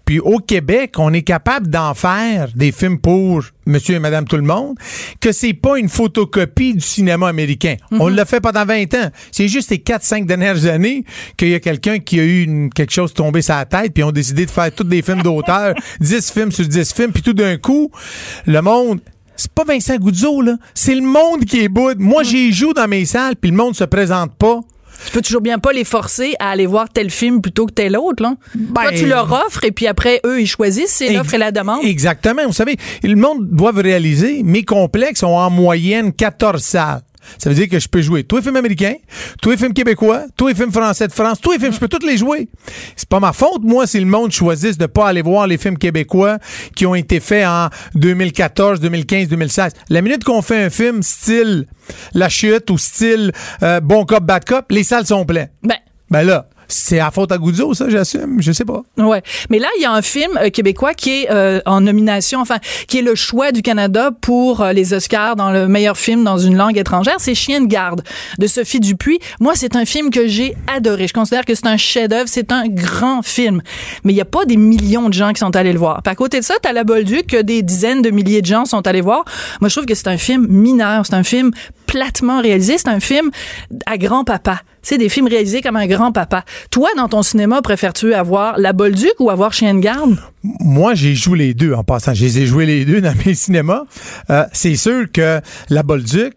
Puis 0.04 0.18
au 0.20 0.38
Québec, 0.38 0.94
on 0.98 1.12
est 1.12 1.22
capable 1.22 1.68
d'en 1.68 1.94
faire 1.94 2.48
des 2.54 2.72
films 2.72 2.98
pour 2.98 3.42
monsieur 3.66 3.94
et 3.94 3.98
madame 3.98 4.24
tout 4.26 4.36
le 4.36 4.42
monde, 4.42 4.76
que 5.20 5.30
c'est 5.32 5.52
pas 5.54 5.78
une 5.78 5.88
photocopie 5.88 6.74
du 6.74 6.80
cinéma 6.80 7.28
américain. 7.28 7.76
On 7.92 8.08
l'a 8.08 8.24
fait 8.24 8.40
pendant 8.40 8.64
20 8.64 8.94
ans. 8.94 9.10
C'est 9.30 9.48
juste 9.48 9.70
les 9.70 9.78
4-5 9.78 10.26
dernières 10.26 10.66
années 10.66 11.04
qu'il 11.36 11.48
y 11.48 11.54
a 11.54 11.60
quelqu'un 11.60 11.98
qui 11.98 12.18
a 12.20 12.24
eu 12.24 12.42
une- 12.42 12.70
quelque 12.70 12.92
chose 12.92 13.14
tombé 13.14 13.40
sur 13.42 13.54
la 13.54 13.64
tête, 13.64 13.92
puis 13.94 14.02
ont 14.02 14.12
décidé 14.12 14.46
de 14.46 14.50
faire 14.50 14.72
tous 14.74 14.84
des 14.84 15.02
films 15.02 15.22
d'auteur, 15.22 15.74
10 16.00 16.30
films 16.32 16.52
sur 16.52 16.66
10 16.66 16.92
films, 16.92 17.12
puis 17.12 17.22
tout 17.22 17.32
d'un 17.34 17.56
coup, 17.56 17.90
le 18.46 18.60
monde... 18.60 19.00
C'est 19.34 19.50
pas 19.50 19.64
Vincent 19.64 19.96
Goudzo, 19.96 20.42
là. 20.42 20.56
C'est 20.74 20.94
le 20.94 21.00
monde 21.00 21.46
qui 21.46 21.60
est 21.60 21.68
boude. 21.68 21.98
Moi, 21.98 22.22
j'y 22.22 22.52
joue 22.52 22.74
dans 22.74 22.86
mes 22.86 23.06
salles, 23.06 23.34
puis 23.34 23.50
le 23.50 23.56
monde 23.56 23.74
se 23.74 23.82
présente 23.84 24.34
pas. 24.36 24.60
Tu 25.06 25.12
peux 25.12 25.22
toujours 25.22 25.40
bien 25.40 25.58
pas 25.58 25.72
les 25.72 25.84
forcer 25.84 26.34
à 26.38 26.50
aller 26.50 26.66
voir 26.66 26.88
tel 26.88 27.10
film 27.10 27.40
plutôt 27.40 27.66
que 27.66 27.72
tel 27.72 27.96
autre, 27.96 28.22
là. 28.22 28.34
Ben- 28.54 28.82
Toi, 28.82 28.92
tu 28.92 29.06
leur 29.06 29.30
offres 29.46 29.64
et 29.64 29.72
puis 29.72 29.86
après, 29.86 30.20
eux, 30.24 30.40
ils 30.40 30.46
choisissent. 30.46 30.90
C'est 30.92 31.12
l'offre 31.12 31.34
et 31.34 31.38
la 31.38 31.50
demande. 31.52 31.80
Exactement. 31.84 32.42
Vous 32.46 32.52
savez, 32.52 32.76
le 33.02 33.14
monde 33.16 33.48
doit 33.50 33.72
réaliser, 33.72 34.42
mes 34.42 34.64
complexes 34.64 35.22
ont 35.22 35.36
en 35.36 35.50
moyenne 35.50 36.12
14 36.12 36.62
salles. 36.62 37.00
Ça 37.38 37.50
veut 37.50 37.56
dire 37.56 37.68
que 37.68 37.78
je 37.78 37.88
peux 37.88 38.02
jouer 38.02 38.24
tous 38.24 38.36
les 38.36 38.42
films 38.42 38.56
américains, 38.56 38.94
tous 39.40 39.50
les 39.50 39.56
films 39.56 39.72
québécois, 39.72 40.24
tous 40.36 40.48
les 40.48 40.54
films 40.54 40.72
français 40.72 41.08
de 41.08 41.12
France, 41.12 41.40
tous 41.40 41.52
les 41.52 41.58
films, 41.58 41.72
je 41.72 41.78
peux 41.78 41.88
tous 41.88 42.06
les 42.06 42.16
jouer. 42.16 42.48
C'est 42.96 43.08
pas 43.08 43.20
ma 43.20 43.32
faute, 43.32 43.62
moi, 43.62 43.86
si 43.86 43.98
le 44.00 44.06
monde 44.06 44.32
choisisse 44.32 44.78
de 44.78 44.86
pas 44.86 45.08
aller 45.08 45.22
voir 45.22 45.46
les 45.46 45.58
films 45.58 45.78
québécois 45.78 46.38
qui 46.74 46.86
ont 46.86 46.94
été 46.94 47.20
faits 47.20 47.46
en 47.46 47.68
2014, 47.94 48.80
2015, 48.80 49.28
2016. 49.28 49.72
La 49.88 50.02
minute 50.02 50.24
qu'on 50.24 50.42
fait 50.42 50.64
un 50.64 50.70
film 50.70 51.02
style 51.02 51.66
La 52.14 52.28
Chute 52.28 52.70
ou 52.70 52.78
style 52.78 53.32
euh, 53.62 53.80
Bon 53.80 54.04
Cop, 54.04 54.24
Bad 54.24 54.44
Cop, 54.44 54.66
les 54.70 54.84
salles 54.84 55.06
sont 55.06 55.24
pleines. 55.24 55.50
Ben, 55.62 55.76
Ben 56.10 56.22
là, 56.22 56.48
c'est 56.72 57.00
à 57.00 57.10
faute 57.10 57.32
à 57.32 57.38
Goudzo, 57.38 57.74
ça, 57.74 57.88
j'assume? 57.88 58.40
Je 58.40 58.52
sais 58.52 58.64
pas. 58.64 58.82
Ouais, 58.98 59.22
mais 59.50 59.58
là 59.58 59.68
il 59.78 59.82
y 59.82 59.84
a 59.84 59.92
un 59.92 60.02
film 60.02 60.38
euh, 60.38 60.50
québécois 60.50 60.94
qui 60.94 61.10
est 61.10 61.30
euh, 61.30 61.60
en 61.66 61.82
nomination, 61.82 62.40
enfin 62.40 62.58
qui 62.88 62.98
est 62.98 63.02
le 63.02 63.14
choix 63.14 63.52
du 63.52 63.62
Canada 63.62 64.10
pour 64.20 64.60
euh, 64.60 64.72
les 64.72 64.94
Oscars 64.94 65.36
dans 65.36 65.50
le 65.50 65.68
meilleur 65.68 65.96
film 65.96 66.24
dans 66.24 66.38
une 66.38 66.56
langue 66.56 66.78
étrangère, 66.78 67.16
c'est 67.18 67.34
Chien 67.34 67.60
de 67.60 67.66
garde 67.66 68.02
de 68.38 68.46
Sophie 68.46 68.80
Dupuis. 68.80 69.18
Moi, 69.40 69.54
c'est 69.54 69.76
un 69.76 69.84
film 69.84 70.10
que 70.10 70.26
j'ai 70.26 70.54
adoré. 70.74 71.06
Je 71.08 71.12
considère 71.12 71.44
que 71.44 71.54
c'est 71.54 71.66
un 71.66 71.76
chef-d'œuvre, 71.76 72.28
c'est 72.28 72.52
un 72.52 72.66
grand 72.68 73.22
film. 73.22 73.62
Mais 74.04 74.12
il 74.12 74.16
y 74.16 74.20
a 74.20 74.26
pas 74.26 74.44
des 74.44 74.56
millions 74.56 75.08
de 75.08 75.14
gens 75.14 75.32
qui 75.32 75.40
sont 75.40 75.54
allés 75.56 75.72
le 75.72 75.78
voir. 75.78 76.02
Puis 76.02 76.12
à 76.12 76.14
côté 76.14 76.40
de 76.40 76.44
ça, 76.44 76.54
t'as 76.60 76.72
La 76.72 76.84
Bolduc 76.84 77.26
que 77.26 77.42
des 77.42 77.62
dizaines 77.62 78.02
de 78.02 78.10
milliers 78.10 78.42
de 78.42 78.46
gens 78.46 78.64
sont 78.64 78.86
allés 78.86 79.00
voir. 79.00 79.24
Moi, 79.60 79.68
je 79.68 79.74
trouve 79.74 79.86
que 79.86 79.94
c'est 79.94 80.08
un 80.08 80.18
film 80.18 80.46
mineur, 80.48 81.06
c'est 81.06 81.14
un 81.14 81.24
film 81.24 81.50
platement 81.86 82.40
réalisé, 82.40 82.78
c'est 82.78 82.88
un 82.88 83.00
film 83.00 83.30
à 83.86 83.98
grand-papa. 83.98 84.60
C'est 84.82 84.98
des 84.98 85.08
films 85.08 85.28
réalisés 85.28 85.62
comme 85.62 85.76
un 85.76 85.86
grand-papa. 85.86 86.44
Toi, 86.70 86.88
dans 86.96 87.08
ton 87.08 87.22
cinéma, 87.22 87.62
préfères-tu 87.62 88.14
avoir 88.14 88.58
La 88.58 88.72
Bolduc 88.72 89.14
ou 89.20 89.30
avoir 89.30 89.52
Chien 89.52 89.74
de 89.74 89.80
garde? 89.80 90.16
Moi, 90.42 90.94
j'ai 90.94 91.14
joué 91.14 91.38
les 91.38 91.54
deux 91.54 91.72
en 91.72 91.84
passant. 91.84 92.14
Je 92.14 92.24
les 92.24 92.40
ai 92.40 92.46
joués 92.46 92.66
les 92.66 92.84
deux 92.84 93.00
dans 93.00 93.14
mes 93.24 93.34
cinémas. 93.34 93.84
Euh, 94.30 94.44
c'est 94.52 94.74
sûr 94.74 95.06
que 95.12 95.40
la 95.70 95.82
Bolduc, 95.84 96.34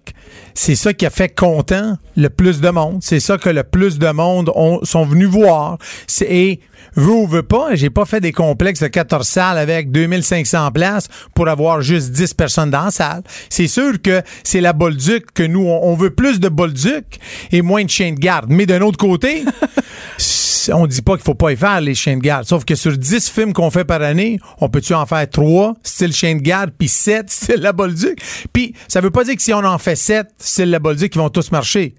c'est 0.54 0.76
ça 0.76 0.94
qui 0.94 1.06
a 1.06 1.10
fait 1.10 1.30
content 1.30 1.98
le 2.16 2.30
plus 2.30 2.62
de 2.62 2.70
monde. 2.70 3.00
C'est 3.02 3.20
ça 3.20 3.38
que 3.38 3.50
le 3.50 3.64
plus 3.64 4.00
de 4.00 4.10
monde 4.10 4.52
ont, 4.56 4.80
sont 4.84 5.06
venus 5.06 5.28
voir. 5.28 5.78
Et 6.22 6.60
veut 6.96 7.12
ou 7.12 7.28
veut 7.28 7.44
pas, 7.44 7.76
j'ai 7.76 7.90
pas 7.90 8.06
fait 8.06 8.22
des 8.22 8.32
complexes 8.32 8.80
de 8.80 8.88
14 8.88 9.28
salles 9.28 9.58
avec 9.58 9.92
2500 9.92 10.72
places 10.72 11.08
pour 11.34 11.50
avoir 11.50 11.82
juste 11.82 12.12
10 12.12 12.34
personnes 12.34 12.72
dans 12.72 12.86
la 12.86 12.92
salle. 12.92 13.24
C'est 13.50 13.68
sûr 13.68 14.02
que 14.02 14.22
c'est 14.44 14.62
la 14.62 14.74
Bolduc 14.74 15.26
que 15.34 15.44
nous, 15.44 15.66
on, 15.66 15.84
on 15.84 15.96
veut 15.96 16.12
plus 16.12 16.40
de 16.40 16.50
Bolduc 16.50 17.20
et 17.52 17.62
moins 17.62 17.84
de 17.84 17.90
chiens 17.90 18.14
de 18.14 18.20
garde. 18.20 18.46
Mais 18.50 18.66
d'un 18.66 18.82
autre 18.82 18.98
côté, 18.98 19.44
on 20.74 20.88
dit 20.88 21.02
pas 21.02 21.14
qu'il 21.14 21.24
faut 21.24 21.36
pas 21.36 21.52
y 21.52 21.56
faire 21.56 21.82
les 21.82 21.96
chiens 21.96 22.18
de 22.18 22.22
garde. 22.22 22.46
Sauf 22.46 22.66
que 22.66 22.76
sur 22.76 22.98
10 22.98 23.30
films 23.30 23.54
qu'on 23.54 23.72
fait 23.72 23.86
par 23.86 24.02
année, 24.02 24.40
on 24.60 24.70
peut-tu 24.70 24.94
en 24.94 25.06
faire 25.06 25.30
3 25.30 25.76
style 25.84 26.14
chien 26.14 26.36
de 26.36 26.42
garde 26.42 26.72
puis 26.78 26.88
7 26.88 27.30
style 27.30 27.58
la 27.58 27.74
Bolduc? 27.74 28.20
Puis 28.54 28.74
ça 28.88 29.02
veut 29.02 29.12
pas 29.12 29.24
dire 29.24 29.36
que 29.36 29.42
si 29.42 29.54
on 29.54 29.64
en 29.64 29.78
fait 29.78 29.96
7 29.96 30.15
la 30.60 30.80
Bolduc, 30.80 31.14
ils 31.16 31.18
vont 31.20 31.30
tous 31.30 31.52
marcher. 31.52 31.96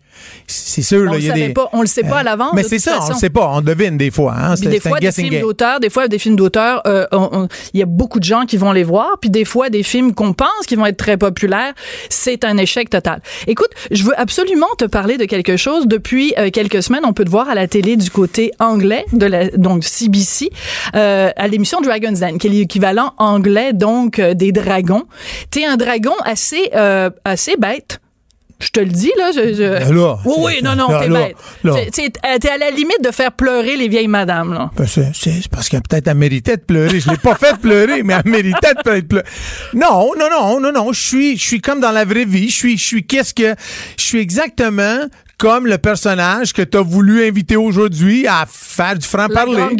C'est 0.46 0.81
sûr, 0.81 1.00
On 1.02 1.05
là, 1.05 1.12
le 1.12 1.18
il 1.18 1.26
y 1.26 1.31
a 1.31 1.35
des. 1.35 1.48
pas, 1.50 1.68
on 1.74 1.83
le 1.83 1.87
sait 1.87 2.02
pas 2.02 2.20
à 2.20 2.22
l'avance, 2.22 2.52
Mais 2.55 2.62
c'est 2.62 2.79
ça, 2.79 2.92
on 2.96 3.00
façon. 3.00 3.12
le 3.12 3.18
sait 3.18 3.29
pas. 3.29 3.50
On 3.52 3.61
devine 3.61 3.98
des 3.98 4.11
fois. 4.11 4.35
Hein? 4.35 4.55
Des 4.55 4.81
fois, 4.81 4.98
des 4.98 5.12
films 5.12 5.40
d'auteur, 5.40 5.79
des 5.79 5.90
fois, 5.90 6.09
des 6.09 6.18
films 6.18 6.37
d'auteur, 6.37 6.81
euh, 6.87 7.05
on- 7.12 7.29
on- 7.33 7.48
il 7.74 7.81
y 7.81 7.83
a 7.83 7.87
beaucoup 7.87 8.18
de 8.18 8.24
gens 8.24 8.46
qui 8.46 8.57
vont 8.57 8.72
les 8.72 8.83
voir, 8.83 9.18
puis 9.20 9.29
des 9.29 9.44
fois, 9.44 9.68
des 9.68 9.83
films 9.83 10.14
qu'on 10.14 10.33
pense 10.33 10.48
qui 10.66 10.74
vont 10.74 10.87
être 10.87 10.96
très 10.96 11.18
populaires, 11.18 11.74
c'est 12.09 12.44
un 12.46 12.57
échec 12.57 12.88
total. 12.88 13.20
Écoute, 13.46 13.68
je 13.90 14.05
veux 14.05 14.18
absolument 14.18 14.68
te 14.79 14.87
parler 14.87 15.18
de 15.18 15.26
quelque 15.26 15.59
chose. 15.59 15.87
Depuis 15.87 16.33
euh, 16.38 16.48
quelques 16.50 16.83
semaines, 16.83 17.05
on 17.05 17.12
peut 17.12 17.24
te 17.26 17.31
voir 17.31 17.50
à 17.50 17.55
la 17.55 17.68
télé 17.68 17.96
du 17.98 18.11
côté 18.11 18.52
anglais, 18.59 19.05
de 19.12 19.26
la, 19.26 19.48
donc 19.50 19.85
CBC, 19.85 20.48
euh, 20.94 21.29
à 21.37 21.46
l'émission 21.46 21.83
Dragon's 21.83 22.20
Den, 22.20 22.38
qui 22.38 22.46
est 22.46 22.50
l'équivalent 22.50 23.12
anglais, 23.18 23.74
donc, 23.74 24.18
euh, 24.18 24.33
des 24.33 24.50
dragons. 24.52 25.05
T'es 25.50 25.66
un 25.66 25.76
dragon 25.76 26.14
assez, 26.24 26.70
euh, 26.74 27.11
assez 27.26 27.57
bête. 27.59 28.00
Je 28.58 28.68
te 28.70 28.80
le 28.80 28.86
dis, 28.86 29.12
là. 29.18 29.32
Je, 29.34 29.52
je- 29.52 29.78
Ben 29.84 29.94
là, 29.94 30.16
oui, 30.24 30.34
oui, 30.38 30.52
non, 30.62 30.74
non, 30.74 30.88
là, 30.88 31.00
t'es 31.02 31.08
bête. 31.10 31.36
là. 31.62 31.74
T'es- 31.92 32.48
à 32.48 32.56
la 32.58 32.70
limite 32.70 33.02
de 33.04 33.10
faire 33.10 33.32
pleurer 33.32 33.76
les 33.76 33.86
vieilles 33.88 34.08
madames, 34.08 34.54
là. 34.54 34.70
Ben, 34.76 34.86
c'est, 34.86 35.12
parce 35.50 35.68
qu'elle 35.68 35.82
peut-être 35.82 36.08
elle 36.08 36.16
méritait 36.16 36.56
de 36.56 36.62
pleurer. 36.62 36.98
Je 37.00 37.10
l'ai 37.10 37.18
pas 37.18 37.34
fait 37.34 37.56
pleurer, 37.58 38.02
mais 38.02 38.14
elle 38.14 38.30
méritait 38.30 38.72
de 38.74 38.82
pleurer. 38.82 39.24
Non, 39.74 40.12
non, 40.18 40.28
non, 40.30 40.60
non, 40.60 40.72
non. 40.72 40.92
Je 40.92 41.00
suis, 41.00 41.36
je 41.36 41.44
suis 41.44 41.60
comme 41.60 41.80
dans 41.80 41.92
la 41.92 42.04
vraie 42.06 42.24
vie. 42.24 42.48
Je 42.48 42.54
suis, 42.56 42.78
je 42.78 42.84
suis 42.84 43.04
qu'est-ce 43.06 43.34
que, 43.34 43.54
je 43.98 44.04
suis 44.04 44.20
exactement 44.20 45.00
comme 45.38 45.66
le 45.66 45.79
personnage 45.79 46.53
que 46.53 46.62
tu 46.62 46.79
as 46.79 46.83
voulu 46.83 47.27
inviter 47.27 47.57
aujourd'hui 47.57 48.27
à 48.27 48.46
faire 48.49 48.96
du 48.96 49.07
franc-parler. 49.07 49.77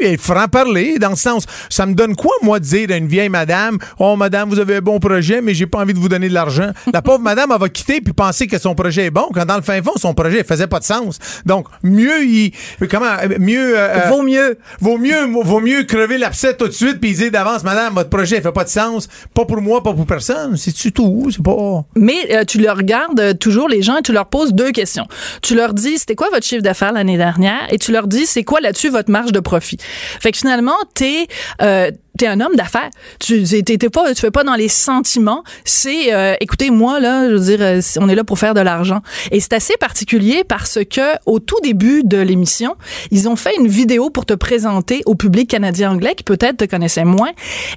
Et 0.00 0.16
franc-parler, 0.16 0.98
dans 0.98 1.10
le 1.10 1.16
sens, 1.16 1.44
ça 1.68 1.86
me 1.86 1.94
donne 1.94 2.16
quoi, 2.16 2.32
moi, 2.42 2.58
de 2.58 2.64
dire 2.64 2.90
à 2.90 2.96
une 2.96 3.06
vieille 3.06 3.28
madame, 3.28 3.78
oh, 3.98 4.16
madame, 4.16 4.48
vous 4.48 4.58
avez 4.58 4.76
un 4.76 4.80
bon 4.80 4.98
projet, 4.98 5.40
mais 5.40 5.54
j'ai 5.54 5.66
pas 5.66 5.80
envie 5.80 5.94
de 5.94 5.98
vous 5.98 6.08
donner 6.08 6.28
de 6.28 6.34
l'argent. 6.34 6.70
La 6.92 7.02
pauvre 7.02 7.20
madame, 7.20 7.50
elle 7.52 7.60
va 7.60 7.68
quitter 7.68 8.00
puis 8.00 8.12
penser 8.12 8.46
que 8.46 8.58
son 8.58 8.74
projet 8.74 9.06
est 9.06 9.10
bon, 9.10 9.28
quand 9.32 9.44
dans 9.44 9.56
le 9.56 9.62
fin 9.62 9.80
fond, 9.82 9.92
son 9.96 10.14
projet, 10.14 10.38
il 10.38 10.44
faisait 10.44 10.66
pas 10.66 10.80
de 10.80 10.84
sens. 10.84 11.18
Donc, 11.44 11.66
mieux, 11.82 12.24
il, 12.24 12.52
comment, 12.90 13.16
mieux, 13.38 13.78
euh, 13.78 14.08
Vaut 14.08 14.22
mieux. 14.22 14.58
Vaut 14.80 14.98
mieux, 14.98 15.26
vaut 15.42 15.60
mieux 15.60 15.84
crever 15.84 16.18
l'abcès 16.18 16.54
tout 16.54 16.66
de 16.66 16.72
suite 16.72 17.00
puis 17.00 17.12
dire 17.14 17.30
d'avance, 17.30 17.62
madame, 17.64 17.94
votre 17.94 18.10
projet, 18.10 18.36
il 18.36 18.42
fait 18.42 18.52
pas 18.52 18.64
de 18.64 18.68
sens. 18.68 19.08
Pas 19.34 19.44
pour 19.44 19.60
moi, 19.60 19.82
pas 19.82 19.92
pour 19.92 20.06
personne. 20.06 20.56
C'est 20.56 20.90
tout? 20.90 21.28
C'est 21.30 21.42
pas. 21.42 21.84
Mais 21.96 22.32
euh, 22.32 22.44
tu 22.44 22.60
leur 22.60 22.76
regardes 22.76 23.20
euh, 23.20 23.34
toujours 23.34 23.68
les 23.68 23.82
gens 23.82 23.98
et 23.98 24.02
tu 24.02 24.12
leur 24.12 24.26
poses 24.26 24.52
deux 24.56 24.72
questions. 24.72 25.06
Tu 25.42 25.54
leur 25.54 25.74
dis 25.74 25.98
c'était 25.98 26.14
quoi 26.14 26.28
votre 26.30 26.46
chiffre 26.46 26.62
d'affaires 26.62 26.92
l'année 26.92 27.16
dernière 27.16 27.72
et 27.72 27.78
tu 27.78 27.92
leur 27.92 28.06
dis 28.06 28.26
c'est 28.26 28.44
quoi 28.44 28.60
là-dessus 28.60 28.88
votre 28.88 29.10
marge 29.10 29.32
de 29.32 29.40
profit. 29.40 29.78
Fait 30.20 30.32
que 30.32 30.38
finalement 30.38 30.76
t'es 30.94 31.28
euh, 31.62 31.90
t'es 32.16 32.26
un 32.26 32.40
homme 32.40 32.54
d'affaires. 32.56 32.90
Tu 33.20 33.44
t'es 33.44 33.78
pas, 33.90 34.14
tu 34.14 34.20
fais 34.20 34.30
pas 34.30 34.44
dans 34.44 34.54
les 34.54 34.68
sentiments. 34.68 35.44
C'est, 35.64 36.12
euh, 36.12 36.34
écoutez, 36.40 36.70
moi 36.70 37.00
là, 37.00 37.28
je 37.28 37.34
veux 37.34 37.56
dire, 37.56 37.58
euh, 37.60 37.80
on 37.98 38.08
est 38.08 38.14
là 38.14 38.24
pour 38.24 38.38
faire 38.38 38.54
de 38.54 38.60
l'argent. 38.60 39.00
Et 39.30 39.40
c'est 39.40 39.52
assez 39.52 39.76
particulier 39.76 40.44
parce 40.44 40.78
que 40.90 41.16
au 41.26 41.38
tout 41.38 41.58
début 41.62 42.02
de 42.04 42.18
l'émission, 42.18 42.76
ils 43.10 43.28
ont 43.28 43.36
fait 43.36 43.54
une 43.58 43.68
vidéo 43.68 44.10
pour 44.10 44.26
te 44.26 44.34
présenter 44.34 45.02
au 45.06 45.14
public 45.14 45.48
canadien-anglais 45.50 46.14
qui 46.14 46.24
peut-être 46.24 46.58
te 46.58 46.64
connaissait 46.64 47.04
moins. 47.04 47.30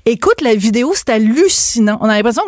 Écoute 0.06 0.42
la 0.42 0.56
vidéo, 0.56 0.94
c'est 0.96 1.10
hallucinant. 1.10 1.98
On 2.02 2.10
a 2.10 2.16
l'impression 2.16 2.44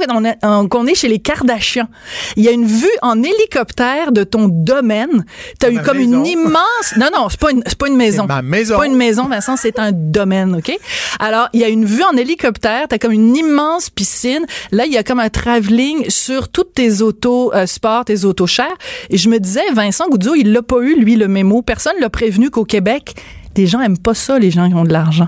qu'on 0.70 0.88
est, 0.88 0.96
chez 0.96 1.08
les 1.08 1.20
Kardashians. 1.20 1.88
Il 2.36 2.44
y 2.44 2.48
a 2.48 2.52
une 2.52 2.66
vue 2.66 2.88
en 3.02 3.22
hélicoptère 3.22 4.12
de 4.12 4.24
ton 4.24 4.48
domaine. 4.48 5.26
T'as 5.60 5.72
eu 5.72 5.82
comme 5.82 6.00
une 6.00 6.26
immense. 6.26 6.96
Non, 6.98 7.08
non, 7.14 7.28
c'est 7.30 7.40
pas 7.40 7.52
une, 7.52 7.64
c'est 7.66 7.78
pas 7.78 7.88
une 7.88 7.98
maison. 7.98 8.26
Ma 8.28 8.42
maison. 8.42 8.76
C'est 8.76 8.80
pas 8.80 8.88
une 8.88 8.96
maison, 8.96 9.28
Vincent, 9.28 9.56
c'est 9.58 9.80
un 9.80 9.92
domaine, 9.92 10.56
ok? 10.56 10.78
Alors, 11.20 11.50
il 11.54 11.62
y 11.62 11.64
a 11.64 11.70
une 11.70 11.81
vue 11.86 12.04
en 12.04 12.18
hélicoptère. 12.18 12.88
T'as 12.88 12.98
comme 12.98 13.12
une 13.12 13.36
immense 13.36 13.90
piscine. 13.90 14.46
Là, 14.72 14.86
il 14.86 14.92
y 14.92 14.98
a 14.98 15.04
comme 15.04 15.20
un 15.20 15.30
travelling 15.30 16.10
sur 16.10 16.50
toutes 16.50 16.74
tes 16.74 17.02
autos 17.02 17.54
euh, 17.54 17.66
sport, 17.66 18.06
tes 18.06 18.26
autos 18.26 18.48
chères. 18.48 18.78
Et 19.10 19.18
je 19.18 19.30
me 19.30 19.40
disais, 19.40 19.72
Vincent 19.74 20.08
Goudzo, 20.10 20.36
il 20.36 20.52
l'a 20.52 20.62
pas 20.62 20.82
eu 20.82 21.00
lui 21.00 21.16
le 21.16 21.28
mémo. 21.28 21.62
Personne 21.62 21.96
l'a 22.00 22.10
prévenu 22.10 22.50
qu'au 22.50 22.66
Québec 22.66 23.16
les 23.58 23.68
gens 23.68 23.82
aiment 23.82 23.98
pas 23.98 24.14
ça, 24.14 24.40
les 24.40 24.52
gens 24.52 24.68
qui 24.70 24.76
ont 24.76 24.86
de 24.86 24.94
l'argent. 24.94 25.28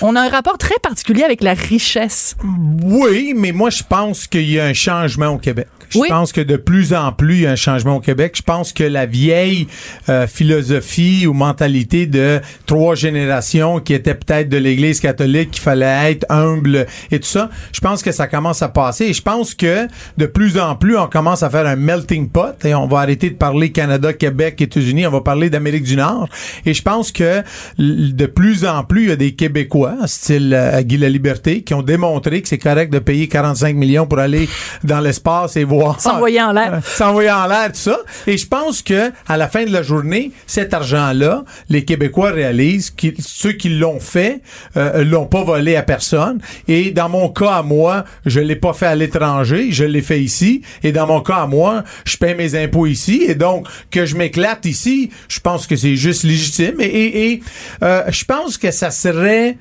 On 0.00 0.14
a 0.16 0.20
un 0.20 0.28
rapport 0.28 0.58
très 0.58 0.78
particulier 0.82 1.22
avec 1.22 1.42
la 1.42 1.54
richesse. 1.54 2.36
Oui, 2.82 3.32
mais 3.34 3.52
moi, 3.52 3.70
je 3.70 3.82
pense 3.82 4.26
qu'il 4.26 4.50
y 4.50 4.60
a 4.60 4.66
un 4.66 4.74
changement 4.74 5.28
au 5.28 5.38
Québec. 5.38 5.68
Je 5.92 6.08
pense 6.08 6.32
que 6.32 6.40
de 6.40 6.56
plus 6.56 6.94
en 6.94 7.12
plus, 7.12 7.36
il 7.36 7.40
y 7.42 7.46
a 7.46 7.52
un 7.52 7.56
changement 7.56 7.96
au 7.96 8.00
Québec. 8.00 8.34
Je 8.36 8.42
pense 8.42 8.72
que 8.72 8.84
la 8.84 9.06
vieille 9.06 9.66
euh, 10.08 10.26
philosophie 10.26 11.26
ou 11.26 11.32
mentalité 11.32 12.06
de 12.06 12.40
trois 12.66 12.94
générations 12.94 13.80
qui 13.80 13.94
était 13.94 14.14
peut-être 14.14 14.48
de 14.48 14.56
l'Église 14.56 15.00
catholique, 15.00 15.52
qu'il 15.52 15.62
fallait 15.62 16.12
être 16.12 16.26
humble 16.30 16.86
et 17.10 17.18
tout 17.18 17.28
ça, 17.28 17.50
je 17.72 17.80
pense 17.80 18.02
que 18.02 18.12
ça 18.12 18.26
commence 18.26 18.62
à 18.62 18.68
passer. 18.68 19.06
Et 19.06 19.12
je 19.12 19.22
pense 19.22 19.54
que 19.54 19.86
de 20.18 20.26
plus 20.26 20.58
en 20.58 20.74
plus, 20.76 20.96
on 20.96 21.06
commence 21.06 21.42
à 21.42 21.50
faire 21.50 21.66
un 21.66 21.76
melting 21.76 22.28
pot 22.28 22.64
et 22.64 22.74
on 22.74 22.86
va 22.86 23.00
arrêter 23.00 23.30
de 23.30 23.36
parler 23.36 23.72
Canada, 23.72 24.12
Québec, 24.12 24.60
États-Unis. 24.60 25.06
On 25.06 25.10
va 25.10 25.20
parler 25.20 25.50
d'Amérique 25.50 25.84
du 25.84 25.96
Nord. 25.96 26.28
Et 26.64 26.74
je 26.74 26.82
pense 26.82 27.12
que 27.12 27.42
de 27.78 28.26
plus 28.26 28.64
en 28.64 28.84
plus, 28.84 29.02
il 29.02 29.08
y 29.08 29.12
a 29.12 29.16
des 29.16 29.32
Québécois, 29.32 29.96
style 30.06 30.54
euh, 30.54 30.82
Guy 30.82 30.98
la 30.98 31.08
Liberté, 31.08 31.62
qui 31.62 31.74
ont 31.74 31.82
démontré 31.82 32.42
que 32.42 32.48
c'est 32.48 32.58
correct 32.58 32.92
de 32.92 32.98
payer 32.98 33.28
45 33.28 33.76
millions 33.76 34.06
pour 34.06 34.18
aller 34.18 34.48
dans 34.84 35.00
l'espace 35.00 35.56
et 35.56 35.64
voir 35.64 35.81
S'envoyer 35.98 36.42
en 36.42 36.52
l'air. 36.52 36.80
S'envoyer 36.84 37.30
en 37.30 37.46
l'air, 37.46 37.68
tout 37.72 37.78
ça. 37.78 37.98
Et 38.26 38.36
je 38.36 38.46
pense 38.46 38.82
que 38.82 39.12
à 39.26 39.36
la 39.36 39.48
fin 39.48 39.64
de 39.64 39.70
la 39.70 39.82
journée, 39.82 40.32
cet 40.46 40.74
argent-là, 40.74 41.44
les 41.68 41.84
Québécois 41.84 42.30
réalisent 42.30 42.90
que 42.90 43.08
ceux 43.18 43.52
qui 43.52 43.68
l'ont 43.70 44.00
fait 44.00 44.40
euh, 44.76 45.04
l'ont 45.04 45.26
pas 45.26 45.42
volé 45.42 45.76
à 45.76 45.82
personne. 45.82 46.40
Et 46.68 46.90
dans 46.90 47.08
mon 47.08 47.28
cas 47.28 47.56
à 47.56 47.62
moi, 47.62 48.04
je 48.26 48.40
l'ai 48.40 48.56
pas 48.56 48.72
fait 48.72 48.86
à 48.86 48.94
l'étranger, 48.94 49.68
je 49.70 49.84
l'ai 49.84 50.02
fait 50.02 50.20
ici. 50.20 50.62
Et 50.82 50.92
dans 50.92 51.06
mon 51.06 51.20
cas 51.20 51.36
à 51.36 51.46
moi, 51.46 51.84
je 52.04 52.16
paie 52.16 52.34
mes 52.34 52.54
impôts 52.54 52.86
ici. 52.86 53.24
Et 53.26 53.34
donc 53.34 53.66
que 53.90 54.06
je 54.06 54.16
m'éclate 54.16 54.64
ici, 54.64 55.10
je 55.28 55.40
pense 55.40 55.66
que 55.66 55.76
c'est 55.76 55.96
juste 55.96 56.24
légitime. 56.24 56.80
Et, 56.80 57.32
et, 57.32 57.42
euh, 57.82 58.02
je 58.08 58.24
pense 58.24 58.58
que 58.58 58.70
ça 58.70 58.90
serait 58.90 59.56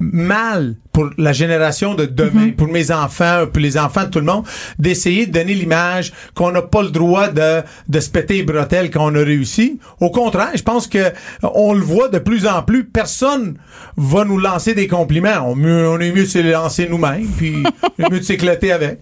mal 0.00 0.76
pour 0.92 1.10
la 1.18 1.32
génération 1.32 1.94
de 1.94 2.06
demain, 2.06 2.50
pour 2.56 2.68
mes 2.68 2.90
enfants, 2.90 3.44
pour 3.52 3.60
les 3.60 3.76
enfants 3.78 4.04
de 4.04 4.10
tout 4.10 4.18
le 4.18 4.24
monde, 4.24 4.44
d'essayer 4.78 5.26
de 5.26 5.32
donner 5.32 5.54
l'image 5.54 6.12
qu'on 6.34 6.52
n'a 6.52 6.62
pas 6.62 6.82
le 6.82 6.90
droit 6.90 7.28
de, 7.28 7.62
de 7.88 8.00
se 8.00 8.08
péter 8.08 8.34
les 8.38 8.42
bretelles 8.42 8.90
quand 8.90 9.12
on 9.12 9.14
a 9.14 9.22
réussi. 9.22 9.78
Au 10.00 10.10
contraire, 10.10 10.52
je 10.54 10.62
pense 10.62 10.86
que 10.86 11.12
on 11.42 11.74
le 11.74 11.80
voit 11.80 12.08
de 12.08 12.18
plus 12.18 12.46
en 12.46 12.62
plus. 12.62 12.84
Personne 12.84 13.58
va 13.96 14.24
nous 14.24 14.38
lancer 14.38 14.74
des 14.74 14.86
compliments. 14.86 15.46
On, 15.46 15.62
on 15.62 16.00
est 16.00 16.12
mieux 16.12 16.22
de 16.22 16.28
se 16.28 16.38
lancer 16.38 16.88
nous-mêmes, 16.88 17.28
puis 17.36 17.62
mieux 17.98 18.18
de 18.18 18.24
s'éclater 18.24 18.72
avec. 18.72 19.00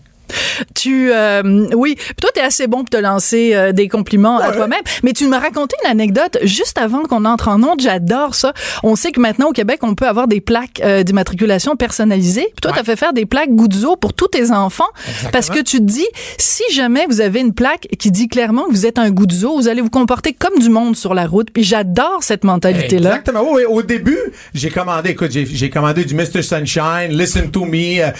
Tu, 0.74 1.10
euh, 1.12 1.68
oui, 1.74 1.96
toi, 2.20 2.30
tu 2.34 2.40
es 2.40 2.42
assez 2.42 2.66
bon 2.66 2.78
pour 2.78 2.90
te 2.90 2.96
lancer 2.96 3.52
euh, 3.54 3.72
des 3.72 3.88
compliments 3.88 4.38
à 4.38 4.52
toi-même, 4.52 4.80
mais 5.02 5.12
tu 5.12 5.26
m'as 5.26 5.38
raconté 5.38 5.76
une 5.84 5.90
anecdote 5.90 6.38
juste 6.42 6.78
avant 6.78 7.02
qu'on 7.02 7.24
entre 7.24 7.48
en 7.48 7.62
onde. 7.62 7.80
J'adore 7.80 8.34
ça. 8.34 8.52
On 8.82 8.96
sait 8.96 9.12
que 9.12 9.20
maintenant, 9.20 9.48
au 9.48 9.52
Québec, 9.52 9.80
on 9.82 9.94
peut 9.94 10.06
avoir 10.06 10.28
des 10.28 10.40
plaques 10.40 10.80
euh, 10.82 11.02
d'immatriculation 11.02 11.76
personnalisées. 11.76 12.46
Puis 12.46 12.60
toi, 12.62 12.72
tu 12.72 12.80
as 12.80 12.84
fait 12.84 12.96
faire 12.96 13.12
des 13.12 13.26
plaques 13.26 13.50
Goudzo 13.50 13.96
pour 13.96 14.12
tous 14.12 14.28
tes 14.28 14.50
enfants 14.50 14.88
parce 15.32 15.50
que 15.50 15.60
tu 15.60 15.78
te 15.78 15.84
dis, 15.84 16.06
si 16.38 16.62
jamais 16.72 17.06
vous 17.08 17.20
avez 17.20 17.40
une 17.40 17.54
plaque 17.54 17.88
qui 17.98 18.10
dit 18.10 18.28
clairement 18.28 18.64
que 18.64 18.72
vous 18.72 18.86
êtes 18.86 18.98
un 18.98 19.10
Goudzo, 19.10 19.56
vous 19.56 19.68
allez 19.68 19.82
vous 19.82 19.90
comporter 19.90 20.32
comme 20.32 20.58
du 20.58 20.70
monde 20.70 20.96
sur 20.96 21.14
la 21.14 21.26
route. 21.26 21.50
Puis 21.50 21.64
j'adore 21.64 22.22
cette 22.22 22.44
mentalité-là. 22.44 23.10
Exactement. 23.10 23.52
Oui, 23.52 23.64
au 23.64 23.82
début, 23.82 24.18
j'ai 24.54 24.70
commandé, 24.70 25.10
écoute, 25.10 25.30
j'ai 25.30 25.70
commandé 25.70 26.04
du 26.04 26.14
Mr. 26.14 26.42
Sunshine, 26.42 27.08
Listen 27.10 27.50
to 27.50 27.64
Me, 27.64 28.12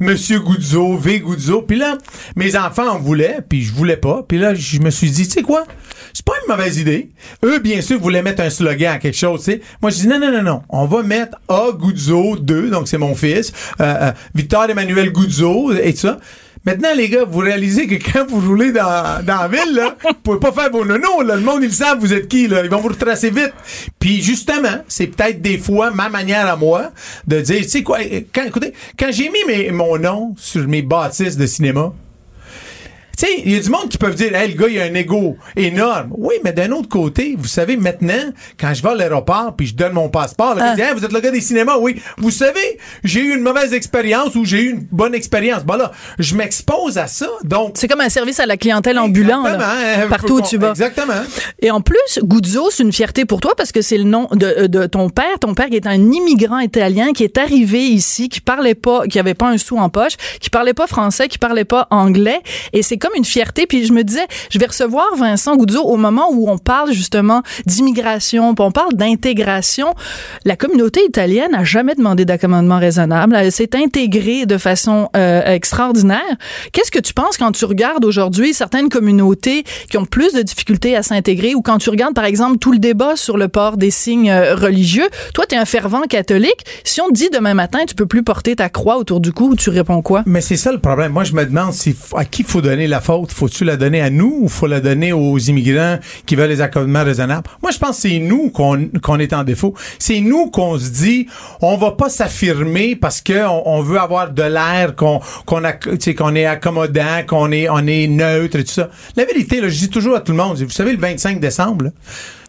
Monsieur 0.00 0.40
Goudzo, 0.40 0.96
V 0.96 1.23
Goudzo. 1.24 1.62
Puis 1.62 1.76
là, 1.76 1.98
mes 2.36 2.56
enfants 2.56 2.88
en 2.88 2.98
voulaient, 2.98 3.38
puis 3.48 3.62
je 3.62 3.72
voulais 3.72 3.96
pas. 3.96 4.24
Puis 4.26 4.38
là, 4.38 4.54
je 4.54 4.78
me 4.80 4.90
suis 4.90 5.10
dit, 5.10 5.24
tu 5.24 5.30
sais 5.30 5.42
quoi? 5.42 5.64
C'est 6.12 6.24
pas 6.24 6.34
une 6.46 6.54
mauvaise 6.54 6.78
idée. 6.78 7.10
Eux, 7.44 7.58
bien 7.58 7.80
sûr, 7.80 7.98
voulaient 7.98 8.22
mettre 8.22 8.42
un 8.42 8.50
slogan 8.50 8.94
à 8.94 8.98
quelque 8.98 9.16
chose, 9.16 9.44
tu 9.44 9.52
sais. 9.52 9.60
Moi, 9.82 9.90
je 9.90 9.96
dis, 9.96 10.06
non, 10.06 10.20
non, 10.20 10.30
non, 10.30 10.42
non. 10.42 10.62
On 10.68 10.86
va 10.86 11.02
mettre 11.02 11.38
A. 11.48 11.72
Guzzo 11.72 12.36
2, 12.36 12.70
donc 12.70 12.86
c'est 12.88 12.98
mon 12.98 13.14
fils, 13.14 13.52
euh, 13.80 13.94
euh, 14.00 14.12
Victor 14.34 14.70
Emmanuel 14.70 15.10
Guzzo 15.10 15.72
et 15.72 15.92
tout 15.92 16.00
ça. 16.00 16.18
Maintenant, 16.66 16.94
les 16.96 17.10
gars, 17.10 17.24
vous 17.24 17.40
réalisez 17.40 17.86
que 17.86 17.96
quand 17.96 18.26
vous 18.26 18.40
roulez 18.40 18.72
dans, 18.72 19.22
dans 19.24 19.42
la 19.42 19.48
ville, 19.48 19.74
là, 19.74 19.96
vous 20.02 20.14
pouvez 20.22 20.40
pas 20.40 20.52
faire 20.52 20.70
vos 20.70 20.84
nonos, 20.84 21.22
là. 21.22 21.36
Le 21.36 21.42
monde, 21.42 21.62
ils 21.62 21.72
savent 21.72 21.98
vous 21.98 22.14
êtes 22.14 22.26
qui, 22.26 22.48
là. 22.48 22.64
Ils 22.64 22.70
vont 22.70 22.80
vous 22.80 22.88
retracer 22.88 23.30
vite. 23.30 23.52
Puis, 23.98 24.22
justement, 24.22 24.82
c'est 24.88 25.08
peut-être 25.08 25.42
des 25.42 25.58
fois 25.58 25.90
ma 25.90 26.08
manière 26.08 26.46
à 26.48 26.56
moi 26.56 26.92
de 27.26 27.40
dire, 27.40 27.60
tu 27.62 27.68
sais 27.68 27.82
quoi, 27.82 27.98
quand, 28.34 28.44
écoutez, 28.44 28.72
quand 28.98 29.10
j'ai 29.10 29.30
mis 29.30 29.70
mon 29.72 29.98
nom 29.98 30.34
sur 30.38 30.66
mes 30.66 30.82
bâtisses 30.82 31.36
de 31.36 31.46
cinéma, 31.46 31.92
tu 33.16 33.26
sais, 33.26 33.42
il 33.44 33.52
y 33.52 33.56
a 33.56 33.60
du 33.60 33.70
monde 33.70 33.88
qui 33.88 33.98
peuvent 33.98 34.14
dire, 34.14 34.34
hey, 34.34 34.52
le 34.52 34.60
gars, 34.60 34.68
il 34.68 34.78
a 34.80 34.84
un 34.84 34.94
ego 34.94 35.36
énorme. 35.56 36.08
Oui, 36.16 36.34
mais 36.42 36.52
d'un 36.52 36.70
autre 36.72 36.88
côté, 36.88 37.36
vous 37.38 37.46
savez, 37.46 37.76
maintenant, 37.76 38.32
quand 38.58 38.74
je 38.74 38.82
vais 38.82 38.90
à 38.90 38.94
l'aéroport 38.94 39.54
puis 39.56 39.66
je 39.68 39.74
donne 39.74 39.92
mon 39.92 40.08
passeport, 40.08 40.54
là, 40.54 40.74
ah. 40.76 40.94
vous 40.94 41.04
êtes 41.04 41.12
le 41.12 41.20
gars 41.20 41.30
des 41.30 41.40
cinémas. 41.40 41.76
Oui. 41.78 42.00
Vous 42.18 42.30
savez, 42.30 42.78
j'ai 43.02 43.20
eu 43.20 43.34
une 43.34 43.42
mauvaise 43.42 43.72
expérience 43.72 44.34
ou 44.34 44.44
j'ai 44.44 44.62
eu 44.62 44.70
une 44.70 44.86
bonne 44.90 45.14
expérience. 45.14 45.64
Bon, 45.64 45.76
là, 45.76 45.92
je 46.18 46.34
m'expose 46.34 46.98
à 46.98 47.06
ça. 47.06 47.28
Donc. 47.44 47.72
C'est 47.74 47.88
comme 47.88 48.00
un 48.00 48.08
service 48.08 48.40
à 48.40 48.46
la 48.46 48.56
clientèle 48.56 48.98
ambulant, 48.98 49.42
là, 49.42 50.06
partout 50.08 50.38
où 50.38 50.42
tu 50.42 50.58
vas. 50.58 50.70
Exactement. 50.70 51.22
Et 51.60 51.70
en 51.70 51.80
plus, 51.80 52.18
Guzzo, 52.22 52.70
c'est 52.70 52.82
une 52.82 52.92
fierté 52.92 53.24
pour 53.24 53.40
toi 53.40 53.52
parce 53.56 53.72
que 53.72 53.82
c'est 53.82 53.98
le 53.98 54.04
nom 54.04 54.28
de, 54.32 54.66
de, 54.66 54.86
ton 54.86 55.10
père. 55.10 55.38
Ton 55.40 55.54
père 55.54 55.68
qui 55.68 55.76
est 55.76 55.86
un 55.86 56.12
immigrant 56.12 56.58
italien 56.58 57.12
qui 57.12 57.24
est 57.24 57.38
arrivé 57.38 57.80
ici, 57.80 58.28
qui 58.28 58.40
parlait 58.40 58.74
pas, 58.74 59.06
qui 59.06 59.18
avait 59.18 59.34
pas 59.34 59.48
un 59.48 59.58
sou 59.58 59.78
en 59.78 59.88
poche, 59.88 60.16
qui 60.40 60.50
parlait 60.50 60.74
pas 60.74 60.86
français, 60.86 61.28
qui 61.28 61.38
parlait 61.38 61.64
pas 61.64 61.86
anglais. 61.90 62.40
Et 62.72 62.82
c'est 62.82 62.98
comme 63.04 63.16
une 63.16 63.24
fierté. 63.24 63.66
Puis 63.66 63.84
je 63.84 63.92
me 63.92 64.02
disais, 64.02 64.26
je 64.50 64.58
vais 64.58 64.66
recevoir 64.66 65.04
Vincent 65.16 65.56
Goudzo 65.56 65.82
au 65.82 65.96
moment 65.96 66.28
où 66.32 66.48
on 66.48 66.56
parle 66.56 66.92
justement 66.92 67.42
d'immigration, 67.66 68.54
on 68.58 68.72
parle 68.72 68.94
d'intégration. 68.94 69.94
La 70.46 70.56
communauté 70.56 71.00
italienne 71.06 71.52
n'a 71.52 71.64
jamais 71.64 71.94
demandé 71.94 72.24
d'accommodement 72.24 72.78
raisonnable. 72.78 73.36
Elle 73.36 73.52
s'est 73.52 73.76
intégrée 73.76 74.46
de 74.46 74.56
façon 74.56 75.10
euh, 75.16 75.42
extraordinaire. 75.44 76.22
Qu'est-ce 76.72 76.90
que 76.90 76.98
tu 76.98 77.12
penses 77.12 77.36
quand 77.36 77.52
tu 77.52 77.66
regardes 77.66 78.06
aujourd'hui 78.06 78.54
certaines 78.54 78.88
communautés 78.88 79.64
qui 79.90 79.98
ont 79.98 80.06
plus 80.06 80.32
de 80.32 80.40
difficultés 80.40 80.96
à 80.96 81.02
s'intégrer 81.02 81.54
ou 81.54 81.60
quand 81.60 81.76
tu 81.76 81.90
regardes 81.90 82.14
par 82.14 82.24
exemple 82.24 82.56
tout 82.58 82.72
le 82.72 82.78
débat 82.78 83.16
sur 83.16 83.36
le 83.36 83.48
port 83.48 83.76
des 83.76 83.90
signes 83.90 84.30
euh, 84.30 84.54
religieux? 84.54 85.08
Toi, 85.34 85.44
tu 85.46 85.56
es 85.56 85.58
un 85.58 85.66
fervent 85.66 86.02
catholique. 86.08 86.64
Si 86.84 87.02
on 87.02 87.08
te 87.08 87.14
dit 87.14 87.28
demain 87.30 87.54
matin, 87.54 87.80
tu 87.86 87.94
peux 87.94 88.06
plus 88.06 88.22
porter 88.22 88.56
ta 88.56 88.70
croix 88.70 88.96
autour 88.96 89.20
du 89.20 89.32
cou, 89.32 89.56
tu 89.56 89.68
réponds 89.68 90.00
quoi? 90.00 90.22
Mais 90.24 90.40
c'est 90.40 90.56
ça 90.56 90.72
le 90.72 90.78
problème. 90.78 91.12
Moi, 91.12 91.24
je 91.24 91.34
me 91.34 91.44
demande 91.44 91.74
si, 91.74 91.94
à 92.16 92.24
qui 92.24 92.44
faut 92.44 92.62
donner 92.62 92.86
la 92.94 93.00
faute? 93.00 93.32
Faut-tu 93.32 93.64
la 93.64 93.76
donner 93.76 94.00
à 94.00 94.08
nous 94.08 94.38
ou 94.42 94.48
faut 94.48 94.68
la 94.68 94.80
donner 94.80 95.12
aux 95.12 95.38
immigrants 95.38 95.98
qui 96.26 96.36
veulent 96.36 96.50
les 96.50 96.60
accommodements 96.60 97.02
raisonnables? 97.02 97.48
Moi, 97.60 97.72
je 97.72 97.78
pense 97.78 97.96
que 97.96 98.08
c'est 98.08 98.18
nous 98.20 98.50
qu'on 98.50 99.18
est 99.18 99.32
en 99.32 99.42
défaut. 99.42 99.74
C'est 99.98 100.20
nous 100.20 100.50
qu'on 100.50 100.78
se 100.78 100.90
dit, 100.90 101.26
on 101.60 101.76
va 101.76 101.90
pas 101.92 102.08
s'affirmer 102.08 102.94
parce 102.94 103.20
que 103.20 103.46
on, 103.46 103.82
veut 103.82 103.98
avoir 103.98 104.30
de 104.30 104.42
l'air, 104.42 104.94
qu'on 104.94 105.20
qu'on 105.44 105.62
qu'on 106.16 106.34
est 106.36 106.46
accommodant, 106.46 107.24
qu'on 107.26 107.50
est 107.50 107.68
on 107.68 107.84
est 107.86 108.06
neutre 108.06 108.58
et 108.60 108.64
tout 108.64 108.72
ça. 108.72 108.90
La 109.16 109.24
vérité, 109.24 109.60
là, 109.60 109.68
je 109.68 109.78
dis 109.78 109.90
toujours 109.90 110.14
à 110.16 110.20
tout 110.20 110.32
le 110.32 110.38
monde, 110.38 110.56
vous 110.56 110.70
savez, 110.70 110.92
le 110.92 110.98
25 110.98 111.40
décembre, 111.40 111.86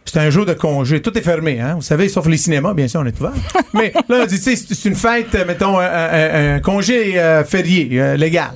c'est 0.04 0.20
un 0.20 0.30
jour 0.30 0.46
de 0.46 0.54
congé. 0.54 1.02
Tout 1.02 1.18
est 1.18 1.22
fermé, 1.22 1.60
hein? 1.60 1.74
Vous 1.74 1.82
savez, 1.82 2.08
sauf 2.08 2.26
les 2.28 2.36
cinémas, 2.36 2.72
bien 2.72 2.86
sûr, 2.86 3.00
on 3.00 3.06
est 3.06 3.20
ouvert. 3.20 3.32
Mais 3.74 3.92
là, 4.08 4.20
on 4.22 4.26
dit, 4.26 4.38
c'est 4.38 4.84
une 4.84 4.94
fête, 4.94 5.34
mettons, 5.46 5.80
un, 5.80 6.60
congé 6.60 7.18
euh, 7.18 7.42
férié, 7.42 7.88
euh, 7.92 8.16
légal. 8.16 8.52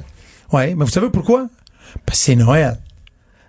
Ouais, 0.52 0.74
mais 0.76 0.84
vous 0.84 0.90
savez 0.90 1.10
pourquoi? 1.10 1.46
Parce 2.06 2.18
que 2.18 2.24
c'est 2.24 2.36
Noël. 2.36 2.78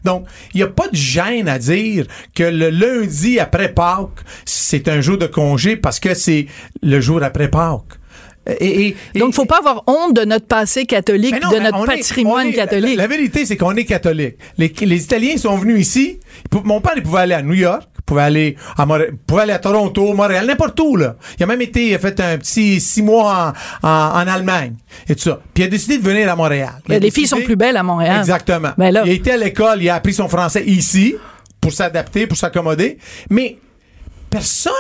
Donc, 0.03 0.25
il 0.53 0.57
n'y 0.57 0.63
a 0.63 0.67
pas 0.67 0.87
de 0.87 0.95
gêne 0.95 1.47
à 1.47 1.59
dire 1.59 2.05
que 2.33 2.43
le 2.43 2.69
lundi 2.69 3.39
après 3.39 3.71
Pâques, 3.73 4.21
c'est 4.45 4.87
un 4.87 5.01
jour 5.01 5.17
de 5.17 5.27
congé 5.27 5.75
parce 5.75 5.99
que 5.99 6.13
c'est 6.13 6.47
le 6.81 6.99
jour 6.99 7.21
après 7.23 7.49
Pâques. 7.49 7.99
Et, 8.59 8.95
il 9.13 9.21
Donc, 9.21 9.35
faut 9.35 9.45
pas 9.45 9.59
avoir 9.59 9.83
honte 9.85 10.15
de 10.15 10.25
notre 10.25 10.47
passé 10.47 10.85
catholique, 10.87 11.35
de 11.35 11.59
notre 11.59 11.85
patrimoine 11.85 12.51
catholique. 12.51 12.97
La, 12.97 13.05
vérité, 13.05 13.45
c'est 13.45 13.55
qu'on 13.55 13.75
est 13.75 13.85
catholique. 13.85 14.35
Les, 14.57 14.73
les, 14.81 15.03
Italiens 15.03 15.37
sont 15.37 15.57
venus 15.57 15.79
ici. 15.79 16.19
Mon 16.63 16.81
père, 16.81 16.93
il 16.95 17.03
pouvait 17.03 17.19
aller 17.19 17.35
à 17.35 17.43
New 17.43 17.53
York, 17.53 17.87
pouvait 18.11 18.23
aller 18.23 18.57
à 18.77 18.85
Montréal, 18.85 19.13
pouvait 19.25 19.43
aller 19.43 19.53
à 19.53 19.59
Toronto, 19.59 20.13
Montréal, 20.13 20.45
n'importe 20.45 20.77
où, 20.81 20.97
là. 20.97 21.15
Il 21.39 21.43
a 21.43 21.45
même 21.45 21.61
été, 21.61 21.87
il 21.87 21.95
a 21.95 21.99
fait 21.99 22.19
un 22.19 22.37
petit 22.37 22.81
six 22.81 23.01
mois 23.01 23.53
en, 23.81 23.87
en, 23.87 24.27
Allemagne 24.27 24.73
et 25.07 25.15
tout 25.15 25.21
ça. 25.21 25.39
Puis 25.53 25.63
il 25.63 25.67
a 25.67 25.69
décidé 25.69 25.97
de 25.97 26.03
venir 26.03 26.29
à 26.29 26.35
Montréal. 26.35 26.73
les 26.89 27.09
filles 27.09 27.27
sont 27.27 27.39
plus 27.39 27.55
belles 27.55 27.77
à 27.77 27.83
Montréal. 27.83 28.19
Exactement. 28.19 28.71
Ben 28.77 28.91
là. 28.91 29.03
Il 29.05 29.11
a 29.11 29.13
été 29.13 29.31
à 29.31 29.37
l'école, 29.37 29.81
il 29.81 29.89
a 29.89 29.95
appris 29.95 30.13
son 30.13 30.27
français 30.27 30.65
ici 30.65 31.15
pour 31.61 31.71
s'adapter, 31.71 32.27
pour 32.27 32.37
s'accommoder. 32.37 32.97
Mais 33.29 33.59
personne. 34.31 34.71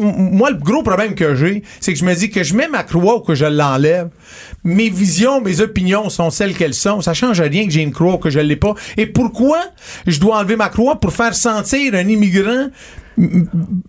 Moi, 0.00 0.50
le 0.50 0.58
gros 0.58 0.82
problème 0.84 1.14
que 1.14 1.34
j'ai, 1.34 1.64
c'est 1.80 1.92
que 1.92 1.98
je 1.98 2.04
me 2.04 2.14
dis 2.14 2.30
que 2.30 2.44
je 2.44 2.54
mets 2.54 2.68
ma 2.68 2.84
croix 2.84 3.16
ou 3.16 3.20
que 3.20 3.34
je 3.34 3.46
l'enlève. 3.46 4.10
Mes 4.62 4.90
visions, 4.90 5.40
mes 5.40 5.60
opinions 5.60 6.08
sont 6.10 6.30
celles 6.30 6.54
qu'elles 6.54 6.74
sont. 6.74 7.00
Ça 7.00 7.14
change 7.14 7.40
rien 7.40 7.64
que 7.64 7.72
j'ai 7.72 7.82
une 7.82 7.92
croix 7.92 8.14
ou 8.14 8.18
que 8.18 8.30
je 8.30 8.38
l'ai 8.38 8.56
pas. 8.56 8.74
Et 8.96 9.06
pourquoi 9.06 9.58
je 10.06 10.20
dois 10.20 10.38
enlever 10.38 10.56
ma 10.56 10.68
croix 10.68 11.00
pour 11.00 11.12
faire 11.12 11.34
sentir 11.34 11.94
un 11.94 12.06
immigrant 12.06 12.68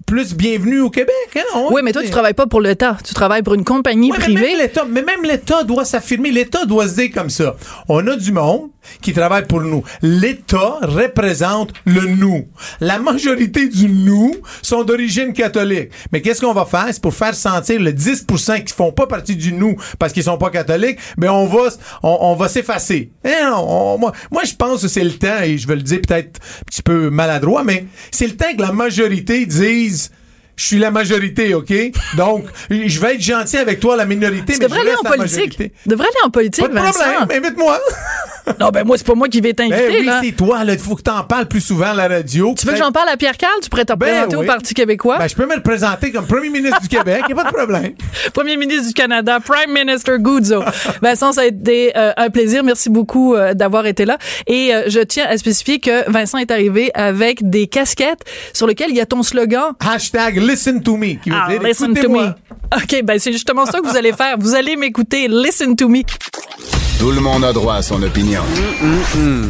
plus 0.05 0.35
bienvenue 0.35 0.81
au 0.81 0.89
Québec. 0.89 1.13
Hein, 1.35 1.67
oui, 1.71 1.81
mais 1.83 1.91
toi, 1.91 2.01
tu 2.03 2.09
travailles 2.09 2.33
pas 2.33 2.47
pour 2.47 2.61
l'État. 2.61 2.97
Tu 3.05 3.13
travailles 3.13 3.43
pour 3.43 3.53
une 3.53 3.63
compagnie 3.63 4.09
privée. 4.09 4.55
Mais 4.89 5.01
même 5.01 5.23
l'État 5.23 5.63
doit 5.63 5.85
s'affirmer. 5.85 6.31
L'État 6.31 6.65
doit 6.65 6.87
se 6.87 6.95
dire 6.95 7.11
comme 7.13 7.29
ça. 7.29 7.55
On 7.87 8.05
a 8.07 8.15
du 8.15 8.31
monde 8.31 8.69
qui 9.01 9.13
travaille 9.13 9.45
pour 9.45 9.61
nous. 9.61 9.83
L'État 10.01 10.79
représente 10.81 11.73
le 11.85 12.01
nous. 12.01 12.47
La 12.79 12.99
majorité 12.99 13.67
du 13.67 13.89
nous 13.89 14.35
sont 14.61 14.83
d'origine 14.83 15.33
catholique. 15.33 15.91
Mais 16.11 16.21
qu'est-ce 16.21 16.41
qu'on 16.41 16.53
va 16.53 16.65
faire? 16.65 16.87
C'est 16.91 17.01
pour 17.01 17.13
faire 17.13 17.35
sentir 17.35 17.79
le 17.79 17.91
10% 17.91 18.63
qui 18.63 18.73
font 18.73 18.91
pas 18.91 19.07
partie 19.07 19.35
du 19.35 19.53
nous 19.53 19.75
parce 19.99 20.13
qu'ils 20.13 20.23
sont 20.23 20.37
pas 20.37 20.49
catholiques, 20.49 20.99
mais 21.17 21.29
on 21.29 21.45
va, 21.47 21.69
on, 22.03 22.35
va 22.35 22.47
s'effacer. 22.49 23.11
Eh 23.23 23.29
moi, 23.99 24.11
moi, 24.31 24.43
je 24.43 24.53
pense 24.55 24.81
que 24.81 24.87
c'est 24.87 25.03
le 25.03 25.13
temps, 25.13 25.41
et 25.43 25.57
je 25.57 25.67
vais 25.67 25.75
le 25.75 25.81
dire 25.81 25.99
peut-être 26.05 26.39
un 26.61 26.65
petit 26.65 26.81
peu 26.81 27.09
maladroit, 27.09 27.63
mais 27.63 27.85
c'est 28.11 28.27
le 28.27 28.35
temps 28.35 28.53
que 28.55 28.61
la 28.61 28.71
majorité 28.71 29.45
disent 29.45 30.11
je 30.55 30.65
suis 30.65 30.77
la 30.77 30.91
majorité, 30.91 31.55
OK? 31.55 31.73
Donc, 32.15 32.45
je 32.69 32.99
vais 32.99 33.15
être 33.15 33.21
gentil 33.21 33.57
avec 33.57 33.79
toi, 33.79 33.95
la 33.95 34.05
minorité, 34.05 34.53
mais 34.59 34.67
je 34.67 34.73
aller 34.73 34.95
en 34.95 35.03
politique. 35.03 35.71
devrais 35.85 36.05
aller 36.05 36.15
en 36.25 36.29
politique, 36.29 36.63
Pas 36.63 36.69
de 36.69 36.91
problème, 36.91 37.43
invite-moi. 37.43 37.79
Non, 38.59 38.69
ben 38.69 38.83
moi, 38.83 38.97
c'est 38.97 39.07
pas 39.07 39.15
moi 39.15 39.27
qui 39.27 39.41
vais 39.41 39.53
t'inviter, 39.53 40.03
ben 40.03 40.21
oui, 40.21 40.27
c'est 40.29 40.35
toi, 40.35 40.63
là. 40.63 40.73
Il 40.73 40.79
faut 40.79 40.95
que 40.95 41.01
t'en 41.01 41.23
parles 41.23 41.47
plus 41.47 41.61
souvent 41.61 41.91
à 41.91 41.93
la 41.93 42.07
radio. 42.07 42.53
Tu 42.57 42.65
veux 42.65 42.73
que 42.73 42.79
j'en 42.79 42.91
parle 42.91 43.09
à 43.09 43.17
Pierre 43.17 43.37
Carl? 43.37 43.53
Tu 43.61 43.69
pourrais 43.69 43.85
te 43.85 43.93
ben 43.93 44.07
présenter 44.07 44.35
au 44.35 44.43
Parti 44.43 44.73
québécois? 44.73 45.17
Ben, 45.17 45.27
je 45.27 45.35
peux 45.35 45.45
me 45.45 45.55
le 45.55 45.61
présenter 45.61 46.11
comme 46.11 46.25
premier 46.25 46.49
ministre 46.49 46.81
du 46.81 46.87
Québec, 46.87 47.23
y 47.27 47.31
a 47.31 47.35
pas 47.35 47.43
de 47.45 47.53
problème. 47.53 47.93
premier 48.33 48.57
ministre 48.57 48.87
du 48.87 48.93
Canada, 48.93 49.39
Prime 49.39 49.73
Minister 49.73 50.17
Guzzo. 50.19 50.63
Vincent, 51.01 51.33
ça 51.33 51.41
a 51.41 51.45
été 51.45 51.93
euh, 51.95 52.11
un 52.17 52.29
plaisir. 52.29 52.63
Merci 52.63 52.89
beaucoup 52.89 53.35
euh, 53.35 53.53
d'avoir 53.53 53.85
été 53.85 54.05
là. 54.05 54.17
Et 54.47 54.73
euh, 54.73 54.83
je 54.87 54.99
tiens 54.99 55.25
à 55.29 55.37
spécifier 55.37 55.79
que 55.79 56.09
Vincent 56.09 56.37
est 56.37 56.51
arrivé 56.51 56.91
avec 56.93 57.49
des 57.49 57.67
casquettes 57.67 58.23
sur 58.53 58.67
lesquelles 58.67 58.89
il 58.89 58.97
y 58.97 59.01
a 59.01 59.05
ton 59.05 59.23
slogan. 59.23 59.73
Hashtag 59.79 60.37
listen 60.37 60.81
to 60.81 60.97
me, 60.97 61.15
qui 61.15 61.29
veut 61.29 61.37
ah, 61.39 61.49
dire 61.49 61.61
listen 61.61 61.93
to 61.93 62.09
me. 62.09 62.33
OK, 62.75 63.03
ben 63.03 63.19
c'est 63.19 63.31
justement 63.31 63.65
ça 63.65 63.79
que 63.79 63.87
vous 63.87 63.97
allez 63.97 64.13
faire. 64.13 64.35
Vous 64.39 64.55
allez 64.55 64.75
m'écouter. 64.75 65.27
Listen 65.27 65.75
to 65.75 65.87
me. 65.87 66.01
Tout 66.99 67.11
le 67.11 67.19
monde 67.19 67.43
a 67.43 67.53
droit 67.53 67.75
à 67.75 67.81
son 67.81 68.01
opinion. 68.01 68.32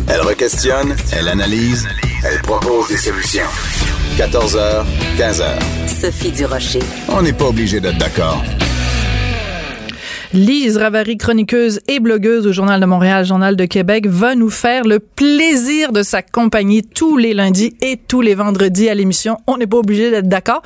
Elle 0.08 0.22
requestionne, 0.22 0.96
elle 1.12 1.28
analyse, 1.28 1.88
elle 2.24 2.42
propose 2.42 2.88
des 2.90 2.98
solutions. 2.98 3.46
14h, 4.18 4.84
15h. 5.18 5.46
Sophie 5.88 6.32
Durocher. 6.32 6.80
On 7.10 7.22
n'est 7.22 7.34
pas 7.34 7.46
obligé 7.46 7.80
d'être 7.80 7.98
d'accord. 7.98 8.44
Lise 10.34 10.78
Ravary, 10.78 11.18
chroniqueuse 11.18 11.80
et 11.88 12.00
blogueuse 12.00 12.48
au 12.48 12.52
Journal 12.52 12.82
de 12.82 12.88
Montréal, 12.88 13.24
Journal 13.24 13.56
de 13.56 13.66
Québec, 13.66 14.08
va 14.08 14.34
nous 14.34 14.50
faire 14.50 14.84
le 14.84 14.98
plaisir 14.98 15.92
de 15.92 16.02
s'accompagner 16.02 16.82
tous 16.82 17.18
les 17.18 17.36
lundis 17.36 17.76
et 17.82 17.98
tous 17.98 18.22
les 18.22 18.34
vendredis 18.34 18.90
à 18.90 18.96
l'émission. 18.96 19.38
On 19.46 19.58
n'est 19.58 19.68
pas 19.68 19.78
obligé 19.78 20.10
d'être 20.10 20.28
d'accord. 20.28 20.64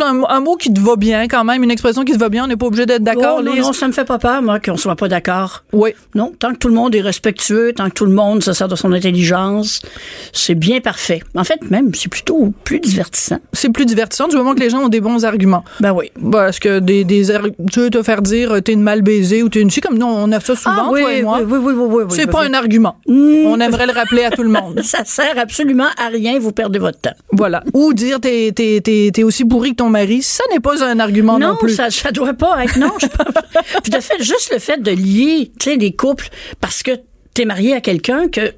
Un, 0.00 0.40
mot 0.40 0.54
qui 0.54 0.72
te 0.72 0.78
va 0.78 0.94
bien 0.94 1.26
quand 1.26 1.42
même, 1.42 1.64
une 1.64 1.72
expression 1.72 2.04
qui 2.04 2.12
te 2.12 2.18
va 2.18 2.28
bien, 2.28 2.44
on 2.44 2.46
n'est 2.46 2.56
pas 2.56 2.66
obligé 2.66 2.86
d'être 2.86 3.02
d'accord. 3.02 3.38
Oh, 3.40 3.42
non, 3.42 3.56
non, 3.56 3.72
ça 3.72 3.88
me 3.88 3.92
fait 3.92 4.04
pas 4.04 4.20
peur, 4.20 4.40
moi, 4.40 4.60
qu'on 4.60 4.76
soit 4.76 4.94
pas 4.94 5.08
d'accord. 5.08 5.64
Oui. 5.72 5.90
Non, 6.14 6.32
tant 6.38 6.52
que 6.52 6.58
tout 6.58 6.68
le 6.68 6.74
monde 6.74 6.94
est 6.94 7.00
respectueux, 7.00 7.72
tant 7.74 7.88
que 7.88 7.94
tout 7.94 8.06
le 8.06 8.12
monde 8.12 8.44
se 8.44 8.52
sert 8.52 8.68
de 8.68 8.76
son 8.76 8.92
intelligence, 8.92 9.82
c'est 10.32 10.54
bien 10.54 10.78
parfait. 10.78 11.24
En 11.34 11.42
fait, 11.42 11.68
même, 11.72 11.92
c'est 11.92 12.08
plutôt 12.08 12.52
plus 12.62 12.78
divertissant. 12.78 13.40
C'est 13.52 13.70
plus 13.70 13.84
divertissant 13.84 14.28
du 14.28 14.36
moment 14.36 14.54
que 14.54 14.60
les 14.60 14.70
gens 14.70 14.84
ont 14.84 14.88
des 14.88 15.00
bons 15.00 15.24
arguments. 15.24 15.64
Ben 15.80 15.90
oui. 15.90 16.12
Parce 16.30 16.60
que 16.60 16.78
des, 16.78 17.02
des 17.02 17.26
tu 17.72 17.80
veux 17.80 17.90
te 17.90 18.04
faire 18.04 18.22
dire, 18.22 18.62
t'es 18.62 18.74
une 18.74 18.82
mal 18.82 19.02
baiser 19.08 19.42
ou 19.42 19.48
t'es 19.48 19.60
une 19.60 19.70
fille 19.70 19.82
comme 19.82 19.98
nous, 19.98 20.06
on 20.06 20.30
a 20.32 20.40
ça 20.40 20.54
souvent, 20.54 20.86
ah, 20.86 20.88
toi 20.88 21.12
et 21.12 21.22
moi. 21.22 21.40
Oui, 21.42 21.58
oui, 21.58 21.72
oui, 21.74 21.86
oui, 21.88 22.04
C'est 22.10 22.26
pas 22.26 22.44
un 22.44 22.52
argument. 22.52 22.96
Mm. 23.06 23.46
On 23.46 23.58
aimerait 23.58 23.86
le 23.86 23.92
rappeler 23.92 24.24
à 24.24 24.30
tout 24.30 24.42
le 24.42 24.50
monde. 24.50 24.80
ça 24.84 25.04
sert 25.04 25.38
absolument 25.38 25.88
à 25.96 26.08
rien, 26.08 26.38
vous 26.38 26.52
perdez 26.52 26.78
votre 26.78 27.00
temps. 27.00 27.16
Voilà. 27.32 27.64
Ou 27.72 27.94
dire 27.94 28.20
t'es, 28.20 28.52
t'es, 28.54 28.80
t'es, 28.82 29.22
aussi 29.22 29.44
pourri 29.46 29.70
que 29.70 29.76
ton 29.76 29.88
mari, 29.88 30.22
ça 30.22 30.44
n'est 30.52 30.60
pas 30.60 30.84
un 30.84 31.00
argument 31.00 31.38
non, 31.38 31.48
non 31.48 31.56
plus. 31.56 31.70
Non, 31.70 31.76
ça, 31.76 31.90
ça 31.90 32.10
doit 32.10 32.34
pas 32.34 32.64
être. 32.64 32.78
Non, 32.78 32.92
je 33.00 33.06
Tout 33.84 33.96
à 33.96 34.00
fait. 34.00 34.22
Juste 34.22 34.52
le 34.52 34.58
fait 34.58 34.82
de 34.82 34.90
lier, 34.90 35.50
tu 35.58 35.70
sais, 35.70 35.76
les 35.76 35.92
couples 35.92 36.28
parce 36.60 36.82
que 36.82 36.92
t'es 37.32 37.46
marié 37.46 37.74
à 37.74 37.80
quelqu'un 37.80 38.28
que 38.28 38.52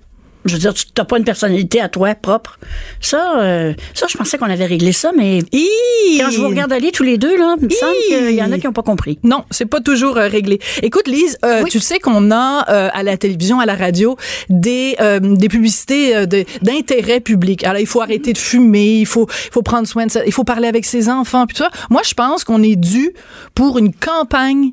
je 0.44 0.54
veux 0.54 0.58
dire, 0.58 0.74
tu 0.74 0.86
n'as 0.96 1.04
pas 1.04 1.18
une 1.18 1.24
personnalité 1.24 1.80
à 1.80 1.88
toi 1.88 2.14
propre. 2.14 2.58
Ça, 3.00 3.40
euh, 3.40 3.74
ça, 3.94 4.06
je 4.08 4.16
pensais 4.16 4.38
qu'on 4.38 4.48
avait 4.50 4.66
réglé 4.66 4.92
ça, 4.92 5.10
mais 5.16 5.40
quand 5.42 6.30
je 6.30 6.40
vous 6.40 6.48
regarde 6.48 6.72
aller 6.72 6.92
tous 6.92 7.02
les 7.02 7.18
deux, 7.18 7.36
là, 7.36 7.56
il 7.60 7.66
me 7.66 7.70
semble 7.70 7.92
qu'il 8.08 8.34
y 8.34 8.42
en 8.42 8.50
a 8.50 8.58
qui 8.58 8.66
n'ont 8.66 8.72
pas 8.72 8.82
compris. 8.82 9.18
Non, 9.22 9.44
c'est 9.50 9.66
pas 9.66 9.80
toujours 9.80 10.16
euh, 10.16 10.28
réglé. 10.28 10.58
Écoute, 10.82 11.08
Lise, 11.08 11.38
euh, 11.44 11.64
tu 11.64 11.80
sais 11.80 11.98
qu'on 11.98 12.30
a 12.30 12.60
à 12.60 13.02
la 13.02 13.16
télévision, 13.16 13.60
à 13.60 13.66
la 13.66 13.74
radio, 13.74 14.16
des 14.48 14.96
des 15.20 15.48
publicités 15.48 16.26
d'intérêt 16.62 17.20
public. 17.20 17.64
Alors, 17.64 17.80
il 17.80 17.86
faut 17.86 18.00
arrêter 18.00 18.32
de 18.32 18.38
fumer, 18.38 18.98
il 18.98 19.06
faut 19.06 19.28
il 19.46 19.52
faut 19.52 19.62
prendre 19.62 19.86
soin 19.86 20.06
de 20.06 20.10
ça, 20.10 20.24
il 20.24 20.32
faut 20.32 20.44
parler 20.44 20.68
avec 20.68 20.84
ses 20.84 21.08
enfants, 21.08 21.46
puis 21.46 21.56
tout 21.56 21.64
ça. 21.64 21.70
Moi, 21.90 22.02
je 22.04 22.14
pense 22.14 22.44
qu'on 22.44 22.62
est 22.62 22.76
dû 22.76 23.12
pour 23.54 23.78
une 23.78 23.92
campagne 23.92 24.72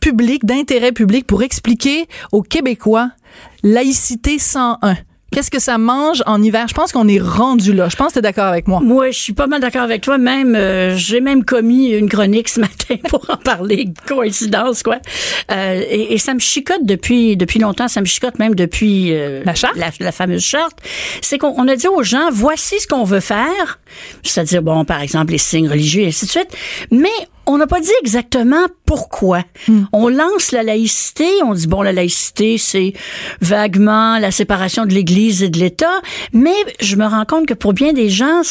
publique 0.00 0.44
d'intérêt 0.44 0.92
public 0.92 1.26
pour 1.26 1.42
expliquer 1.42 2.06
aux 2.32 2.42
Québécois 2.42 3.10
Laïcité 3.62 4.38
101. 4.38 4.96
Qu'est-ce 5.30 5.50
que 5.50 5.58
ça 5.58 5.76
mange 5.76 6.22
en 6.24 6.42
hiver? 6.42 6.66
Je 6.68 6.74
pense 6.74 6.90
qu'on 6.90 7.06
est 7.06 7.20
rendu 7.20 7.74
là. 7.74 7.90
Je 7.90 7.96
pense 7.96 8.08
que 8.08 8.12
tu 8.14 8.18
es 8.20 8.22
d'accord 8.22 8.46
avec 8.46 8.66
moi. 8.66 8.80
Moi, 8.80 9.10
je 9.10 9.18
suis 9.18 9.34
pas 9.34 9.46
mal 9.46 9.60
d'accord 9.60 9.82
avec 9.82 10.00
toi. 10.00 10.16
Même, 10.16 10.54
euh, 10.54 10.96
j'ai 10.96 11.20
même 11.20 11.44
commis 11.44 11.90
une 11.90 12.08
chronique 12.08 12.48
ce 12.48 12.60
matin 12.60 12.96
pour 13.08 13.28
en 13.28 13.36
parler. 13.36 13.90
Coïncidence, 14.06 14.82
quoi. 14.82 14.96
Euh, 15.52 15.82
et, 15.90 16.16
ça 16.16 16.32
me 16.32 16.38
chicote 16.38 16.84
depuis 16.84 17.36
depuis 17.36 17.58
longtemps. 17.58 17.88
Ça 17.88 18.00
me 18.00 18.06
chicote 18.06 18.38
même 18.38 18.54
depuis 18.54 19.12
euh, 19.12 19.42
la 19.44 19.54
charte, 19.54 19.76
la, 19.76 20.12
fameuse 20.12 20.42
charte. 20.42 20.78
C'est 21.20 21.36
qu'on 21.36 21.68
a 21.68 21.76
dit 21.76 21.88
aux 21.88 22.02
gens, 22.02 22.30
voici 22.32 22.80
ce 22.80 22.86
qu'on 22.86 23.04
veut 23.04 23.20
faire. 23.20 23.80
C'est-à-dire, 24.22 24.62
bon, 24.62 24.86
par 24.86 25.02
exemple, 25.02 25.32
les 25.32 25.38
signes 25.38 25.68
religieux 25.68 26.04
et 26.04 26.08
ainsi 26.08 26.24
de 26.24 26.30
suite. 26.30 26.56
Mais 26.90 27.08
on 27.48 27.58
n'a 27.58 27.66
pas 27.66 27.80
dit 27.80 27.90
exactement 28.02 28.66
pourquoi. 28.84 29.42
Hmm. 29.66 29.84
On 29.92 30.08
lance 30.08 30.52
la 30.52 30.62
laïcité, 30.62 31.26
on 31.44 31.54
dit 31.54 31.66
bon 31.66 31.82
la 31.82 31.92
laïcité 31.92 32.58
c'est 32.58 32.92
vaguement 33.40 34.18
la 34.18 34.30
séparation 34.30 34.84
de 34.84 34.92
l'Église 34.92 35.42
et 35.42 35.48
de 35.48 35.58
l'État, 35.58 36.00
mais 36.32 36.54
je 36.80 36.96
me 36.96 37.06
rends 37.06 37.24
compte 37.24 37.46
que 37.46 37.54
pour 37.54 37.72
bien 37.72 37.92
des 37.92 38.10
gens 38.10 38.42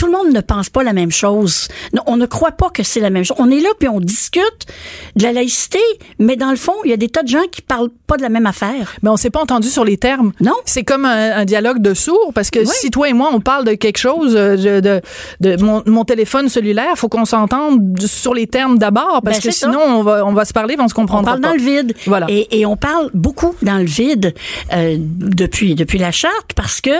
tout 0.00 0.06
le 0.06 0.12
monde 0.12 0.32
ne 0.32 0.40
pense 0.40 0.70
pas 0.70 0.82
la 0.82 0.94
même 0.94 1.10
chose. 1.10 1.68
On 2.06 2.16
ne 2.16 2.24
croit 2.24 2.52
pas 2.52 2.70
que 2.70 2.82
c'est 2.82 3.00
la 3.00 3.10
même 3.10 3.22
chose. 3.22 3.36
On 3.38 3.50
est 3.50 3.60
là 3.60 3.68
puis 3.78 3.86
on 3.86 4.00
discute 4.00 4.66
de 5.14 5.22
la 5.22 5.32
laïcité, 5.34 5.78
mais 6.18 6.36
dans 6.36 6.48
le 6.48 6.56
fond, 6.56 6.72
il 6.86 6.90
y 6.90 6.94
a 6.94 6.96
des 6.96 7.10
tas 7.10 7.22
de 7.22 7.28
gens 7.28 7.42
qui 7.52 7.60
parlent 7.60 7.90
pas 8.06 8.16
de 8.16 8.22
la 8.22 8.30
même 8.30 8.46
affaire. 8.46 8.96
Mais 9.02 9.10
on 9.10 9.18
s'est 9.18 9.28
pas 9.28 9.42
entendu 9.42 9.68
sur 9.68 9.84
les 9.84 9.98
termes. 9.98 10.32
Non. 10.40 10.54
C'est 10.64 10.84
comme 10.84 11.04
un, 11.04 11.44
dialogue 11.44 11.82
de 11.82 11.92
sourds 11.92 12.32
parce 12.34 12.50
que 12.50 12.64
si 12.64 12.90
toi 12.90 13.10
et 13.10 13.12
moi 13.12 13.28
on 13.30 13.40
parle 13.40 13.66
de 13.66 13.74
quelque 13.74 13.98
chose, 13.98 14.34
euh, 14.36 14.80
de, 14.80 15.02
de, 15.40 15.62
mon, 15.62 16.04
téléphone 16.04 16.48
cellulaire, 16.48 16.96
faut 16.96 17.10
qu'on 17.10 17.26
s'entende 17.26 18.00
sur 18.00 18.32
les 18.32 18.46
termes 18.46 18.78
d'abord 18.78 19.20
parce 19.22 19.38
ben, 19.38 19.50
que 19.50 19.50
sinon 19.50 19.80
on 19.80 20.02
va 20.02 20.24
on 20.24 20.32
va 20.32 20.46
se 20.46 20.54
parler, 20.54 20.76
on 20.78 20.88
se 20.88 20.94
comprendra 20.94 21.34
on 21.34 21.40
parle 21.40 21.58
dans 21.58 21.62
le 21.62 21.62
vide. 21.62 21.94
Voilà. 22.06 22.26
Et, 22.30 22.64
on 22.64 22.76
parle 22.78 23.10
beaucoup 23.12 23.54
dans 23.60 23.76
le 23.76 23.84
vide 23.84 24.32
euh, 24.72 24.96
depuis 24.98 25.74
depuis 25.74 25.98
la 25.98 26.10
charte 26.10 26.54
parce 26.54 26.80
que 26.80 26.90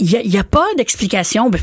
il 0.00 0.30
n'y 0.30 0.38
a, 0.38 0.44
pas 0.44 0.66
d'explication. 0.76 1.50
Ben, 1.50 1.60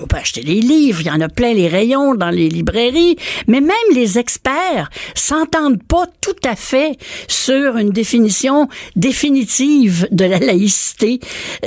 on 0.00 0.06
peut 0.06 0.16
acheter 0.16 0.42
des 0.42 0.60
livres, 0.60 1.00
il 1.00 1.06
y 1.06 1.10
en 1.10 1.20
a 1.20 1.28
plein 1.28 1.52
les 1.52 1.68
rayons 1.68 2.14
dans 2.14 2.30
les 2.30 2.48
librairies, 2.48 3.16
mais 3.48 3.60
même 3.60 3.76
les 3.92 4.18
experts 4.18 4.90
s'entendent 5.14 5.82
pas 5.82 6.06
tout 6.20 6.36
à 6.44 6.56
fait 6.56 6.96
sur 7.28 7.76
une 7.76 7.90
définition 7.90 8.68
définitive 8.96 10.06
de 10.10 10.24
la 10.24 10.38
laïcité. 10.38 11.20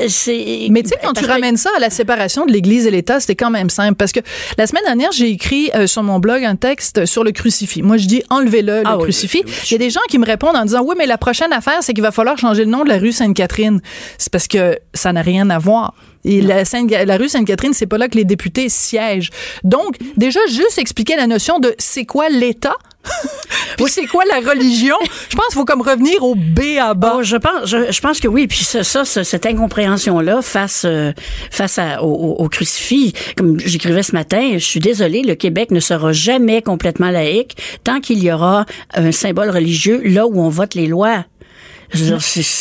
C'est 0.07 0.67
Mais 0.69 0.84
tu 0.84 0.89
sais 0.89 0.97
quand 1.03 1.13
tu 1.13 1.26
ramènes 1.26 1.57
ça 1.57 1.69
à 1.76 1.80
la 1.80 1.89
séparation 1.89 2.45
de 2.45 2.51
l'Église 2.51 2.88
et 2.88 2.91
l'État, 2.91 3.19
c'était 3.19 3.36
quand 3.36 3.51
même 3.51 3.69
simple 3.69 3.95
parce 3.95 4.11
que 4.11 4.21
la 4.57 4.67
semaine 4.67 4.84
dernière, 4.86 5.11
j'ai 5.11 5.30
écrit 5.30 5.69
euh, 5.76 5.88
sur 5.88 6.03
mon 6.03 6.19
blog 6.19 6.43
un 6.43 6.55
texte 6.55 7.05
sur 7.05 7.24
le 7.24 7.32
crucifix. 7.32 7.82
Moi, 7.82 7.97
je 7.97 8.07
dis 8.07 8.24
enlevez-le 8.30 8.82
le 8.82 8.88
ah 8.88 8.97
crucifix. 8.99 9.43
Il 9.65 9.71
y 9.71 9.76
a 9.76 9.78
des 9.78 9.89
gens 9.89 10.01
qui 10.09 10.17
me 10.17 10.26
répondent 10.26 10.55
en 10.55 10.65
disant 10.65 10.84
oui, 10.86 10.95
mais 10.97 11.05
la 11.05 11.17
prochaine 11.17 11.51
affaire, 11.51 11.80
c'est 11.82 11.93
qu'il 11.93 12.03
va 12.03 12.11
falloir 12.11 12.38
changer 12.38 12.63
le 12.63 12.71
nom 12.71 12.84
de 12.84 12.89
la 12.89 12.97
rue 12.97 13.11
Sainte-Catherine. 13.11 13.82
C'est 14.17 14.32
parce 14.32 14.47
que 14.47 14.78
ça 14.93 15.11
n'a 15.11 15.21
rien 15.21 15.49
à 15.49 15.59
voir. 15.59 15.93
Et 16.26 16.41
la, 16.41 16.63
la 17.05 17.17
rue 17.17 17.30
Sainte-Catherine, 17.30 17.74
c'est 17.74 17.88
pas 17.88 17.97
là 17.97 18.07
que 18.07 18.17
les 18.17 18.26
députés 18.26 18.69
siègent. 18.69 19.30
Donc, 19.63 19.97
déjà, 20.17 20.39
juste 20.47 20.78
expliquer 20.78 21.15
la 21.15 21.28
notion 21.28 21.59
de 21.59 21.76
c'est 21.78 22.05
quoi 22.05 22.30
l'État? 22.30 22.76
Puis 23.78 23.86
c'est 23.89 24.05
quoi 24.05 24.24
la 24.30 24.49
religion? 24.49 24.95
Je 25.30 25.36
pense 25.36 25.47
qu'il 25.47 25.55
faut 25.55 25.65
comme 25.65 25.82
revenir 25.82 26.24
au 26.24 26.36
B 26.36 26.78
à 26.80 26.93
bas. 26.93 27.15
Oh, 27.17 27.24
je 27.24 27.36
pense, 27.36 27.65
je, 27.65 28.01
pense 28.01 28.19
que 28.19 28.28
oui. 28.28 28.47
Puis 28.47 28.63
ça, 28.63 28.84
ça 28.84 29.05
cette 29.05 29.45
incompréhension-là 29.45 30.41
face 30.41 30.84
euh, 30.86 31.11
face 31.51 31.78
à, 31.80 32.01
au, 32.01 32.47
crucifix, 32.49 33.13
comme 33.36 33.59
j'écrivais 33.59 34.03
ce 34.03 34.13
matin, 34.13 34.51
je 34.53 34.65
suis 34.65 34.80
désolée, 34.80 35.21
le 35.21 35.36
Québec 35.36 35.71
ne 35.71 35.80
sera 35.80 36.13
jamais 36.13 36.61
complètement 36.61 37.09
laïque 37.09 37.57
tant 37.84 37.99
qu'il 37.99 38.24
y 38.24 38.32
aura 38.32 38.65
un 38.93 39.11
symbole 39.11 39.49
religieux 39.49 40.01
là 40.03 40.28
où 40.28 40.39
on 40.39 40.49
vote 40.49 40.76
les 40.76 40.88
lois. 40.88 41.26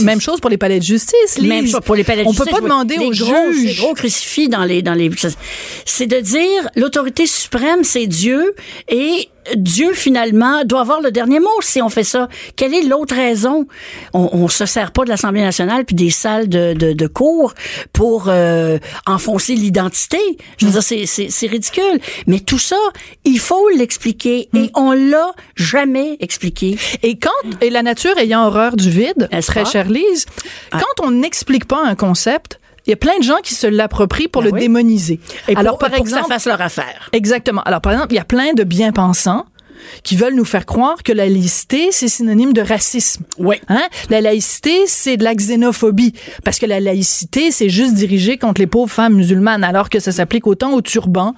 Même 0.01 0.21
chose 0.21 0.41
pour 0.41 0.51
les 0.51 0.59
palais 0.59 0.79
de 0.79 0.85
justice. 0.85 1.39
Même 1.41 1.67
chose 1.67 1.81
pour 1.85 1.95
les 1.95 2.05
palais 2.05 2.23
de 2.23 2.29
On 2.29 2.33
justice. 2.33 2.49
On 2.49 2.51
peut 2.51 2.61
pas 2.61 2.63
demander 2.63 2.99
aux 2.99 3.13
juges. 3.13 3.65
Les 3.65 3.75
gros 3.75 3.95
crucifix 3.95 4.49
dans 4.49 4.65
les 4.65 4.83
dans 4.83 4.95
les. 4.95 5.11
C'est 5.85 6.07
de 6.07 6.21
dire 6.21 6.69
l'autorité 6.77 7.27
suprême 7.27 7.85
c'est 7.85 8.07
Dieu 8.07 8.55
et 8.89 9.29
Dieu, 9.57 9.93
finalement, 9.93 10.65
doit 10.65 10.81
avoir 10.81 11.01
le 11.01 11.11
dernier 11.11 11.41
mot 11.41 11.49
si 11.61 11.83
on 11.83 11.89
fait 11.89 12.05
ça. 12.05 12.29
Quelle 12.57 12.75
est 12.75 12.83
l'autre 12.83 13.15
raison? 13.15 13.67
On, 14.13 14.29
on 14.33 14.49
se 14.49 14.67
sert 14.67 14.93
pas 14.93 15.05
de 15.05 15.09
l'Assemblée 15.09 15.43
nationale 15.43 15.85
puis 15.85 15.97
des 15.97 16.11
salles 16.11 16.49
de, 16.49 16.75
de, 16.75 16.93
de 16.93 17.07
cours 17.07 17.55
pour 17.93 18.27
euh, 18.29 18.79
enfoncer 19.07 19.55
l'identité. 19.55 20.19
Je 20.59 20.67
veux 20.67 20.73
dire, 20.73 20.83
c'est, 20.83 21.47
ridicule. 21.47 22.01
Mais 22.27 22.41
tout 22.41 22.59
ça, 22.59 22.79
il 23.25 23.39
faut 23.39 23.69
l'expliquer 23.71 24.49
et 24.55 24.67
mm. 24.67 24.71
on 24.75 24.93
l'a 24.93 25.33
jamais 25.57 26.17
expliqué. 26.21 26.79
Et 27.03 27.19
quand, 27.19 27.31
et 27.61 27.71
la 27.71 27.83
nature 27.83 28.17
ayant 28.19 28.47
horreur 28.47 28.77
du 28.77 28.91
vide, 28.91 29.29
très 29.47 29.65
chère 29.65 29.89
Lise, 29.89 30.27
ah. 30.71 30.79
quand 30.81 31.07
on 31.07 31.11
n'explique 31.11 31.67
pas 31.67 31.85
un 31.85 31.95
concept, 31.95 32.61
il 32.87 32.91
y 32.91 32.93
a 32.93 32.97
plein 32.97 33.19
de 33.19 33.23
gens 33.23 33.39
qui 33.43 33.55
se 33.55 33.67
l'approprient 33.67 34.29
pour 34.29 34.43
ben 34.43 34.53
le 34.53 34.61
démoniser. 34.61 35.21
Et 35.49 35.57
Alors, 35.57 35.79
par 35.79 35.95
exemple, 35.95 36.23
que 36.23 36.29
ça 36.29 36.35
fasse 36.35 36.47
leur 36.47 36.61
affaire. 36.61 37.11
Exactement. 37.13 37.63
Alors, 37.63 37.81
par 37.81 37.93
exemple, 37.93 38.13
il 38.13 38.17
y 38.17 38.21
a 38.21 38.25
plein 38.25 38.55
de 38.55 38.65
bien-pensants 38.65 39.47
qui 40.03 40.17
veulent 40.17 40.35
nous 40.35 40.45
faire 40.45 40.67
croire 40.67 41.03
que 41.03 41.13
la 41.13 41.29
laïcité, 41.29 41.89
c'est 41.91 42.09
synonyme 42.09 42.53
de 42.53 42.61
racisme. 42.61 43.25
Oui. 43.39 43.57
Hein? 43.69 43.83
La 44.11 44.21
laïcité, 44.21 44.87
c'est 44.87 45.17
de 45.17 45.25
la 45.25 45.35
xénophobie. 45.35 46.15
Parce 46.45 46.59
que 46.59 46.67
la 46.67 46.81
laïcité, 46.81 47.51
c'est 47.51 47.69
juste 47.69 47.95
dirigé 47.95 48.39
contre 48.39 48.61
les 48.61 48.67
pauvres 48.67 48.91
femmes 48.91 49.15
musulmanes, 49.15 49.65
alors 49.65 49.91
que 49.91 50.01
ça 50.01 50.13
s'applique 50.13 50.47
autant 50.47 50.73
au 50.73 50.83
turban 50.83 51.35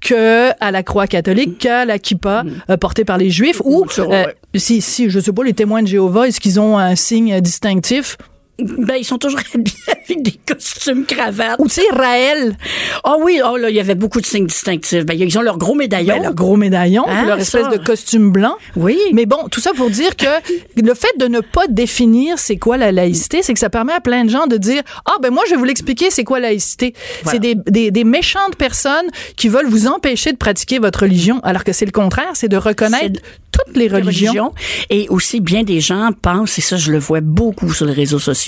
que 0.00 0.50
à 0.60 0.70
la 0.70 0.82
croix 0.82 1.06
catholique, 1.06 1.58
qu'à 1.58 1.84
la 1.84 1.98
kippa 1.98 2.44
mm. 2.44 2.50
euh, 2.70 2.76
portée 2.76 3.04
par 3.04 3.18
les 3.18 3.30
juifs, 3.30 3.60
ou, 3.64 3.84
euh, 3.98 4.24
si, 4.54 4.80
si, 4.80 5.10
je 5.10 5.20
sais 5.20 5.32
pas, 5.32 5.44
les 5.44 5.54
témoins 5.54 5.82
de 5.82 5.88
Jéhovah, 5.88 6.28
est-ce 6.28 6.40
qu'ils 6.40 6.60
ont 6.60 6.78
un 6.78 6.94
signe 6.94 7.40
distinctif? 7.40 8.16
Ben, 8.58 8.96
ils 8.96 9.04
sont 9.04 9.18
toujours 9.18 9.40
habillés 9.54 9.76
avec 9.86 10.22
des 10.22 10.38
costumes 10.46 11.04
cravates. 11.06 11.60
Ou 11.60 11.68
tu 11.68 11.74
sais, 11.74 11.86
Raël. 11.92 12.56
Ah 13.04 13.14
oh 13.16 13.20
oui, 13.22 13.40
oh 13.44 13.56
là, 13.56 13.70
il 13.70 13.76
y 13.76 13.80
avait 13.80 13.94
beaucoup 13.94 14.20
de 14.20 14.26
signes 14.26 14.46
distinctifs. 14.46 15.06
Ben, 15.06 15.14
ils 15.18 15.38
ont 15.38 15.42
leur 15.42 15.58
gros 15.58 15.74
médaillon. 15.74 16.16
Ben, 16.16 16.22
leur 16.24 16.34
gros 16.34 16.56
médaillon, 16.56 17.04
hein, 17.06 17.26
leur 17.26 17.38
espèce 17.38 17.68
de 17.68 17.76
costume 17.76 18.32
blanc. 18.32 18.56
Oui. 18.74 18.98
Mais 19.12 19.26
bon, 19.26 19.48
tout 19.50 19.60
ça 19.60 19.72
pour 19.74 19.90
dire 19.90 20.16
que 20.16 20.26
le 20.82 20.94
fait 20.94 21.16
de 21.18 21.26
ne 21.26 21.40
pas 21.40 21.68
définir 21.68 22.38
c'est 22.38 22.56
quoi 22.56 22.76
la 22.76 22.90
laïcité, 22.90 23.42
c'est 23.42 23.54
que 23.54 23.60
ça 23.60 23.70
permet 23.70 23.92
à 23.92 24.00
plein 24.00 24.24
de 24.24 24.30
gens 24.30 24.46
de 24.46 24.56
dire, 24.56 24.82
ah 25.06 25.14
ben 25.22 25.30
moi, 25.30 25.44
je 25.46 25.52
vais 25.52 25.56
vous 25.56 25.64
l'expliquer 25.64 26.10
c'est 26.10 26.24
quoi 26.24 26.40
la 26.40 26.48
laïcité. 26.48 26.94
C'est 27.26 27.38
des, 27.38 27.54
des, 27.54 27.90
des, 27.90 28.04
méchantes 28.04 28.56
personnes 28.56 29.06
qui 29.36 29.48
veulent 29.48 29.68
vous 29.68 29.86
empêcher 29.86 30.32
de 30.32 30.36
pratiquer 30.36 30.78
votre 30.78 31.00
religion, 31.00 31.40
alors 31.44 31.62
que 31.62 31.72
c'est 31.72 31.84
le 31.84 31.92
contraire, 31.92 32.30
c'est 32.34 32.48
de 32.48 32.56
reconnaître 32.56 33.20
toutes 33.52 33.76
les 33.76 33.88
religions. 33.88 34.52
Et 34.90 35.06
aussi, 35.08 35.40
bien 35.40 35.62
des 35.62 35.80
gens 35.80 36.10
pensent, 36.20 36.58
et 36.58 36.62
ça, 36.62 36.76
je 36.76 36.92
le 36.92 36.98
vois 36.98 37.20
beaucoup 37.20 37.72
sur 37.72 37.86
les 37.86 37.92
réseaux 37.92 38.18
sociaux, 38.18 38.47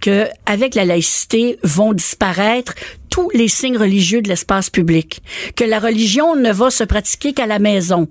que 0.00 0.26
avec 0.46 0.74
la 0.74 0.84
laïcité 0.84 1.58
vont 1.62 1.92
disparaître 1.92 2.74
tous 3.10 3.30
les 3.34 3.48
signes 3.48 3.76
religieux 3.76 4.22
de 4.22 4.28
l'espace 4.28 4.70
public, 4.70 5.22
que 5.56 5.64
la 5.64 5.78
religion 5.78 6.36
ne 6.36 6.52
va 6.52 6.70
se 6.70 6.84
pratiquer 6.84 7.32
qu'à 7.32 7.46
la 7.46 7.58
maison. 7.58 8.08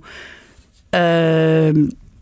Euh, 0.95 1.73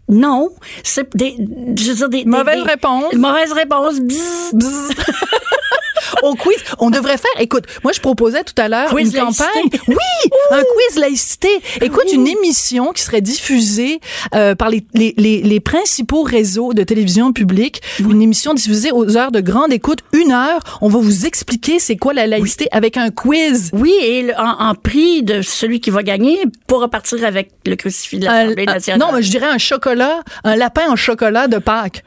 non, 0.08 0.50
c'est 0.84 1.16
des, 1.16 1.36
je 1.78 1.92
veux 1.92 1.96
dire 1.96 2.10
des 2.10 2.26
mauvaise 2.26 2.64
réponse. 2.64 3.14
Mauvaise 3.14 3.52
réponse. 3.54 4.00
Bzz. 4.00 4.90
au 6.24 6.36
quiz. 6.36 6.58
On 6.80 6.90
devrait 6.90 7.18
faire, 7.18 7.32
écoute, 7.40 7.66
moi 7.84 7.92
je 7.94 8.00
proposais 8.00 8.44
tout 8.44 8.60
à 8.62 8.68
l'heure 8.68 8.98
une 8.98 9.12
campagne. 9.12 9.70
Oui, 9.88 10.32
un 10.52 10.62
quiz 10.62 11.00
laïcité. 11.00 11.50
Écoute, 11.82 12.12
une 12.12 12.28
émission 12.28 12.92
qui 12.92 13.02
serait 13.02 13.22
diffusée 13.22 14.00
euh, 14.36 14.56
par 14.56 14.70
les, 14.70 14.84
les, 14.94 15.14
les, 15.18 15.42
les, 15.42 15.60
principaux 15.60 16.24
réseaux 16.24 16.74
de 16.74 16.84
télévision 16.84 17.34
publique. 17.34 17.82
Une 18.00 18.22
émission 18.22 18.54
diffusée 18.54 18.92
aux 18.92 19.18
heures 19.18 19.32
de 19.32 19.42
grande 19.42 19.74
écoute, 19.74 20.00
une 20.14 20.32
heure. 20.32 20.62
On 20.82 20.90
va 20.90 21.00
vous 21.00 21.26
expliquer 21.26 21.80
c'est 21.80 21.98
quoi 21.98 22.14
la 22.14 22.28
laïcité 22.28 22.68
avec 22.72 22.98
un 22.98 23.10
quiz. 23.10 23.70
Oui, 23.74 23.94
et 24.02 24.34
en, 24.38 24.74
prix 24.76 25.24
de 25.24 25.42
celui 25.42 25.80
qui 25.80 25.90
va 25.90 26.04
gagner 26.04 26.40
pour 26.68 26.82
repartir 26.82 27.24
avec 27.26 27.52
le 27.66 27.76
crucifix 27.76 28.20
de 28.20 28.26
l'Assemblée 28.26 28.66
nationale. 28.66 29.00
non, 29.00 29.16
mais 29.16 29.22
je 29.24 29.30
dirais 29.30 29.48
un 29.48 29.58
chocolat, 29.58 30.22
un 30.44 30.56
lapin 30.56 30.90
en 30.90 30.96
chocolat 30.96 31.48
de 31.48 31.58
Pâques. 31.58 32.04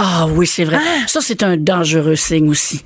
Ah 0.00 0.28
oui, 0.30 0.46
c'est 0.46 0.64
vrai. 0.64 0.78
Ah! 0.80 1.06
Ça, 1.08 1.20
c'est 1.20 1.42
un 1.42 1.56
dangereux 1.56 2.14
signe 2.14 2.48
aussi. 2.48 2.84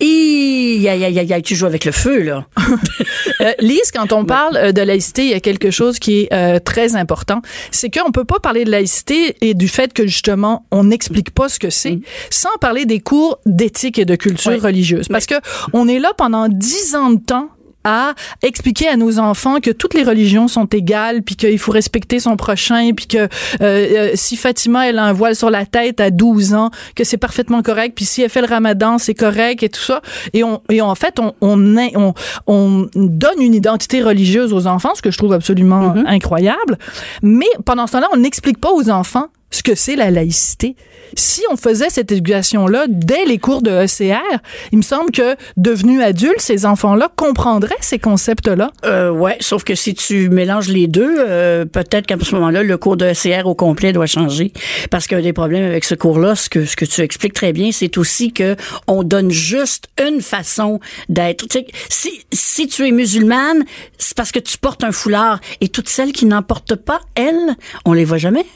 Et 0.00 0.86
aïe, 0.88 1.04
aïe, 1.04 1.32
aïe, 1.32 1.42
tu 1.42 1.54
joues 1.54 1.66
avec 1.66 1.84
le 1.84 1.92
feu, 1.92 2.22
là. 2.22 2.46
euh, 3.40 3.52
Lise, 3.60 3.90
quand 3.92 4.12
on 4.12 4.24
parle 4.24 4.56
euh, 4.56 4.72
de 4.72 4.80
laïcité, 4.80 5.24
il 5.24 5.30
y 5.30 5.34
a 5.34 5.40
quelque 5.40 5.70
chose 5.70 5.98
qui 5.98 6.20
est 6.20 6.32
euh, 6.32 6.58
très 6.58 6.96
important. 6.96 7.42
C'est 7.70 7.90
qu'on 7.90 8.10
peut 8.10 8.24
pas 8.24 8.40
parler 8.40 8.64
de 8.64 8.70
laïcité 8.70 9.36
et 9.42 9.52
du 9.52 9.68
fait 9.68 9.92
que, 9.92 10.06
justement, 10.06 10.64
on 10.70 10.84
n'explique 10.84 11.30
pas 11.30 11.50
ce 11.50 11.58
que 11.58 11.68
c'est 11.68 11.96
mm. 11.96 12.02
sans 12.30 12.56
parler 12.58 12.86
des 12.86 13.00
cours 13.00 13.38
d'éthique 13.44 13.98
et 13.98 14.06
de 14.06 14.16
culture 14.16 14.60
religieuse. 14.62 15.08
Parce 15.08 15.26
que 15.26 15.34
on 15.74 15.86
est 15.88 15.98
là 15.98 16.12
pendant 16.16 16.48
dix 16.48 16.94
ans 16.94 17.10
de 17.10 17.20
temps 17.20 17.50
à 17.86 18.14
expliquer 18.42 18.88
à 18.88 18.96
nos 18.96 19.20
enfants 19.20 19.60
que 19.60 19.70
toutes 19.70 19.94
les 19.94 20.02
religions 20.02 20.48
sont 20.48 20.66
égales, 20.66 21.22
puis 21.22 21.36
qu'il 21.36 21.58
faut 21.58 21.70
respecter 21.70 22.18
son 22.18 22.36
prochain, 22.36 22.90
puis 22.94 23.06
que 23.06 23.18
euh, 23.18 23.28
euh, 23.60 24.10
si 24.14 24.36
Fatima 24.36 24.88
elle 24.88 24.98
a 24.98 25.04
un 25.04 25.12
voile 25.12 25.36
sur 25.36 25.50
la 25.50 25.64
tête 25.64 26.00
à 26.00 26.10
12 26.10 26.54
ans, 26.54 26.70
que 26.96 27.04
c'est 27.04 27.16
parfaitement 27.16 27.62
correct, 27.62 27.94
puis 27.94 28.04
si 28.04 28.22
elle 28.22 28.28
fait 28.28 28.40
le 28.40 28.48
Ramadan, 28.48 28.98
c'est 28.98 29.14
correct 29.14 29.62
et 29.62 29.68
tout 29.68 29.80
ça. 29.80 30.02
Et 30.32 30.42
on 30.42 30.60
et 30.68 30.80
en 30.80 30.96
fait 30.96 31.20
on 31.20 31.32
on, 31.40 31.76
on, 31.94 32.14
on 32.46 32.88
donne 32.94 33.40
une 33.40 33.54
identité 33.54 34.02
religieuse 34.02 34.52
aux 34.52 34.66
enfants, 34.66 34.94
ce 34.96 35.02
que 35.02 35.12
je 35.12 35.18
trouve 35.18 35.32
absolument 35.32 35.94
mm-hmm. 35.94 36.06
incroyable. 36.08 36.78
Mais 37.22 37.46
pendant 37.64 37.86
ce 37.86 37.92
temps-là, 37.92 38.08
on 38.12 38.16
n'explique 38.16 38.58
pas 38.58 38.72
aux 38.72 38.90
enfants 38.90 39.28
ce 39.50 39.62
que 39.62 39.76
c'est 39.76 39.96
la 39.96 40.10
laïcité. 40.10 40.74
Si 41.14 41.42
on 41.50 41.56
faisait 41.56 41.90
cette 41.90 42.12
éducation-là 42.12 42.86
dès 42.88 43.24
les 43.24 43.38
cours 43.38 43.62
de 43.62 43.70
ECR, 43.70 44.40
il 44.72 44.78
me 44.78 44.82
semble 44.82 45.10
que 45.10 45.36
devenus 45.56 46.02
adultes, 46.02 46.40
ces 46.40 46.66
enfants-là 46.66 47.10
comprendraient 47.14 47.74
ces 47.80 47.98
concepts-là. 47.98 48.70
Euh, 48.84 49.10
ouais, 49.10 49.36
sauf 49.40 49.64
que 49.64 49.74
si 49.74 49.94
tu 49.94 50.28
mélanges 50.28 50.68
les 50.68 50.86
deux, 50.86 51.16
euh, 51.18 51.64
peut-être 51.64 52.06
qu'à 52.06 52.16
ce 52.20 52.34
moment-là, 52.34 52.62
le 52.62 52.76
cours 52.78 52.96
de 52.96 53.06
ECR 53.06 53.46
au 53.46 53.54
complet 53.54 53.92
doit 53.92 54.06
changer. 54.06 54.52
Parce 54.90 55.06
qu'un 55.06 55.20
des 55.20 55.32
problèmes 55.32 55.64
avec 55.64 55.84
ce 55.84 55.94
cours-là, 55.94 56.34
ce 56.34 56.48
que, 56.48 56.84
tu 56.84 57.00
expliques 57.00 57.34
très 57.34 57.52
bien, 57.52 57.70
c'est 57.72 57.98
aussi 57.98 58.32
que 58.32 58.56
on 58.86 59.02
donne 59.02 59.30
juste 59.30 59.88
une 60.04 60.20
façon 60.20 60.80
d'être. 61.08 61.46
Si, 61.88 62.24
si 62.32 62.66
tu 62.66 62.86
es 62.86 62.90
musulmane, 62.90 63.64
c'est 63.98 64.16
parce 64.16 64.32
que 64.32 64.38
tu 64.38 64.58
portes 64.58 64.84
un 64.84 64.92
foulard. 64.92 65.40
Et 65.60 65.68
toutes 65.68 65.88
celles 65.88 66.12
qui 66.12 66.26
n'en 66.26 66.42
portent 66.42 66.76
pas, 66.76 67.00
elles, 67.14 67.56
on 67.84 67.92
les 67.92 68.04
voit 68.04 68.18
jamais. 68.18 68.46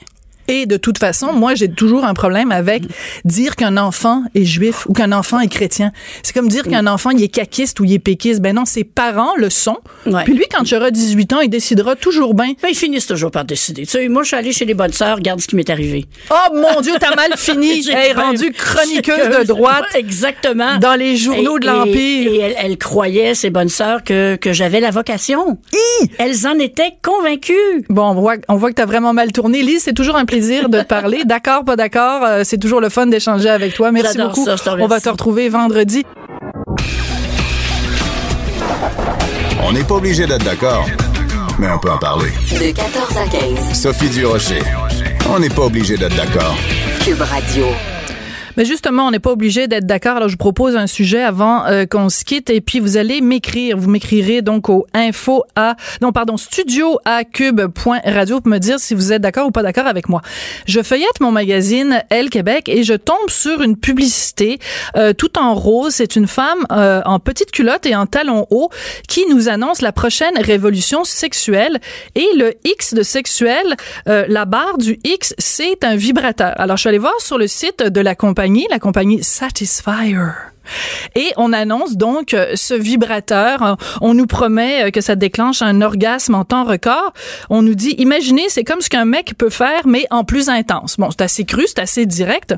Et 0.51 0.66
de 0.66 0.76
toute 0.76 0.98
façon, 0.98 1.32
moi, 1.32 1.55
j'ai 1.55 1.70
toujours 1.70 2.05
un 2.05 2.12
problème 2.12 2.51
avec 2.51 2.82
dire 3.24 3.55
qu'un 3.55 3.76
enfant 3.76 4.24
est 4.34 4.44
juif 4.44 4.84
ou 4.88 4.92
qu'un 4.92 5.12
enfant 5.12 5.38
est 5.38 5.46
chrétien. 5.46 5.92
C'est 6.24 6.32
comme 6.32 6.48
dire 6.48 6.64
qu'un 6.64 6.88
enfant, 6.88 7.11
il 7.11 7.22
est 7.22 7.28
caquiste 7.28 7.78
ou 7.78 7.84
il 7.84 7.92
est 7.92 8.01
péquiste. 8.01 8.40
Ben 8.40 8.57
non, 8.57 8.64
ses 8.64 8.82
parents 8.82 9.36
le 9.36 9.48
sont. 9.48 9.78
Puis 10.24 10.34
lui, 10.34 10.46
quand 10.53 10.68
il 10.68 10.74
aura 10.74 10.90
18 10.90 11.32
ans, 11.34 11.40
il 11.40 11.51
décidera 11.51 11.94
toujours 11.94 12.34
bien. 12.34 12.55
Ben, 12.61 12.68
ils 12.68 12.74
finissent 12.74 13.07
toujours 13.07 13.30
par 13.30 13.44
décider. 13.44 13.82
Tu 13.82 13.92
sais, 13.92 14.09
moi, 14.09 14.24
je 14.24 14.28
suis 14.28 14.36
allée 14.36 14.53
chez 14.53 14.64
les 14.64 14.74
bonnes 14.74 14.92
sœurs, 14.92 15.18
regarde 15.18 15.40
ce 15.40 15.46
qui 15.46 15.55
m'est 15.55 15.70
arrivé. 15.70 16.07
Oh 16.32 16.53
mon 16.53 16.80
Dieu, 16.80 16.94
t'as 16.98 17.14
mal 17.14 17.30
fini. 17.36 17.88
Elle 17.88 18.11
est 18.11 18.12
rendue 18.12 18.51
chroniqueuse 18.51 19.38
de 19.38 19.44
droite. 19.44 19.84
Exactement. 19.94 20.78
Dans 20.78 20.96
les 20.96 21.16
journaux 21.16 21.61
de 21.61 21.66
l'Empire. 21.66 22.32
Et, 22.32 22.38
elle, 22.38 22.55
elle, 22.59 22.76
croyait, 22.76 23.36
ces 23.36 23.51
bonnes 23.51 23.68
sœurs, 23.68 24.03
que, 24.03 24.34
que 24.34 24.53
j'avais 24.53 24.80
la 24.80 24.90
vocation. 24.90 25.59
Elles 26.18 26.48
en 26.48 26.59
étaient 26.59 26.94
convaincues. 27.03 27.84
Bon, 27.88 28.09
on 28.09 28.14
voit, 28.14 28.34
on 28.48 28.57
voit 28.57 28.70
que 28.70 28.74
t'as 28.74 28.86
vraiment 28.86 29.12
mal 29.12 29.30
tourné. 29.30 29.62
Lise, 29.62 29.82
c'est 29.84 29.94
toujours 29.94 30.16
un 30.16 30.24
plaisir 30.24 30.39
de 30.41 30.80
te 30.80 30.84
parler. 30.84 31.24
D'accord, 31.24 31.64
pas 31.64 31.76
d'accord. 31.76 32.22
Euh, 32.24 32.43
c'est 32.45 32.59
toujours 32.59 32.80
le 32.80 32.88
fun 32.88 33.07
d'échanger 33.07 33.49
avec 33.49 33.74
toi. 33.74 33.93
Merci 33.93 34.18
beaucoup. 34.18 34.47
On 34.78 34.86
va 34.86 35.01
te 35.01 35.09
retrouver 35.09 35.49
vendredi. 35.49 36.05
On 39.62 39.72
n'est 39.72 39.84
pas 39.84 39.95
obligé 39.95 40.26
d'être 40.26 40.45
d'accord, 40.45 40.86
mais 41.59 41.68
on 41.70 41.78
peut 41.78 41.91
en 41.91 41.99
parler. 41.99 42.30
De 42.51 42.72
14 42.72 43.16
à 43.16 43.28
15. 43.28 43.80
Sophie 43.80 44.09
Durocher. 44.09 44.62
On 45.32 45.38
n'est 45.38 45.49
pas 45.49 45.62
obligé 45.62 45.97
d'être 45.97 46.16
d'accord. 46.16 46.57
Cube 47.05 47.20
Radio. 47.20 47.66
Mais 48.61 48.66
justement, 48.66 49.06
on 49.06 49.11
n'est 49.11 49.20
pas 49.20 49.32
obligé 49.32 49.68
d'être 49.68 49.86
d'accord. 49.86 50.18
Alors, 50.18 50.28
je 50.28 50.34
vous 50.34 50.36
propose 50.36 50.76
un 50.76 50.86
sujet 50.86 51.22
avant 51.22 51.64
euh, 51.64 51.86
qu'on 51.86 52.11
se 52.11 52.26
quitte 52.26 52.50
et 52.50 52.61
puis 52.61 52.78
vous 52.78 52.98
allez 52.98 53.22
m'écrire. 53.22 53.78
Vous 53.78 53.88
m'écrirez 53.88 54.42
donc 54.42 54.68
au 54.68 54.86
info 54.92 55.44
à, 55.56 55.76
non, 56.02 56.12
pardon, 56.12 56.36
studio 56.36 56.98
à 57.06 57.24
cube.radio 57.24 58.42
pour 58.42 58.50
me 58.50 58.58
dire 58.58 58.78
si 58.78 58.94
vous 58.94 59.14
êtes 59.14 59.22
d'accord 59.22 59.46
ou 59.46 59.50
pas 59.50 59.62
d'accord 59.62 59.86
avec 59.86 60.11
moi. 60.11 60.20
Je 60.66 60.82
feuillette 60.82 61.20
mon 61.22 61.32
magazine 61.32 62.02
Elle 62.11 62.28
Québec 62.28 62.68
et 62.68 62.82
je 62.82 62.92
tombe 62.92 63.30
sur 63.30 63.62
une 63.62 63.78
publicité 63.78 64.58
euh, 64.94 65.14
tout 65.14 65.38
en 65.38 65.54
rose. 65.54 65.94
C'est 65.94 66.14
une 66.14 66.26
femme 66.26 66.66
euh, 66.70 67.00
en 67.06 67.18
petite 67.18 67.52
culotte 67.52 67.86
et 67.86 67.96
en 67.96 68.04
talons 68.04 68.46
hauts 68.50 68.68
qui 69.08 69.24
nous 69.30 69.48
annonce 69.48 69.80
la 69.80 69.92
prochaine 69.92 70.36
révolution 70.36 71.04
sexuelle 71.04 71.80
et 72.14 72.28
le 72.36 72.52
X 72.64 72.92
de 72.92 73.04
sexuel, 73.04 73.74
la 74.04 74.44
barre 74.44 74.76
du 74.76 74.98
X, 75.02 75.34
c'est 75.38 75.82
un 75.82 75.96
vibrateur. 75.96 76.52
Alors, 76.61 76.76
je 76.76 76.82
suis 76.82 76.88
allée 76.90 76.98
voir 76.98 77.18
sur 77.20 77.38
le 77.38 77.46
site 77.46 77.82
de 77.82 78.00
la 78.02 78.14
compagnie, 78.14 78.49
la 78.68 78.78
compagnie 78.78 79.22
Satisfyer. 79.22 80.53
Et 81.14 81.32
on 81.36 81.52
annonce 81.52 81.96
donc 81.96 82.34
euh, 82.34 82.52
ce 82.54 82.74
vibrateur. 82.74 83.62
Euh, 83.62 83.74
on 84.00 84.14
nous 84.14 84.26
promet 84.26 84.84
euh, 84.84 84.90
que 84.90 85.00
ça 85.00 85.16
déclenche 85.16 85.62
un 85.62 85.80
orgasme 85.80 86.34
en 86.34 86.44
temps 86.44 86.64
record. 86.64 87.12
On 87.48 87.62
nous 87.62 87.74
dit, 87.74 87.94
imaginez, 87.98 88.44
c'est 88.48 88.64
comme 88.64 88.80
ce 88.80 88.88
qu'un 88.88 89.04
mec 89.04 89.34
peut 89.36 89.50
faire, 89.50 89.86
mais 89.86 90.06
en 90.10 90.24
plus 90.24 90.48
intense. 90.48 90.96
Bon, 90.98 91.10
c'est 91.10 91.22
assez 91.22 91.44
cru, 91.44 91.64
c'est 91.66 91.80
assez 91.80 92.06
direct. 92.06 92.54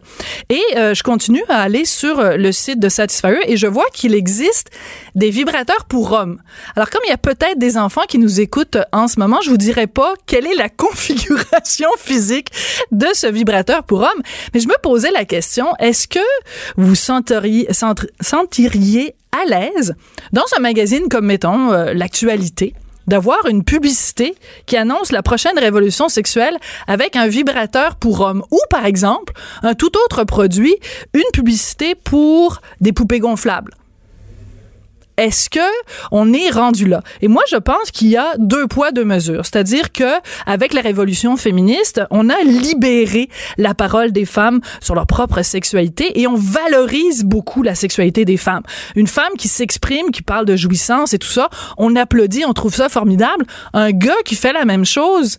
Et 0.48 0.62
je 0.74 1.02
continue 1.02 1.42
à 1.48 1.62
aller 1.62 1.84
sur 1.84 2.22
le 2.22 2.52
site 2.52 2.78
de 2.78 2.88
Satisfyer 2.88 3.38
et 3.46 3.56
je 3.56 3.66
vois 3.66 3.86
qu'il 3.92 4.14
existe 4.14 4.70
des 5.14 5.30
vibrateurs 5.30 5.84
pour 5.84 6.12
hommes. 6.12 6.40
Alors, 6.76 6.90
comme 6.90 7.02
il 7.06 7.10
y 7.10 7.14
a 7.14 7.18
peut-être 7.18 7.58
des 7.58 7.76
enfants 7.76 8.02
qui 8.08 8.18
nous 8.18 8.40
écoutent 8.40 8.78
en 8.92 9.08
ce 9.08 9.18
moment, 9.18 9.40
je 9.42 9.50
vous 9.50 9.56
dirai 9.56 9.86
pas 9.86 10.14
quelle 10.26 10.46
est 10.46 10.54
la 10.54 10.68
configuration 10.68 11.88
physique 11.98 12.48
de 12.90 13.06
ce 13.14 13.26
vibrateur 13.26 13.84
pour 13.84 14.00
hommes, 14.00 14.22
mais 14.54 14.60
je 14.60 14.68
me 14.68 14.78
posais 14.82 15.10
la 15.10 15.24
question, 15.24 15.66
est-ce 15.78 16.08
que 16.08 16.18
vous 16.76 16.94
senteriez, 16.94 17.66
sentiriez 18.20 19.14
à 19.32 19.48
l'aise 19.48 19.94
dans 20.32 20.44
un 20.57 20.61
magazine 20.61 21.09
comme, 21.09 21.26
mettons, 21.26 21.72
euh, 21.72 21.94
l'actualité, 21.94 22.74
d'avoir 23.07 23.46
une 23.48 23.64
publicité 23.64 24.34
qui 24.66 24.76
annonce 24.76 25.12
la 25.12 25.22
prochaine 25.22 25.59
révolution 25.59 26.09
sexuelle 26.09 26.57
avec 26.86 27.16
un 27.16 27.26
vibrateur 27.26 27.96
pour 27.96 28.20
hommes 28.20 28.42
ou 28.50 28.59
par 28.70 28.86
exemple 28.86 29.32
un 29.62 29.74
tout 29.74 29.92
autre 30.05 30.24
produit, 30.24 30.76
une 31.14 31.30
publicité 31.32 31.94
pour 31.94 32.61
des 32.80 32.92
poupées 32.92 33.20
gonflables. 33.20 33.72
Est-ce 35.23 35.49
que 35.49 35.61
on 36.11 36.33
est 36.33 36.51
rendu 36.51 36.89
là? 36.89 37.01
Et 37.20 37.29
moi, 37.29 37.45
je 37.49 37.55
pense 37.55 37.93
qu'il 37.93 38.09
y 38.09 38.16
a 38.16 38.35
deux 38.39 38.66
poids 38.66 38.91
deux 38.91 39.05
mesures, 39.05 39.47
c'est-à-dire 39.47 39.93
que 39.93 40.18
avec 40.47 40.75
la 40.75 40.81
révolution 40.81 41.37
féministe, 41.37 42.01
on 42.11 42.29
a 42.29 42.43
libéré 42.43 43.29
la 43.57 43.73
parole 43.73 44.11
des 44.11 44.25
femmes 44.25 44.61
sur 44.81 44.97
leur 44.97 45.07
propre 45.07 45.43
sexualité 45.43 46.20
et 46.20 46.27
on 46.27 46.35
valorise 46.35 47.23
beaucoup 47.23 47.62
la 47.62 47.77
sexualité 47.77 48.25
des 48.25 48.37
femmes. 48.37 48.64
Une 48.97 49.07
femme 49.07 49.35
qui 49.39 49.47
s'exprime, 49.47 50.11
qui 50.11 50.23
parle 50.23 50.45
de 50.45 50.57
jouissance 50.57 51.14
et 51.14 51.20
tout 51.20 51.29
ça, 51.29 51.51
on 51.79 51.95
applaudit, 51.95 52.45
on 52.45 52.53
trouve 52.53 52.75
ça 52.75 52.89
formidable. 52.89 53.45
Un 53.75 53.93
gars 53.93 54.23
qui 54.25 54.35
fait 54.35 54.53
la 54.53 54.64
même 54.64 54.85
chose, 54.85 55.39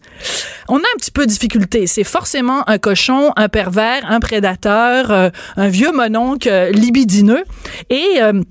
on 0.70 0.78
a 0.78 0.80
un 0.80 0.98
petit 0.98 1.12
peu 1.12 1.26
de 1.26 1.32
difficulté. 1.32 1.88
C'est 1.88 2.06
forcément 2.06 2.64
un 2.70 2.78
cochon, 2.78 3.34
un 3.36 3.50
pervers, 3.50 4.10
un 4.10 4.22
prédateur, 4.22 5.12
euh, 5.12 5.30
un 5.58 5.68
vieux 5.68 5.92
mononcle 5.92 6.48
euh, 6.50 6.72
libidineux 6.72 7.44
et 7.90 8.22
euh, 8.22 8.42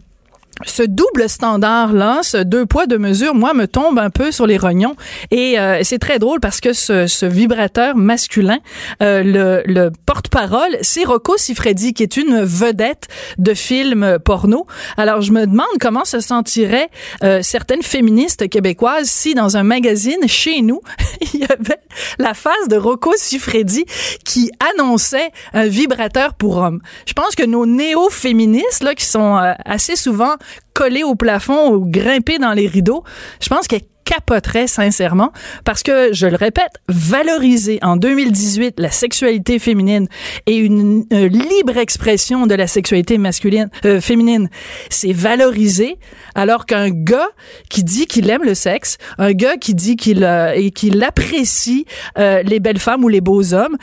ce 0.65 0.83
double 0.83 1.29
standard 1.29 1.93
là, 1.93 2.21
ce 2.23 2.37
deux 2.37 2.67
poids 2.67 2.87
deux 2.87 2.99
mesures, 2.99 3.35
moi 3.35 3.55
me 3.55 3.67
tombe 3.67 3.99
un 3.99 4.11
peu 4.11 4.31
sur 4.31 4.47
les 4.47 4.59
rognons 4.59 4.95
et 5.31 5.59
euh, 5.59 5.81
c'est 5.83 5.99
très 5.99 6.19
drôle 6.19 6.41
parce 6.41 6.61
que 6.61 6.73
ce, 6.73 7.07
ce 7.07 7.27
vibrateur 7.27 7.97
masculin, 7.97 8.59
euh, 9.03 9.23
le, 9.23 9.63
le 9.67 9.91
porte-parole, 10.07 10.77
c'est 10.83 11.05
Rocco 11.05 11.37
Siffredi 11.37 11.95
qui 11.95 12.03
est 12.03 12.17
une 12.17 12.43
vedette 12.43 13.09
de 13.39 13.55
films 13.55 14.19
porno. 14.25 14.67
Alors 14.97 15.23
je 15.23 15.33
me 15.33 15.47
demande 15.47 15.67
comment 15.81 16.05
se 16.05 16.21
sentiraient 16.21 16.91
euh, 17.25 17.41
certaines 17.43 17.83
féministes 17.83 18.49
québécoises 18.49 19.09
si 19.09 19.35
dans 19.35 19.57
un 19.57 19.63
magazine 19.63 20.29
chez 20.29 20.61
nous 20.63 20.81
il 21.35 21.41
y 21.41 21.45
avait 21.45 21.81
la 22.19 22.35
face 22.35 22.69
de 22.69 22.77
Rocco 22.77 23.13
Siffredi 23.17 23.85
qui 24.25 24.51
annonçait 24.75 25.31
un 25.55 25.67
vibrateur 25.67 26.35
pour 26.35 26.59
hommes. 26.59 26.81
Je 27.07 27.15
pense 27.15 27.35
que 27.35 27.45
nos 27.45 27.67
néo-féministes 27.67 28.83
là 28.83 28.95
qui 28.95 29.05
sont 29.05 29.37
assez 29.65 29.97
souvent 29.97 30.37
collé 30.75 31.03
au 31.03 31.15
plafond 31.15 31.73
ou 31.73 31.87
grimper 31.87 32.39
dans 32.39 32.53
les 32.53 32.67
rideaux. 32.67 33.05
Je 33.41 33.49
pense 33.49 33.67
qu'elle 33.67 33.83
capoterait 34.05 34.67
sincèrement 34.67 35.33
parce 35.65 35.83
que, 35.83 36.13
je 36.13 36.27
le 36.27 36.37
répète, 36.37 36.73
valoriser 36.89 37.79
en 37.83 37.97
2018 37.97 38.75
la 38.79 38.91
sexualité 38.91 39.59
féminine 39.59 40.09
et 40.47 40.57
une, 40.57 41.05
libre 41.11 41.77
expression 41.77 42.47
de 42.47 42.55
la 42.55 42.67
sexualité 42.67 43.19
masculine, 43.19 43.71
euh, 43.85 44.01
féminine, 44.01 44.49
c'est 44.91 45.13
valoriser 45.13 45.99
alors 46.35 46.67
qu'un 46.67 46.91
gars 46.91 47.29
qui 47.69 47.85
dit 47.85 48.07
qu'il 48.07 48.29
aime 48.31 48.45
le 48.45 48.55
sexe, 48.55 48.99
un 49.19 49.33
gars 49.33 49.57
qui 49.57 49.75
dit 49.75 49.97
qu'il 49.97 50.25
euh, 50.25 50.53
et 50.55 50.71
qu'il 50.71 51.03
apprécie 51.03 51.87
euh, 52.19 52.43
les 52.43 52.61
belles 52.61 52.79
femmes 52.79 53.05
ou 53.05 53.09
les 53.09 53.21
beaux 53.21 53.55
hommes, 53.55 53.77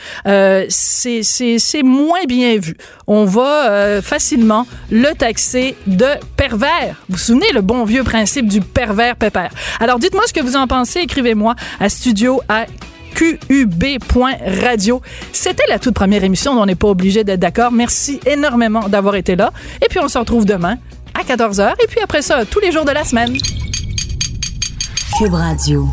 c'est 0.68 1.22
c'est 1.22 1.82
moins 1.82 2.24
bien 2.28 2.58
vu. 2.58 2.76
On 3.06 3.24
va 3.24 4.00
facilement 4.02 4.66
le 4.90 5.14
taxer 5.14 5.74
de 5.86 6.06
pervers. 6.36 7.02
Vous 7.08 7.16
vous 7.16 7.18
souvenez 7.18 7.52
le 7.52 7.60
bon 7.60 7.84
vieux 7.84 8.04
principe 8.04 8.46
du 8.46 8.60
pervers 8.60 9.16
pépère. 9.16 9.50
Alors 9.80 9.98
dites-moi 10.10 10.26
ce 10.26 10.32
que 10.32 10.40
vous 10.40 10.56
en 10.56 10.66
pensez. 10.66 11.00
Écrivez-moi 11.00 11.54
à 11.78 11.88
studio 11.88 12.42
à 12.48 12.66
qub.radio. 13.14 15.00
C'était 15.32 15.66
la 15.68 15.78
toute 15.78 15.94
première 15.94 16.24
émission 16.24 16.52
on 16.52 16.66
n'est 16.66 16.74
pas 16.74 16.88
obligé 16.88 17.22
d'être 17.22 17.38
d'accord. 17.38 17.70
Merci 17.70 18.18
énormément 18.26 18.88
d'avoir 18.88 19.14
été 19.14 19.36
là. 19.36 19.52
Et 19.80 19.86
puis 19.88 20.00
on 20.00 20.08
se 20.08 20.18
retrouve 20.18 20.44
demain 20.44 20.78
à 21.14 21.22
14h. 21.22 21.74
Et 21.84 21.86
puis 21.86 22.00
après 22.02 22.22
ça, 22.22 22.44
tous 22.44 22.58
les 22.58 22.72
jours 22.72 22.84
de 22.84 22.90
la 22.90 23.04
semaine. 23.04 23.36
Cube 25.16 25.34
Radio. 25.34 25.88